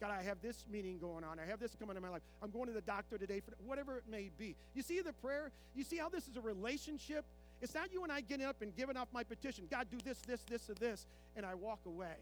God, 0.00 0.12
I 0.18 0.22
have 0.22 0.38
this 0.40 0.64
meeting 0.72 0.98
going 0.98 1.24
on. 1.24 1.38
I 1.38 1.44
have 1.44 1.60
this 1.60 1.76
coming 1.78 1.94
in 1.94 2.00
my 2.00 2.08
life. 2.08 2.22
I'm 2.42 2.50
going 2.50 2.68
to 2.68 2.72
the 2.72 2.80
doctor 2.80 3.18
today 3.18 3.40
for 3.40 3.52
whatever 3.66 3.98
it 3.98 4.04
may 4.10 4.30
be. 4.38 4.56
You 4.74 4.80
see 4.80 5.02
the 5.02 5.12
prayer? 5.12 5.50
You 5.76 5.84
see 5.84 5.98
how 5.98 6.08
this 6.08 6.26
is 6.26 6.38
a 6.38 6.40
relationship? 6.40 7.26
It's 7.60 7.74
not 7.74 7.92
you 7.92 8.02
and 8.02 8.10
I 8.10 8.22
getting 8.22 8.46
up 8.46 8.62
and 8.62 8.74
giving 8.74 8.96
off 8.96 9.08
my 9.12 9.24
petition. 9.24 9.64
God, 9.70 9.88
do 9.90 9.98
this, 10.02 10.16
this, 10.26 10.40
this, 10.48 10.70
or 10.70 10.74
this, 10.74 11.04
and 11.36 11.44
I 11.44 11.54
walk 11.54 11.80
away. 11.84 12.16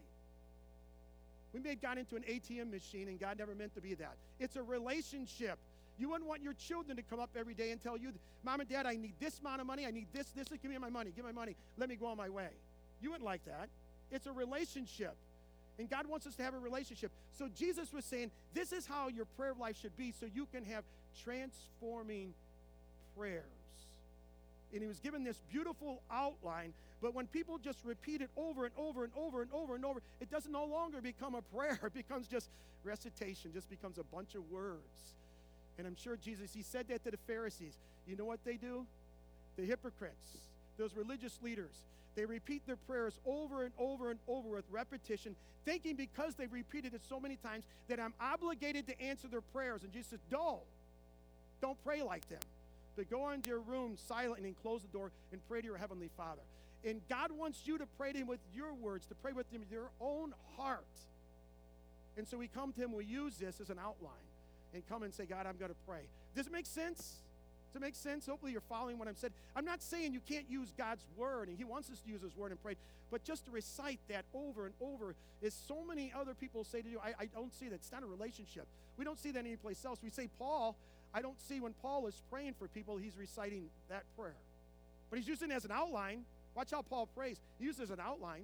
We 1.53 1.61
made 1.61 1.81
God 1.81 1.97
into 1.97 2.17
an 2.17 2.23
ATM 2.23 2.69
machine, 2.69 3.07
and 3.07 3.17
God 3.17 3.39
never 3.39 3.55
meant 3.55 3.73
to 3.75 3.81
be 3.81 3.93
that. 3.93 4.17
It's 4.41 4.57
a 4.57 4.61
relationship. 4.61 5.57
You 5.99 6.09
wouldn't 6.09 6.29
want 6.29 6.41
your 6.41 6.53
children 6.53 6.95
to 6.95 7.03
come 7.03 7.19
up 7.19 7.31
every 7.37 7.53
day 7.53 7.71
and 7.71 7.81
tell 7.81 7.97
you, 7.97 8.13
Mom 8.43 8.61
and 8.61 8.69
Dad, 8.69 8.85
I 8.85 8.95
need 8.95 9.13
this 9.19 9.39
amount 9.39 9.59
of 9.59 9.67
money. 9.67 9.85
I 9.85 9.91
need 9.91 10.07
this, 10.13 10.27
this. 10.31 10.47
Give 10.47 10.71
me 10.71 10.77
my 10.77 10.89
money. 10.89 11.11
Give 11.13 11.25
me 11.25 11.31
my 11.33 11.39
money. 11.39 11.55
Let 11.77 11.89
me 11.89 11.95
go 11.95 12.07
on 12.07 12.17
my 12.17 12.29
way. 12.29 12.47
You 13.01 13.11
wouldn't 13.11 13.25
like 13.25 13.43
that. 13.45 13.67
It's 14.09 14.25
a 14.25 14.31
relationship. 14.31 15.15
And 15.77 15.89
God 15.89 16.07
wants 16.07 16.25
us 16.25 16.35
to 16.35 16.43
have 16.43 16.53
a 16.53 16.59
relationship. 16.59 17.11
So 17.37 17.49
Jesus 17.53 17.93
was 17.93 18.05
saying, 18.05 18.31
this 18.53 18.71
is 18.71 18.85
how 18.85 19.07
your 19.09 19.25
prayer 19.25 19.53
life 19.59 19.77
should 19.81 19.95
be 19.97 20.13
so 20.17 20.25
you 20.33 20.47
can 20.53 20.63
have 20.65 20.83
transforming 21.23 22.33
prayers. 23.17 23.43
And 24.73 24.81
he 24.81 24.87
was 24.87 24.99
given 24.99 25.23
this 25.23 25.41
beautiful 25.49 26.01
outline, 26.11 26.73
but 27.01 27.15
when 27.15 27.27
people 27.27 27.57
just 27.57 27.79
repeat 27.83 28.21
it 28.21 28.29
over 28.37 28.65
and 28.65 28.73
over 28.77 29.03
and 29.03 29.13
over 29.17 29.41
and 29.41 29.49
over 29.51 29.75
and 29.75 29.85
over, 29.85 30.01
it 30.19 30.29
doesn't 30.29 30.51
no 30.51 30.65
longer 30.65 31.01
become 31.01 31.33
a 31.33 31.41
prayer. 31.41 31.79
It 31.85 31.93
becomes 31.93 32.27
just 32.27 32.49
recitation, 32.83 33.51
just 33.53 33.69
becomes 33.69 33.97
a 33.97 34.03
bunch 34.03 34.35
of 34.35 34.49
words. 34.51 35.15
And 35.79 35.87
I'm 35.87 35.95
sure 35.95 36.17
Jesus, 36.17 36.51
he 36.53 36.61
said 36.61 36.89
that 36.89 37.05
to 37.05 37.11
the 37.11 37.17
Pharisees. 37.25 37.77
You 38.05 38.17
know 38.17 38.25
what 38.25 38.43
they 38.43 38.57
do? 38.57 38.85
The 39.55 39.63
hypocrites, 39.63 40.37
those 40.77 40.93
religious 40.93 41.39
leaders, 41.41 41.71
they 42.15 42.25
repeat 42.25 42.67
their 42.67 42.75
prayers 42.75 43.17
over 43.25 43.63
and 43.63 43.71
over 43.79 44.11
and 44.11 44.19
over 44.27 44.49
with 44.49 44.65
repetition, 44.69 45.37
thinking 45.63 45.95
because 45.95 46.35
they've 46.35 46.51
repeated 46.51 46.93
it 46.93 47.01
so 47.07 47.17
many 47.17 47.37
times 47.37 47.63
that 47.87 47.97
I'm 47.97 48.13
obligated 48.19 48.87
to 48.87 49.01
answer 49.01 49.29
their 49.29 49.41
prayers. 49.41 49.83
And 49.83 49.93
Jesus 49.93 50.19
Don't. 50.29 50.59
Don't 51.61 51.81
pray 51.85 52.01
like 52.03 52.27
them. 52.27 52.39
But 52.97 53.09
go 53.09 53.29
into 53.29 53.49
your 53.49 53.59
room 53.59 53.95
silently 54.07 54.49
and 54.49 54.61
close 54.61 54.81
the 54.81 54.89
door 54.89 55.11
and 55.31 55.39
pray 55.47 55.61
to 55.61 55.65
your 55.65 55.77
Heavenly 55.77 56.09
Father. 56.17 56.41
And 56.83 56.99
God 57.07 57.31
wants 57.31 57.61
you 57.63 57.77
to 57.77 57.85
pray 57.97 58.11
to 58.11 58.17
Him 58.17 58.27
with 58.27 58.41
your 58.53 58.73
words, 58.73 59.05
to 59.05 59.15
pray 59.15 59.31
with 59.31 59.49
Him 59.49 59.61
with 59.61 59.71
your 59.71 59.91
own 60.01 60.33
heart. 60.57 60.83
And 62.17 62.27
so 62.27 62.37
we 62.37 62.49
come 62.49 62.73
to 62.73 62.81
Him, 62.81 62.91
we 62.91 63.05
use 63.05 63.37
this 63.37 63.61
as 63.61 63.69
an 63.69 63.79
outline 63.79 64.28
and 64.73 64.87
come 64.87 65.03
and 65.03 65.13
say, 65.13 65.25
God, 65.25 65.45
I'm 65.45 65.57
going 65.57 65.71
to 65.71 65.77
pray. 65.87 66.01
Does 66.35 66.47
it 66.47 66.53
make 66.53 66.65
sense? 66.65 66.97
Does 67.69 67.75
it 67.75 67.81
make 67.81 67.95
sense? 67.95 68.25
Hopefully, 68.25 68.51
you're 68.51 68.61
following 68.61 68.97
what 68.97 69.07
I'm 69.07 69.15
saying. 69.15 69.33
I'm 69.55 69.65
not 69.65 69.81
saying 69.81 70.13
you 70.13 70.21
can't 70.27 70.45
use 70.49 70.73
God's 70.77 71.05
word, 71.17 71.49
and 71.49 71.57
He 71.57 71.63
wants 71.63 71.89
us 71.89 71.99
to 71.99 72.09
use 72.09 72.21
His 72.21 72.35
word 72.35 72.51
and 72.51 72.61
pray, 72.61 72.75
but 73.11 73.23
just 73.23 73.45
to 73.45 73.51
recite 73.51 73.99
that 74.09 74.25
over 74.33 74.65
and 74.65 74.73
over 74.81 75.15
is 75.41 75.53
so 75.67 75.83
many 75.87 76.11
other 76.17 76.33
people 76.33 76.63
say 76.63 76.81
to 76.81 76.89
you, 76.89 76.99
I, 77.03 77.13
I 77.19 77.25
don't 77.25 77.53
see 77.53 77.69
that. 77.69 77.75
It's 77.75 77.91
not 77.91 78.03
a 78.03 78.07
relationship. 78.07 78.65
We 78.97 79.05
don't 79.05 79.19
see 79.19 79.31
that 79.31 79.39
anyplace 79.39 79.83
else. 79.85 79.99
We 80.03 80.09
say, 80.09 80.29
Paul, 80.37 80.75
I 81.13 81.21
don't 81.21 81.39
see 81.41 81.59
when 81.59 81.73
Paul 81.81 82.07
is 82.07 82.21
praying 82.31 82.55
for 82.59 82.67
people, 82.67 82.97
he's 82.97 83.17
reciting 83.17 83.69
that 83.89 84.03
prayer. 84.17 84.35
But 85.09 85.19
he's 85.19 85.27
using 85.27 85.51
it 85.51 85.55
as 85.55 85.65
an 85.65 85.71
outline. 85.71 86.23
Watch 86.55 86.71
how 86.71 86.81
Paul 86.81 87.07
prays. 87.15 87.39
He 87.57 87.65
uses 87.65 87.89
an 87.89 87.99
outline. 87.99 88.43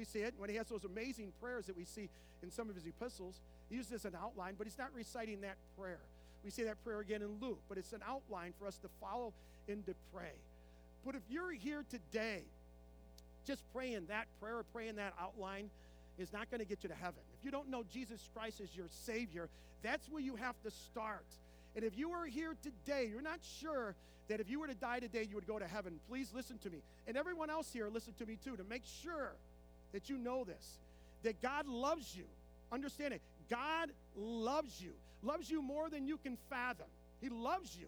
We 0.00 0.06
see 0.06 0.20
it 0.20 0.32
when 0.38 0.48
he 0.48 0.56
has 0.56 0.66
those 0.68 0.84
amazing 0.84 1.30
prayers 1.42 1.66
that 1.66 1.76
we 1.76 1.84
see 1.84 2.08
in 2.42 2.50
some 2.50 2.70
of 2.70 2.74
his 2.74 2.86
epistles. 2.86 3.38
He 3.68 3.76
uses 3.76 3.90
this 3.90 4.04
an 4.06 4.16
outline, 4.18 4.54
but 4.56 4.66
he's 4.66 4.78
not 4.78 4.88
reciting 4.94 5.42
that 5.42 5.56
prayer. 5.78 5.98
We 6.42 6.48
say 6.48 6.62
that 6.62 6.82
prayer 6.82 7.00
again 7.00 7.20
in 7.20 7.36
Luke, 7.38 7.58
but 7.68 7.76
it's 7.76 7.92
an 7.92 8.00
outline 8.08 8.54
for 8.58 8.66
us 8.66 8.78
to 8.78 8.88
follow 8.98 9.34
and 9.68 9.84
to 9.84 9.94
pray. 10.14 10.32
But 11.04 11.16
if 11.16 11.20
you're 11.28 11.52
here 11.52 11.84
today, 11.90 12.40
just 13.46 13.60
praying 13.74 14.06
that 14.08 14.26
prayer, 14.40 14.62
praying 14.72 14.96
that 14.96 15.12
outline 15.20 15.68
is 16.18 16.32
not 16.32 16.50
going 16.50 16.60
to 16.60 16.66
get 16.66 16.82
you 16.82 16.88
to 16.88 16.94
heaven. 16.94 17.20
If 17.38 17.44
you 17.44 17.50
don't 17.50 17.68
know 17.68 17.84
Jesus 17.92 18.26
Christ 18.34 18.62
as 18.62 18.74
your 18.74 18.86
Savior, 18.88 19.50
that's 19.82 20.08
where 20.08 20.22
you 20.22 20.34
have 20.36 20.54
to 20.62 20.70
start. 20.70 21.26
And 21.76 21.84
if 21.84 21.98
you 21.98 22.12
are 22.12 22.24
here 22.24 22.56
today, 22.62 23.10
you're 23.12 23.20
not 23.20 23.40
sure 23.60 23.94
that 24.28 24.40
if 24.40 24.48
you 24.48 24.60
were 24.60 24.66
to 24.66 24.74
die 24.74 25.00
today, 25.00 25.26
you 25.28 25.34
would 25.34 25.46
go 25.46 25.58
to 25.58 25.66
heaven, 25.66 26.00
please 26.08 26.30
listen 26.34 26.56
to 26.62 26.70
me. 26.70 26.78
And 27.06 27.18
everyone 27.18 27.50
else 27.50 27.70
here, 27.70 27.90
listen 27.92 28.14
to 28.18 28.24
me 28.24 28.38
too, 28.42 28.56
to 28.56 28.64
make 28.64 28.84
sure 29.02 29.32
that 29.92 30.08
you 30.08 30.16
know 30.16 30.44
this 30.44 30.78
that 31.22 31.40
God 31.42 31.66
loves 31.66 32.16
you. 32.16 32.24
Understand 32.72 33.12
it. 33.12 33.20
God 33.50 33.90
loves 34.16 34.80
you 34.80 34.92
loves 35.22 35.50
you 35.50 35.62
more 35.62 35.88
than 35.88 36.06
you 36.06 36.16
can 36.18 36.36
fathom. 36.48 36.86
He 37.20 37.28
loves 37.28 37.76
you. 37.78 37.86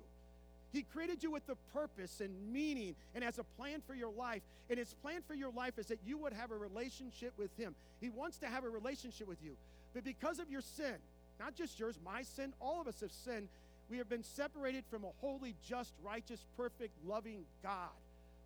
He 0.73 0.83
created 0.83 1.23
you 1.23 1.31
with 1.31 1.49
a 1.49 1.57
purpose 1.75 2.21
and 2.21 2.31
meaning 2.53 2.95
and 3.15 3.23
has 3.23 3.39
a 3.39 3.45
plan 3.45 3.83
for 3.87 3.95
your 3.95 4.11
life. 4.11 4.43
And 4.71 4.79
his 4.79 4.95
plan 5.03 5.21
for 5.27 5.35
your 5.35 5.51
life 5.51 5.79
is 5.79 5.87
that 5.87 5.99
you 6.07 6.17
would 6.19 6.33
have 6.33 6.51
a 6.51 6.57
relationship 6.57 7.33
with 7.37 7.55
him. 7.59 7.75
He 8.01 8.09
wants 8.09 8.39
to 8.39 8.47
have 8.47 8.65
a 8.65 8.69
relationship 8.69 9.29
with 9.29 9.43
you. 9.45 9.53
But 9.93 10.05
because 10.05 10.39
of 10.39 10.51
your 10.51 10.63
sin, 10.63 10.95
not 11.39 11.55
just 11.55 11.79
yours, 11.79 11.99
my 12.05 12.23
sin, 12.23 12.55
all 12.61 12.81
of 12.81 12.89
us 12.89 13.01
have 13.01 13.13
sinned, 13.13 13.49
we 13.91 13.99
have 13.99 14.09
been 14.09 14.23
separated 14.23 14.85
from 14.91 15.05
a 15.05 15.11
holy, 15.21 15.55
just, 15.69 15.93
righteous, 16.03 16.47
perfect, 16.57 16.93
loving 17.07 17.45
God. 17.63 17.91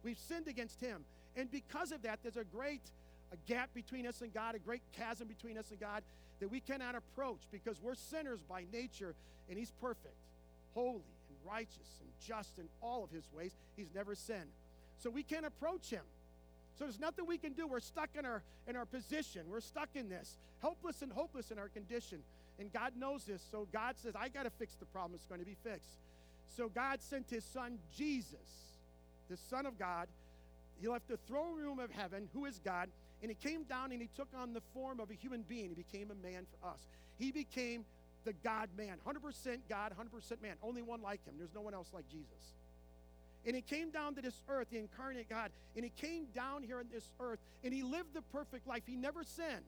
We've 0.02 0.18
sinned 0.18 0.48
against 0.48 0.80
him. 0.80 1.04
And 1.36 1.50
because 1.50 1.92
of 1.92 2.02
that, 2.02 2.18
there's 2.22 2.36
a 2.36 2.44
great 2.44 2.80
a 3.32 3.36
gap 3.50 3.70
between 3.74 4.06
us 4.06 4.20
and 4.20 4.32
God, 4.32 4.54
a 4.54 4.58
great 4.58 4.82
chasm 4.96 5.28
between 5.28 5.58
us 5.58 5.70
and 5.70 5.80
God 5.80 6.02
that 6.40 6.50
we 6.50 6.60
cannot 6.60 6.94
approach 6.94 7.40
because 7.50 7.80
we're 7.82 7.94
sinners 7.94 8.40
by 8.48 8.64
nature 8.72 9.14
and 9.48 9.58
He's 9.58 9.72
perfect, 9.80 10.16
holy, 10.74 11.02
and 11.28 11.50
righteous, 11.50 12.00
and 12.00 12.10
just 12.26 12.58
in 12.58 12.68
all 12.82 13.04
of 13.04 13.10
His 13.10 13.24
ways. 13.36 13.52
He's 13.76 13.92
never 13.94 14.14
sinned. 14.14 14.50
So 14.98 15.10
we 15.10 15.22
can't 15.22 15.46
approach 15.46 15.90
Him. 15.90 16.02
So 16.78 16.84
there's 16.84 17.00
nothing 17.00 17.26
we 17.26 17.38
can 17.38 17.52
do. 17.52 17.66
We're 17.66 17.80
stuck 17.80 18.10
in 18.18 18.26
our 18.26 18.42
in 18.66 18.76
our 18.76 18.84
position. 18.84 19.42
We're 19.48 19.60
stuck 19.60 19.88
in 19.94 20.08
this, 20.08 20.36
helpless 20.60 21.02
and 21.02 21.12
hopeless 21.12 21.50
in 21.50 21.58
our 21.58 21.68
condition. 21.68 22.18
And 22.58 22.72
God 22.72 22.92
knows 22.98 23.24
this. 23.24 23.42
So 23.50 23.66
God 23.72 23.96
says, 23.98 24.14
I 24.14 24.28
got 24.28 24.44
to 24.44 24.50
fix 24.50 24.74
the 24.74 24.86
problem. 24.86 25.14
It's 25.14 25.26
going 25.26 25.40
to 25.40 25.46
be 25.46 25.56
fixed. 25.62 25.98
So 26.56 26.68
God 26.68 27.02
sent 27.02 27.28
his 27.28 27.44
son 27.44 27.78
Jesus, 27.96 28.74
the 29.28 29.36
Son 29.36 29.66
of 29.66 29.78
God. 29.78 30.08
He 30.80 30.88
left 30.88 31.08
the 31.08 31.18
throne 31.28 31.56
room 31.56 31.78
of 31.78 31.90
heaven, 31.90 32.28
who 32.34 32.44
is 32.44 32.60
God, 32.64 32.88
and 33.22 33.30
he 33.30 33.48
came 33.48 33.64
down 33.64 33.92
and 33.92 34.00
he 34.00 34.08
took 34.16 34.28
on 34.36 34.52
the 34.52 34.62
form 34.74 35.00
of 35.00 35.10
a 35.10 35.14
human 35.14 35.42
being. 35.42 35.68
He 35.70 35.74
became 35.74 36.10
a 36.10 36.26
man 36.26 36.46
for 36.50 36.68
us. 36.68 36.80
He 37.18 37.32
became 37.32 37.84
the 38.24 38.34
God 38.44 38.68
man, 38.76 38.96
100% 39.06 39.58
God, 39.68 39.92
100% 39.98 40.42
man. 40.42 40.56
Only 40.62 40.82
one 40.82 41.00
like 41.00 41.24
him. 41.24 41.34
There's 41.38 41.54
no 41.54 41.60
one 41.62 41.74
else 41.74 41.88
like 41.94 42.08
Jesus. 42.10 42.54
And 43.46 43.54
he 43.54 43.62
came 43.62 43.90
down 43.90 44.14
to 44.16 44.22
this 44.22 44.34
earth, 44.48 44.66
the 44.70 44.78
incarnate 44.78 45.28
God, 45.28 45.50
and 45.76 45.84
he 45.84 45.92
came 46.00 46.26
down 46.34 46.64
here 46.64 46.78
on 46.78 46.86
this 46.92 47.08
earth 47.20 47.38
and 47.62 47.72
he 47.72 47.82
lived 47.82 48.12
the 48.12 48.22
perfect 48.32 48.66
life. 48.66 48.82
He 48.86 48.96
never 48.96 49.22
sinned. 49.22 49.64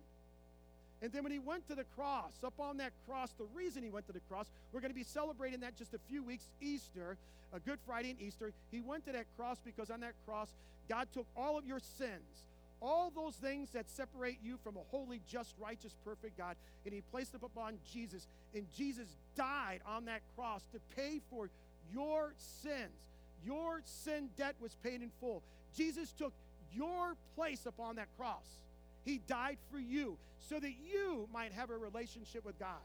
And 1.01 1.13
then 1.13 1.23
when 1.23 1.31
he 1.31 1.39
went 1.39 1.69
to 1.69 1.77
the 1.77 1.85
cross, 1.97 2.33
up 2.43 2.59
on 2.59 2.79
that 2.79 2.93
cross, 3.07 3.31
the 3.39 3.47
reason 3.55 3.85
he 3.85 3.91
went 3.91 4.07
to 4.09 4.13
the 4.13 4.21
cross, 4.29 4.47
we're 4.73 4.81
going 4.81 4.91
to 4.91 4.97
be 4.97 5.05
celebrating 5.05 5.61
that 5.61 5.77
just 5.77 5.95
a 5.95 5.99
few 6.09 6.25
weeks, 6.25 6.45
Easter, 6.61 7.17
a 7.53 7.61
Good 7.61 7.79
Friday 7.87 8.11
and 8.11 8.21
Easter. 8.21 8.53
He 8.73 8.81
went 8.81 9.07
to 9.07 9.13
that 9.13 9.27
cross 9.37 9.59
because 9.65 9.91
on 9.91 10.01
that 10.01 10.15
cross, 10.27 10.49
God 10.89 11.07
took 11.15 11.27
all 11.37 11.57
of 11.57 11.65
your 11.65 11.79
sins, 11.79 12.45
all 12.81 13.11
those 13.15 13.35
things 13.35 13.71
that 13.71 13.89
separate 13.89 14.39
you 14.43 14.59
from 14.63 14.77
a 14.77 14.83
holy, 14.91 15.21
just, 15.29 15.55
righteous, 15.61 15.95
perfect 16.05 16.37
God, 16.37 16.57
and 16.85 16.95
he 16.95 17.01
placed 17.01 17.33
them 17.33 17.43
upon 17.45 17.79
Jesus. 17.93 18.27
And 18.55 18.67
Jesus 18.77 19.07
died 19.37 19.81
on 19.87 20.05
that 20.07 20.23
cross 20.37 20.63
to 20.73 20.81
pay 20.97 21.21
for 21.31 21.51
your 21.93 22.35
sins. 22.63 22.93
Your 23.45 23.81
sin 23.85 24.29
debt 24.37 24.55
was 24.61 24.77
paid 24.83 25.03
in 25.03 25.11
full. 25.21 25.43
Jesus 25.77 26.13
took 26.13 26.33
your 26.75 27.17
place 27.37 27.67
upon 27.67 27.97
that 27.97 28.09
cross. 28.19 28.47
He 29.05 29.21
died 29.27 29.59
for 29.71 29.79
you 29.79 30.17
so 30.49 30.59
that 30.59 30.73
you 30.93 31.29
might 31.33 31.53
have 31.53 31.71
a 31.71 31.77
relationship 31.77 32.45
with 32.45 32.59
God. 32.59 32.83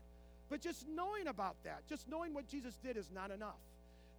But 0.50 0.62
just 0.62 0.88
knowing 0.88 1.28
about 1.28 1.56
that, 1.64 1.82
just 1.90 2.08
knowing 2.08 2.34
what 2.34 2.48
Jesus 2.48 2.78
did 2.84 2.98
is 2.98 3.10
not 3.14 3.32
enough. 3.32 3.60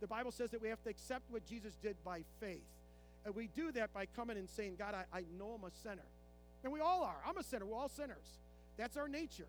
The 0.00 0.06
Bible 0.06 0.32
says 0.32 0.50
that 0.50 0.60
we 0.60 0.68
have 0.68 0.82
to 0.82 0.90
accept 0.90 1.22
what 1.30 1.46
Jesus 1.46 1.74
did 1.82 1.96
by 2.04 2.22
faith. 2.40 2.64
And 3.24 3.34
we 3.34 3.48
do 3.54 3.72
that 3.72 3.92
by 3.92 4.06
coming 4.06 4.36
and 4.36 4.48
saying, 4.48 4.76
God, 4.78 4.94
I, 4.94 5.18
I 5.18 5.22
know 5.38 5.56
I'm 5.58 5.64
a 5.64 5.70
sinner. 5.82 6.06
And 6.62 6.72
we 6.72 6.80
all 6.80 7.02
are. 7.02 7.16
I'm 7.26 7.36
a 7.36 7.42
sinner. 7.42 7.66
We're 7.66 7.76
all 7.76 7.88
sinners. 7.88 8.38
That's 8.76 8.96
our 8.96 9.08
nature. 9.08 9.46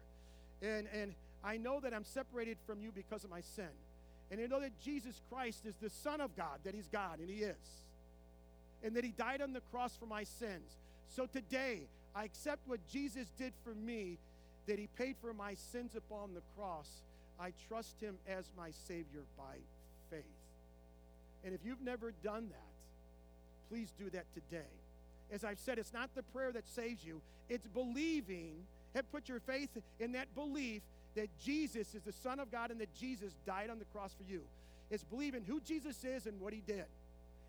And, 0.62 0.88
and 0.94 1.14
I 1.44 1.58
know 1.58 1.80
that 1.80 1.94
I'm 1.94 2.06
separated 2.06 2.58
from 2.66 2.82
you 2.82 2.92
because 2.94 3.24
of 3.24 3.30
my 3.30 3.42
sin. 3.42 3.70
And 4.32 4.40
I 4.42 4.48
know 4.48 4.60
that 4.60 4.80
Jesus 4.84 5.22
Christ 5.32 5.66
is 5.66 5.76
the 5.82 5.90
Son 5.90 6.20
of 6.20 6.36
God, 6.36 6.60
that 6.64 6.74
He's 6.74 6.88
God, 6.88 7.20
and 7.20 7.30
He 7.30 7.38
is. 7.38 7.56
And 8.84 8.96
that 8.96 9.04
He 9.04 9.12
died 9.12 9.42
on 9.42 9.54
the 9.54 9.62
cross 9.72 9.96
for 9.96 10.06
my 10.06 10.24
sins. 10.24 10.78
So 11.10 11.26
today, 11.26 11.82
I 12.16 12.24
accept 12.24 12.62
what 12.68 12.80
Jesus 12.92 13.28
did 13.38 13.54
for 13.64 13.74
me, 13.74 14.18
that 14.68 14.80
He 14.80 14.88
paid 14.98 15.16
for 15.22 15.34
my 15.34 15.54
sins 15.54 15.92
upon 15.96 16.34
the 16.34 16.42
cross. 16.58 16.88
I 17.40 17.52
trust 17.68 18.02
Him 18.02 18.16
as 18.28 18.46
my 18.58 18.72
Savior 18.88 19.24
by 19.38 19.58
faith. 20.10 20.24
And 21.44 21.54
if 21.54 21.60
you've 21.64 21.82
never 21.82 22.14
done 22.24 22.48
that, 22.50 22.75
please 23.70 23.92
do 23.98 24.10
that 24.12 24.26
today. 24.34 24.72
As 25.32 25.44
I've 25.44 25.60
said, 25.60 25.78
it's 25.78 25.94
not 25.94 26.10
the 26.16 26.24
prayer 26.24 26.52
that 26.52 26.68
saves 26.68 27.04
you, 27.04 27.22
it's 27.50 27.68
believing 27.68 28.66
have 28.96 29.12
put 29.12 29.28
your 29.28 29.42
faith 29.42 29.70
in 30.00 30.14
that 30.14 30.34
belief 30.36 30.82
that 31.16 31.28
Jesus 31.44 31.94
is 31.94 32.02
the 32.04 32.12
Son 32.12 32.40
of 32.40 32.52
God 32.52 32.72
and 32.72 32.80
that 32.80 32.94
Jesus 32.96 33.34
died 33.46 33.70
on 33.70 33.80
the 33.80 33.86
cross 33.86 34.14
for 34.14 34.24
you. 34.32 34.42
It's 34.90 35.04
believing 35.04 35.44
who 35.44 35.60
Jesus 35.62 36.04
is 36.04 36.26
and 36.28 36.40
what 36.40 36.54
he 36.54 36.62
did. 36.66 36.86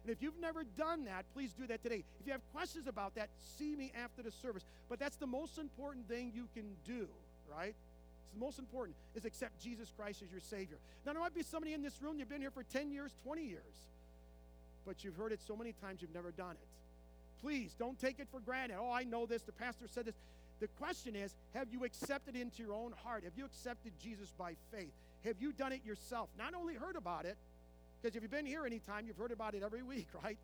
And 0.05 0.13
if 0.13 0.23
you've 0.23 0.39
never 0.41 0.65
done 0.77 1.05
that, 1.07 1.25
please 1.35 1.53
do 1.53 1.67
that 1.67 1.83
today. 1.83 2.05
If 2.21 2.27
you 2.27 2.33
have 2.33 2.41
questions 2.55 2.87
about 2.87 3.15
that, 3.17 3.29
see 3.59 3.75
me 3.75 3.93
after 4.05 4.23
the 4.23 4.31
service. 4.31 4.65
But 4.89 4.99
that's 4.99 5.17
the 5.17 5.27
most 5.27 5.59
important 5.59 6.09
thing 6.09 6.33
you 6.35 6.49
can 6.55 6.65
do, 6.87 7.09
right? 7.51 7.75
It's 7.75 8.33
the 8.35 8.41
most 8.41 8.59
important 8.59 8.97
is 9.15 9.25
accept 9.25 9.61
Jesus 9.61 9.93
Christ 9.97 10.23
as 10.23 10.31
your 10.31 10.41
Savior. 10.41 10.77
Now, 11.05 11.13
there 11.13 11.23
might 11.23 11.35
be 11.35 11.43
somebody 11.43 11.75
in 11.75 11.83
this 11.83 12.01
room, 12.01 12.19
you've 12.19 12.29
been 12.29 12.41
here 12.41 12.53
for 12.53 12.63
10 12.63 12.93
years, 12.93 13.11
20 13.25 13.45
years, 13.45 13.63
but 14.87 15.03
you've 15.05 15.17
heard 15.17 15.33
it 15.33 15.41
so 15.47 15.57
many 15.57 15.73
times 15.83 16.01
you've 16.01 16.15
never 16.15 16.31
done 16.31 16.53
it. 16.53 16.69
Please 17.43 17.75
don't 17.79 17.99
take 17.99 18.19
it 18.19 18.29
for 18.31 18.41
granted. 18.41 18.77
Oh, 18.81 18.91
I 18.91 19.05
know 19.05 19.27
this. 19.27 19.43
The 19.43 19.53
pastor 19.53 19.87
said 19.89 20.07
this. 20.07 20.15
The 20.61 20.69
question 20.79 21.15
is 21.15 21.35
have 21.55 21.69
you 21.71 21.85
accepted 21.85 22.37
into 22.37 22.63
your 22.63 22.73
own 22.73 22.95
heart? 23.05 23.25
Have 23.25 23.35
you 23.37 23.45
accepted 23.45 23.93
Jesus 24.03 24.33
by 24.39 24.55
faith? 24.73 24.93
Have 25.25 25.37
you 25.41 25.53
done 25.53 25.73
it 25.73 25.85
yourself? 25.85 26.29
Not 26.39 26.55
only 26.55 26.75
heard 26.75 26.97
about 26.97 27.27
it, 27.27 27.37
because 28.01 28.17
if 28.17 28.23
you've 28.23 28.31
been 28.31 28.47
here 28.47 28.65
anytime, 28.65 29.07
you've 29.07 29.19
heard 29.19 29.33
about 29.33 29.55
it 29.55 29.63
every 29.63 29.83
week, 29.95 30.07
right? 30.25 30.39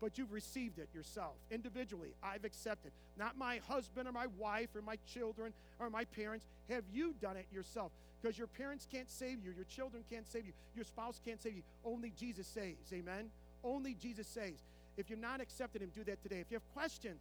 But 0.00 0.16
you've 0.16 0.32
received 0.32 0.78
it 0.78 0.88
yourself 0.94 1.34
individually. 1.50 2.10
I've 2.22 2.44
accepted. 2.44 2.92
Not 3.18 3.36
my 3.36 3.60
husband 3.68 4.08
or 4.08 4.12
my 4.12 4.28
wife 4.38 4.68
or 4.76 4.80
my 4.80 4.96
children 5.12 5.52
or 5.80 5.90
my 5.90 6.04
parents. 6.04 6.46
Have 6.70 6.84
you 6.92 7.14
done 7.20 7.36
it 7.36 7.46
yourself? 7.52 7.90
Because 8.22 8.38
your 8.38 8.46
parents 8.46 8.86
can't 8.90 9.10
save 9.10 9.44
you, 9.44 9.52
your 9.54 9.64
children 9.64 10.04
can't 10.10 10.26
save 10.26 10.46
you, 10.46 10.52
your 10.74 10.84
spouse 10.84 11.20
can't 11.24 11.40
save 11.40 11.54
you. 11.54 11.62
Only 11.84 12.12
Jesus 12.18 12.46
saves. 12.46 12.92
Amen? 12.92 13.30
Only 13.64 13.94
Jesus 13.94 14.26
saves. 14.26 14.60
If 14.96 15.10
you've 15.10 15.20
not 15.20 15.40
accepted 15.40 15.82
Him, 15.82 15.90
do 15.94 16.04
that 16.04 16.22
today. 16.22 16.40
If 16.40 16.50
you 16.50 16.56
have 16.56 16.74
questions, 16.74 17.20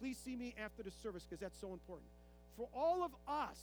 please 0.00 0.18
see 0.18 0.36
me 0.36 0.54
after 0.62 0.82
the 0.82 0.90
service 1.02 1.24
because 1.28 1.40
that's 1.40 1.60
so 1.60 1.72
important. 1.72 2.08
For 2.56 2.68
all 2.74 3.02
of 3.04 3.12
us, 3.28 3.58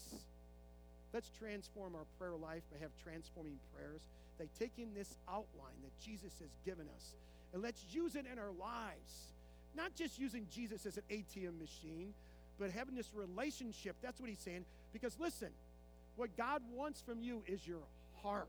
let's 1.14 1.30
transform 1.40 1.96
our 1.96 2.06
prayer 2.20 2.36
life 2.36 2.64
by 2.72 2.80
have 2.80 2.92
transforming 3.04 3.58
prayers. 3.74 4.02
They 4.38 4.48
take 4.60 4.74
in 4.78 4.94
this 4.94 5.16
outline 5.28 5.80
that 5.84 6.06
Jesus 6.06 6.34
has 6.40 6.50
given 6.66 6.86
us 6.96 7.16
and 7.56 7.64
let's 7.64 7.82
use 7.90 8.16
it 8.16 8.26
in 8.32 8.38
our 8.38 8.52
lives. 8.60 9.32
Not 9.78 9.96
just 9.96 10.20
using 10.20 10.46
Jesus 10.54 10.86
as 10.86 10.98
an 10.98 11.04
ATM 11.10 11.58
machine, 11.58 12.14
but 12.60 12.70
having 12.70 12.96
this 12.96 13.10
relationship. 13.16 13.96
That's 14.02 14.20
what 14.20 14.30
he's 14.30 14.40
saying. 14.40 14.66
Because 14.92 15.18
listen, 15.20 15.50
what 16.18 16.36
God 16.36 16.62
wants 16.74 17.02
from 17.02 17.22
you 17.22 17.44
is 17.48 17.66
your 17.66 17.80
heart. 18.22 18.48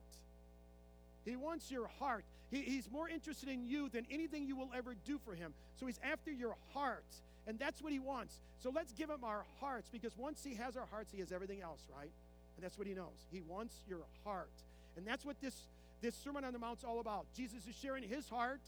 He 1.25 1.37
wants 1.37 1.71
your 1.71 1.89
heart. 2.01 2.25
He, 2.51 2.63
he's 2.63 2.91
more 2.91 3.09
interested 3.09 3.49
in 3.49 3.65
you 3.65 3.89
than 3.89 4.07
anything 4.11 4.47
you 4.47 4.57
will 4.57 4.71
ever 4.77 4.95
do 5.05 5.19
for 5.25 5.35
him. 5.35 5.53
So 5.79 5.87
he's 5.87 6.01
after 6.05 6.31
your 6.31 6.57
heart. 6.73 7.05
And 7.47 7.59
that's 7.59 7.81
what 7.81 7.93
he 7.93 7.99
wants. 7.99 8.41
So 8.59 8.73
let's 8.75 8.93
give 8.93 9.09
him 9.09 9.23
our 9.23 9.45
hearts 9.61 9.89
because 9.91 10.17
once 10.17 10.43
he 10.45 10.55
has 10.55 10.77
our 10.77 10.87
hearts, 10.91 11.13
he 11.13 11.21
has 11.21 11.31
everything 11.33 11.63
else, 11.63 11.81
right? 11.97 12.11
And 12.57 12.65
that's 12.65 12.79
what 12.79 12.87
he 12.87 12.95
knows. 12.95 13.27
He 13.31 13.41
wants 13.41 13.77
your 13.89 14.01
heart. 14.25 14.51
And 14.97 15.07
that's 15.07 15.25
what 15.25 15.41
this, 15.41 15.55
this 16.01 16.15
Sermon 16.15 16.45
on 16.45 16.53
the 16.53 16.59
Mount's 16.59 16.83
all 16.83 17.01
about. 17.01 17.27
Jesus 17.37 17.67
is 17.69 17.75
sharing 17.77 18.03
his 18.03 18.29
heart 18.29 18.61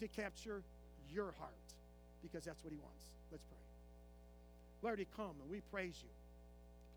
to 0.00 0.08
capture 0.08 0.62
your 1.12 1.32
heart 1.38 1.52
because 2.22 2.44
that's 2.44 2.64
what 2.64 2.72
he 2.72 2.78
wants. 2.78 3.04
Let's 3.30 3.44
pray. 3.44 3.58
Lord, 4.82 4.98
he 4.98 5.06
come 5.16 5.34
and 5.40 5.50
we 5.50 5.60
praise 5.70 5.98
you 6.02 6.08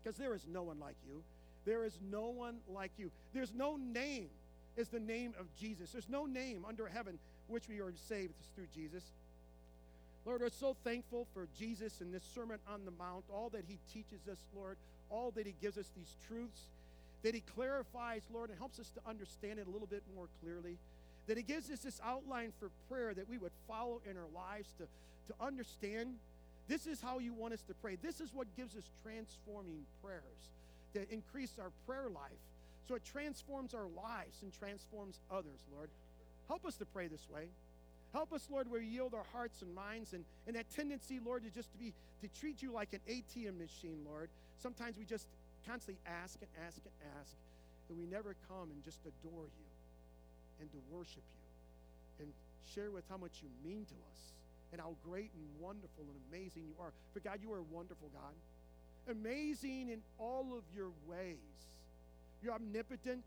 because 0.02 0.18
there 0.18 0.34
is 0.34 0.46
no 0.52 0.62
one 0.62 0.80
like 0.80 0.96
you. 1.06 1.22
There 1.64 1.84
is 1.84 1.98
no 2.10 2.28
one 2.28 2.58
like 2.68 2.92
you. 2.96 3.10
There's 3.32 3.52
no 3.54 3.76
name 3.76 4.28
is 4.76 4.88
the 4.88 5.00
name 5.00 5.34
of 5.38 5.46
Jesus. 5.58 5.92
There's 5.92 6.08
no 6.08 6.26
name 6.26 6.64
under 6.66 6.86
heaven 6.86 7.18
which 7.48 7.68
we 7.68 7.80
are 7.80 7.92
saved 8.08 8.34
through 8.54 8.66
Jesus. 8.74 9.04
Lord, 10.24 10.40
we're 10.40 10.50
so 10.50 10.76
thankful 10.82 11.26
for 11.32 11.46
Jesus 11.56 12.00
and 12.00 12.12
this 12.12 12.24
Sermon 12.34 12.58
on 12.68 12.84
the 12.84 12.90
Mount, 12.90 13.24
all 13.32 13.48
that 13.50 13.64
he 13.68 13.78
teaches 13.92 14.26
us, 14.30 14.38
Lord, 14.56 14.76
all 15.08 15.30
that 15.36 15.46
he 15.46 15.54
gives 15.62 15.78
us 15.78 15.88
these 15.96 16.16
truths, 16.26 16.60
that 17.22 17.32
he 17.32 17.42
clarifies, 17.54 18.22
Lord, 18.34 18.50
and 18.50 18.58
helps 18.58 18.80
us 18.80 18.90
to 18.90 19.00
understand 19.08 19.60
it 19.60 19.68
a 19.68 19.70
little 19.70 19.86
bit 19.86 20.02
more 20.16 20.26
clearly, 20.42 20.78
that 21.28 21.36
he 21.36 21.44
gives 21.44 21.70
us 21.70 21.78
this 21.80 22.00
outline 22.04 22.52
for 22.58 22.70
prayer 22.90 23.14
that 23.14 23.28
we 23.28 23.38
would 23.38 23.52
follow 23.68 24.00
in 24.08 24.16
our 24.16 24.28
lives 24.34 24.74
to, 24.78 24.84
to 25.32 25.44
understand. 25.44 26.16
This 26.66 26.88
is 26.88 27.00
how 27.00 27.20
you 27.20 27.32
want 27.32 27.54
us 27.54 27.62
to 27.68 27.74
pray. 27.74 27.96
This 28.02 28.20
is 28.20 28.34
what 28.34 28.48
gives 28.56 28.76
us 28.76 28.90
transforming 29.04 29.86
prayers 30.02 30.22
that 30.94 31.08
increase 31.10 31.52
our 31.60 31.70
prayer 31.86 32.08
life. 32.12 32.32
So 32.88 32.94
it 32.94 33.04
transforms 33.04 33.74
our 33.74 33.88
lives 33.96 34.42
and 34.42 34.52
transforms 34.52 35.18
others, 35.30 35.60
Lord. 35.74 35.90
Help 36.48 36.64
us 36.64 36.76
to 36.76 36.84
pray 36.84 37.08
this 37.08 37.26
way. 37.28 37.48
Help 38.12 38.32
us, 38.32 38.46
Lord, 38.50 38.70
where 38.70 38.80
we 38.80 38.86
yield 38.86 39.14
our 39.14 39.26
hearts 39.32 39.62
and 39.62 39.74
minds 39.74 40.12
and, 40.12 40.24
and 40.46 40.56
that 40.56 40.70
tendency, 40.74 41.20
Lord, 41.24 41.42
to 41.44 41.50
just 41.50 41.70
to 41.72 41.78
be 41.78 41.92
to 42.22 42.28
treat 42.40 42.62
you 42.62 42.72
like 42.72 42.92
an 42.92 43.00
ATM 43.08 43.58
machine, 43.58 43.98
Lord. 44.06 44.30
Sometimes 44.62 44.96
we 44.96 45.04
just 45.04 45.26
constantly 45.66 46.00
ask 46.06 46.38
and 46.40 46.50
ask 46.66 46.78
and 46.78 46.94
ask, 47.20 47.34
and 47.90 47.98
we 47.98 48.06
never 48.06 48.36
come 48.48 48.70
and 48.70 48.82
just 48.84 49.00
adore 49.02 49.44
you 49.44 49.68
and 50.60 50.70
to 50.70 50.78
worship 50.90 51.22
you 51.28 52.24
and 52.24 52.32
share 52.74 52.90
with 52.90 53.04
how 53.10 53.16
much 53.16 53.42
you 53.42 53.48
mean 53.68 53.84
to 53.84 53.94
us 54.10 54.20
and 54.72 54.80
how 54.80 54.94
great 55.04 55.30
and 55.34 55.44
wonderful 55.60 56.04
and 56.08 56.16
amazing 56.32 56.62
you 56.66 56.74
are. 56.80 56.92
For 57.12 57.20
God, 57.20 57.40
you 57.42 57.52
are 57.52 57.58
a 57.58 57.70
wonderful 57.74 58.08
God. 58.14 58.34
Amazing 59.10 59.90
in 59.90 60.00
all 60.18 60.56
of 60.56 60.64
your 60.74 60.90
ways. 61.06 61.36
You're 62.42 62.54
omnipotent. 62.54 63.24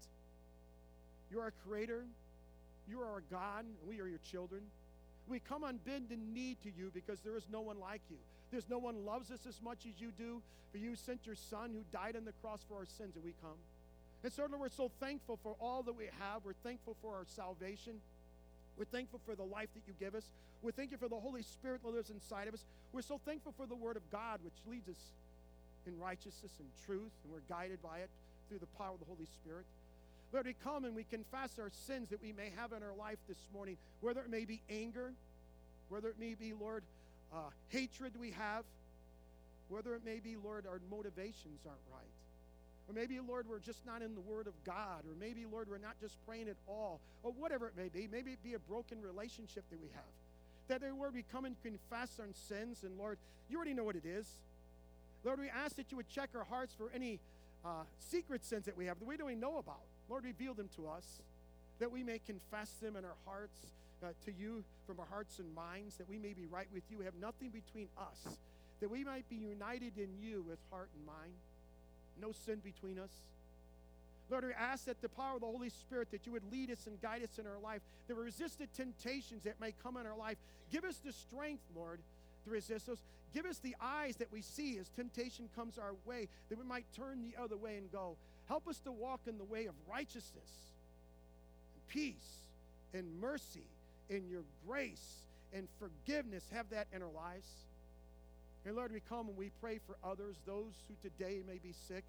You're 1.32 1.42
our 1.42 1.54
creator. 1.68 2.04
You 2.88 3.02
are 3.02 3.08
our 3.08 3.24
God, 3.30 3.66
and 3.66 3.76
we 3.88 4.00
are 4.02 4.08
your 4.08 4.20
children. 4.32 4.62
We 5.28 5.40
come 5.40 5.64
on 5.64 5.80
bend 5.86 6.12
in 6.12 6.34
need 6.34 6.58
to 6.64 6.70
you 6.76 6.90
because 6.94 7.20
there 7.20 7.38
is 7.38 7.46
no 7.52 7.62
one 7.62 7.80
like 7.80 8.02
you. 8.10 8.18
There's 8.52 8.68
no 8.70 8.80
one 8.80 9.06
loves 9.06 9.30
us 9.30 9.46
as 9.48 9.62
much 9.62 9.86
as 9.86 10.02
you 10.02 10.12
do. 10.18 10.42
For 10.72 10.78
you 10.78 10.96
sent 10.96 11.26
your 11.26 11.36
son 11.36 11.72
who 11.74 11.84
died 11.92 12.16
on 12.16 12.26
the 12.26 12.34
cross 12.42 12.62
for 12.68 12.78
our 12.78 12.86
sins, 12.86 13.16
and 13.16 13.24
we 13.24 13.34
come. 13.42 13.58
And 14.24 14.34
certainly 14.34 14.60
we're 14.60 14.70
so 14.70 14.92
thankful 15.00 15.40
for 15.42 15.56
all 15.60 15.84
that 15.84 15.96
we 15.96 16.06
have. 16.20 16.44
We're 16.44 16.54
thankful 16.64 16.96
for 17.02 17.16
our 17.16 17.26
salvation. 17.26 17.94
We're 18.78 18.86
thankful 18.86 19.20
for 19.26 19.36
the 19.36 19.44
life 19.44 19.70
that 19.76 19.88
you 19.88 19.94
give 20.00 20.16
us. 20.16 20.26
We're 20.62 20.72
thankful 20.72 21.00
for 21.00 21.10
the 21.10 21.20
Holy 21.20 21.42
Spirit 21.42 21.82
that 21.84 21.90
lives 21.90 22.10
inside 22.10 22.48
of 22.48 22.54
us. 22.54 22.66
We're 22.92 23.02
so 23.02 23.20
thankful 23.26 23.54
for 23.56 23.66
the 23.66 23.76
Word 23.76 23.98
of 23.98 24.10
God, 24.12 24.40
which 24.44 24.54
leads 24.68 24.90
us 24.90 25.00
in 25.88 25.98
righteousness 25.98 26.52
and 26.60 26.68
truth, 26.86 27.12
and 27.24 27.34
we're 27.34 27.48
guided 27.48 27.82
by 27.82 28.00
it 28.00 28.10
through 28.50 28.60
the 28.60 28.78
power 28.78 28.94
of 28.94 29.00
the 29.00 29.06
Holy 29.06 29.28
Spirit. 29.42 29.66
Lord, 30.34 30.46
we 30.46 30.56
come 30.64 30.86
and 30.86 30.96
we 30.96 31.06
confess 31.06 31.58
our 31.60 31.72
sins 31.88 32.10
that 32.10 32.22
we 32.22 32.34
may 32.34 32.52
have 32.58 32.74
in 32.74 32.84
our 32.84 32.96
life 32.98 33.18
this 33.28 33.40
morning, 33.54 33.78
whether 34.02 34.22
it 34.22 34.30
may 34.30 34.46
be 34.46 34.62
anger, 34.70 35.14
whether 35.90 36.10
it 36.10 36.20
may 36.20 36.36
be, 36.36 36.54
Lord, 36.54 36.84
uh, 37.34 37.50
hatred 37.70 38.14
we 38.20 38.32
have, 38.32 38.64
whether 39.70 39.96
it 39.96 40.02
may 40.06 40.20
be, 40.20 40.36
Lord, 40.44 40.66
our 40.68 40.80
motivations 40.90 41.62
aren't 41.66 41.80
right. 41.92 42.14
Or 42.90 42.94
maybe, 42.94 43.20
Lord, 43.20 43.46
we're 43.48 43.60
just 43.60 43.86
not 43.86 44.02
in 44.02 44.16
the 44.16 44.22
Word 44.22 44.48
of 44.48 44.54
God. 44.66 45.06
Or 45.08 45.14
maybe, 45.20 45.46
Lord, 45.46 45.68
we're 45.70 45.78
not 45.78 46.00
just 46.02 46.16
praying 46.26 46.50
at 46.50 46.56
all. 46.68 47.00
Or 47.22 47.32
whatever 47.32 47.68
it 47.68 47.74
may 47.78 47.88
be. 47.88 48.08
Maybe 48.12 48.32
it 48.32 48.44
be 48.44 48.56
a 48.56 48.60
broken 48.60 49.00
relationship 49.00 49.64
that 49.70 49.80
we 49.80 49.90
have. 49.94 50.10
That, 50.70 50.82
there, 50.82 50.94
Lord, 50.94 51.14
we 51.14 51.24
come 51.32 51.46
and 51.46 51.56
confess 51.62 52.10
our 52.20 52.26
sins. 52.48 52.82
And, 52.84 52.98
Lord, 52.98 53.20
you 53.48 53.58
already 53.58 53.76
know 53.76 53.84
what 53.84 53.96
it 53.96 54.06
is. 54.06 54.28
Lord, 55.24 55.40
we 55.40 55.50
ask 55.50 55.76
that 55.76 55.92
you 55.92 55.98
would 55.98 56.10
check 56.10 56.30
our 56.34 56.46
hearts 56.46 56.74
for 56.76 56.90
any 56.96 57.20
uh, 57.66 57.84
secret 58.00 58.44
sins 58.46 58.66
that 58.66 58.78
we 58.78 58.86
have 58.86 59.00
that 59.00 59.08
we 59.08 59.18
don't 59.18 59.30
even 59.30 59.40
know 59.40 59.58
about. 59.58 59.82
Lord, 60.10 60.24
reveal 60.24 60.54
them 60.54 60.70
to 60.76 60.88
us 60.88 61.22
that 61.80 61.92
we 61.92 62.04
may 62.04 62.20
confess 62.20 62.70
them 62.82 62.96
in 62.96 63.06
our 63.06 63.18
hearts 63.26 63.60
uh, 64.04 64.08
to 64.26 64.32
you 64.32 64.64
from 64.86 65.00
our 65.00 65.06
hearts 65.06 65.40
and 65.40 65.54
minds, 65.54 65.96
that 65.98 66.10
we 66.10 66.18
may 66.18 66.34
be 66.34 66.46
right 66.46 66.68
with 66.74 66.84
you, 66.90 67.00
have 67.02 67.16
nothing 67.20 67.50
between 67.50 67.88
us, 67.98 68.38
that 68.80 68.90
we 68.90 69.04
might 69.04 69.28
be 69.30 69.36
united 69.36 69.98
in 69.98 70.10
you 70.22 70.44
with 70.48 70.60
heart 70.72 70.90
and 70.96 71.06
mind, 71.06 71.34
no 72.22 72.32
sin 72.32 72.60
between 72.64 73.00
us. 73.00 73.12
Lord, 74.30 74.46
we 74.46 74.54
ask 74.54 74.86
that 74.86 75.02
the 75.02 75.10
power 75.10 75.36
of 75.36 75.42
the 75.42 75.48
Holy 75.48 75.70
Spirit, 75.70 76.12
that 76.12 76.26
you 76.26 76.32
would 76.34 76.50
lead 76.52 76.70
us 76.70 76.86
and 76.86 77.02
guide 77.02 77.24
us 77.24 77.40
in 77.40 77.48
our 77.48 77.60
life, 77.64 77.82
that 78.08 78.16
we 78.16 78.24
resist 78.24 78.60
the 78.60 78.68
temptations 78.68 79.44
that 79.44 79.60
may 79.60 79.74
come 79.84 79.98
in 79.98 80.06
our 80.06 80.18
life. 80.18 80.38
Give 80.72 80.84
us 80.84 80.98
the 81.04 81.12
strength, 81.12 81.64
Lord, 81.76 82.00
to 82.46 82.50
resist 82.50 82.88
those. 82.88 83.00
Give 83.34 83.46
us 83.46 83.60
the 83.60 83.76
eyes 83.82 84.16
that 84.18 84.32
we 84.32 84.42
see 84.42 84.78
as 84.80 84.90
temptation 84.90 85.50
comes 85.56 85.78
our 85.78 85.94
way, 86.06 86.28
that 86.50 86.58
we 86.58 86.66
might 86.66 86.86
turn 86.96 87.22
the 87.22 87.42
other 87.42 87.58
way 87.58 87.78
and 87.78 87.92
go. 87.92 88.16
Help 88.48 88.68
us 88.68 88.80
to 88.80 88.92
walk 88.92 89.22
in 89.28 89.38
the 89.38 89.44
way 89.44 89.66
of 89.66 89.76
righteousness 89.90 90.50
and 91.76 91.88
peace 91.88 92.48
and 92.94 93.22
mercy 93.22 93.68
and 94.10 94.28
your 94.30 94.42
grace 94.68 95.28
and 95.54 95.68
forgiveness. 95.80 96.44
Have 96.52 96.70
that 96.72 96.88
in 96.94 97.04
our 97.04 97.12
lives. 97.16 97.48
And 98.66 98.76
Lord, 98.76 98.92
we 98.92 99.02
come 99.08 99.28
and 99.28 99.38
we 99.38 99.52
pray 99.62 99.80
for 99.86 99.96
others, 100.04 100.36
those 100.46 100.74
who 100.88 101.10
today 101.10 101.42
may 101.48 101.60
be 101.60 101.74
sick. 101.88 102.04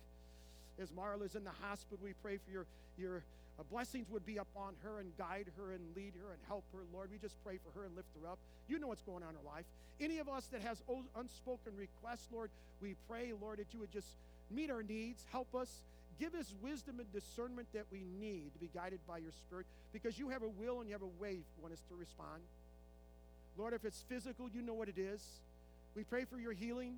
As 0.80 0.90
Marla's 0.90 1.34
in 1.34 1.44
the 1.44 1.52
hospital, 1.62 1.98
we 2.02 2.14
pray 2.22 2.38
for 2.38 2.50
your, 2.50 2.66
your 2.98 3.22
uh, 3.60 3.62
blessings 3.70 4.08
would 4.10 4.24
be 4.24 4.38
upon 4.38 4.72
her 4.82 5.00
and 5.00 5.16
guide 5.18 5.46
her 5.58 5.72
and 5.72 5.80
lead 5.94 6.14
her 6.24 6.32
and 6.32 6.40
help 6.48 6.64
her, 6.72 6.80
Lord. 6.94 7.10
We 7.12 7.18
just 7.18 7.36
pray 7.44 7.58
for 7.62 7.78
her 7.78 7.84
and 7.84 7.94
lift 7.94 8.08
her 8.20 8.26
up. 8.26 8.38
You 8.68 8.78
know 8.78 8.88
what's 8.88 9.02
going 9.02 9.22
on 9.22 9.30
in 9.30 9.34
her 9.36 9.46
life. 9.46 9.66
Any 10.00 10.18
of 10.18 10.28
us 10.28 10.46
that 10.46 10.62
has 10.62 10.82
unspoken 11.14 11.72
requests, 11.76 12.26
Lord, 12.32 12.50
we 12.80 12.96
pray, 13.08 13.32
Lord, 13.38 13.58
that 13.58 13.66
you 13.74 13.80
would 13.80 13.92
just 13.92 14.08
meet 14.50 14.70
our 14.70 14.82
needs, 14.82 15.26
help 15.30 15.54
us, 15.54 15.68
give 16.18 16.34
us 16.34 16.54
wisdom 16.62 17.00
and 17.00 17.12
discernment 17.12 17.68
that 17.74 17.84
we 17.92 18.00
need 18.18 18.52
to 18.54 18.58
be 18.58 18.70
guided 18.74 19.00
by 19.06 19.18
your 19.18 19.32
Spirit 19.32 19.66
because 19.92 20.18
you 20.18 20.30
have 20.30 20.42
a 20.42 20.48
will 20.48 20.80
and 20.80 20.88
you 20.88 20.94
have 20.94 21.02
a 21.02 21.22
way 21.22 21.32
you 21.32 21.60
want 21.60 21.74
us 21.74 21.82
to 21.90 21.94
respond. 21.96 22.40
Lord, 23.58 23.74
if 23.74 23.84
it's 23.84 24.02
physical, 24.08 24.48
you 24.48 24.62
know 24.62 24.74
what 24.74 24.88
it 24.88 24.96
is. 24.96 25.22
We 25.94 26.04
pray 26.04 26.24
for 26.24 26.38
your 26.38 26.52
healing. 26.52 26.96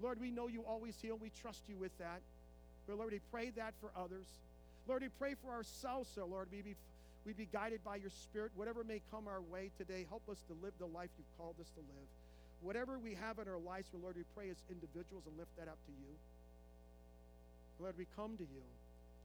Lord, 0.00 0.20
we 0.20 0.30
know 0.30 0.46
you 0.46 0.62
always 0.68 0.94
heal. 1.02 1.18
We 1.20 1.32
trust 1.42 1.62
you 1.68 1.76
with 1.76 1.96
that. 1.98 2.20
But 2.86 2.98
Lord, 2.98 3.10
we 3.10 3.20
pray 3.32 3.50
that 3.56 3.74
for 3.80 3.90
others. 3.96 4.26
Lord, 4.86 5.02
we 5.02 5.08
pray 5.18 5.34
for 5.34 5.50
ourselves, 5.52 6.10
so 6.14 6.26
Lord, 6.26 6.48
we 6.50 6.62
be, 6.62 6.74
we 7.24 7.32
be 7.32 7.48
guided 7.52 7.82
by 7.82 7.96
your 7.96 8.10
Spirit. 8.10 8.52
Whatever 8.54 8.84
may 8.84 9.02
come 9.10 9.26
our 9.26 9.42
way 9.42 9.70
today, 9.78 10.06
help 10.08 10.22
us 10.30 10.38
to 10.46 10.54
live 10.62 10.72
the 10.78 10.86
life 10.86 11.10
you've 11.18 11.38
called 11.38 11.56
us 11.60 11.70
to 11.74 11.80
live. 11.80 12.08
Whatever 12.62 12.98
we 12.98 13.14
have 13.14 13.38
in 13.38 13.48
our 13.48 13.58
lives, 13.58 13.88
Lord, 14.00 14.16
we 14.16 14.24
pray 14.34 14.48
as 14.50 14.56
individuals 14.70 15.24
and 15.26 15.36
lift 15.36 15.50
that 15.58 15.68
up 15.68 15.78
to 15.86 15.92
you. 15.92 16.12
Lord, 17.78 17.94
we 17.98 18.06
come 18.16 18.36
to 18.38 18.44
you 18.44 18.64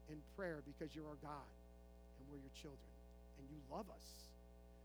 in 0.10 0.18
prayer 0.36 0.60
because 0.66 0.96
you're 0.96 1.08
our 1.08 1.22
God 1.22 1.52
and 2.20 2.26
we're 2.30 2.42
your 2.42 2.56
children 2.58 2.92
and 3.40 3.48
you 3.50 3.58
love 3.72 3.86
us 3.96 4.08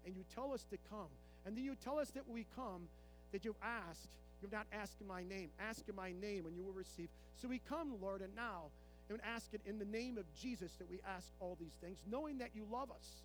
and 0.05 0.15
you 0.15 0.23
tell 0.35 0.53
us 0.53 0.65
to 0.71 0.79
come. 0.89 1.11
And 1.45 1.57
then 1.57 1.65
you 1.65 1.75
tell 1.83 1.99
us 1.99 2.11
that 2.11 2.29
we 2.29 2.47
come, 2.55 2.87
that 3.33 3.45
you've 3.45 3.59
asked, 3.63 4.09
you've 4.41 4.53
not 4.53 4.67
asking 4.73 5.07
my 5.07 5.25
name, 5.25 5.51
ask 5.59 5.83
in 5.89 5.97
my 5.97 6.13
name 6.13 6.47
and 6.47 6.57
you 6.57 6.63
will 6.63 6.73
receive. 6.73 7.09
So 7.41 7.49
we 7.49 7.61
come, 7.69 7.95
Lord, 8.01 8.21
and 8.21 8.35
now 8.37 8.71
and 9.11 9.21
ask 9.25 9.55
it 9.55 9.61
in 9.67 9.79
the 9.79 9.85
name 9.85 10.19
of 10.19 10.25
Jesus 10.35 10.73
that 10.79 10.91
we 10.91 10.99
ask 11.07 11.27
all 11.41 11.57
these 11.61 11.75
things, 11.81 11.99
knowing 12.11 12.39
that 12.39 12.51
you 12.55 12.67
love 12.71 12.91
us. 12.91 13.23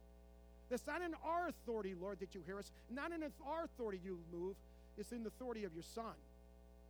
That's 0.70 0.88
not 0.88 1.02
in 1.02 1.14
our 1.26 1.48
authority, 1.50 1.96
Lord, 2.00 2.20
that 2.20 2.34
you 2.34 2.42
hear 2.46 2.58
us. 2.58 2.72
Not 2.90 3.12
in 3.12 3.24
our 3.46 3.66
authority 3.66 4.00
you 4.04 4.20
move. 4.32 4.56
It's 4.98 5.12
in 5.12 5.24
the 5.24 5.28
authority 5.28 5.66
of 5.66 5.74
your 5.74 5.84
Son 5.84 6.16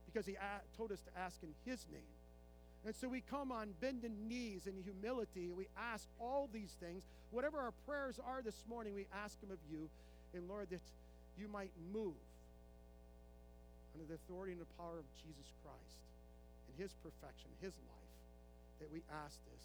because 0.06 0.26
he 0.26 0.36
told 0.78 0.92
us 0.92 1.02
to 1.02 1.20
ask 1.20 1.42
in 1.42 1.50
his 1.66 1.86
name. 1.92 2.02
And 2.86 2.96
so 2.96 3.08
we 3.08 3.22
come 3.22 3.52
on 3.52 3.70
bending 3.80 4.28
knees 4.28 4.68
in 4.68 4.74
humility. 4.84 5.52
We 5.56 5.68
ask 5.78 6.08
all 6.20 6.50
these 6.52 6.76
things. 6.80 7.04
Whatever 7.32 7.60
our 7.60 7.74
prayers 7.88 8.20
are 8.26 8.42
this 8.42 8.64
morning, 8.68 8.94
we 8.94 9.08
ask 9.24 9.40
them 9.40 9.52
of 9.52 9.60
you. 9.72 9.90
And 10.34 10.48
Lord, 10.50 10.68
that 10.72 10.82
you 11.40 11.48
might 11.48 11.72
move 11.94 12.18
under 13.94 14.06
the 14.08 14.16
authority 14.16 14.52
and 14.52 14.62
the 14.62 14.74
power 14.78 14.98
of 14.98 15.06
Jesus 15.16 15.54
Christ 15.64 16.02
and 16.68 16.82
his 16.82 16.94
perfection, 17.04 17.50
his 17.62 17.74
life 17.88 18.01
that 18.82 18.92
we 18.92 19.02
ask 19.24 19.38
this, 19.54 19.64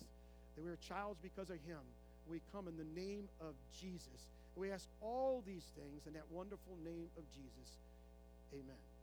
that 0.54 0.62
we 0.64 0.70
are 0.70 0.78
childs 0.86 1.18
because 1.22 1.50
of 1.50 1.56
him. 1.66 1.80
We 2.28 2.40
come 2.52 2.68
in 2.68 2.76
the 2.76 2.88
name 2.94 3.28
of 3.40 3.54
Jesus. 3.80 4.28
We 4.54 4.70
ask 4.70 4.86
all 5.00 5.42
these 5.46 5.64
things 5.76 6.06
in 6.06 6.12
that 6.14 6.30
wonderful 6.30 6.76
name 6.84 7.08
of 7.16 7.24
Jesus. 7.32 7.68
Amen. 8.52 8.95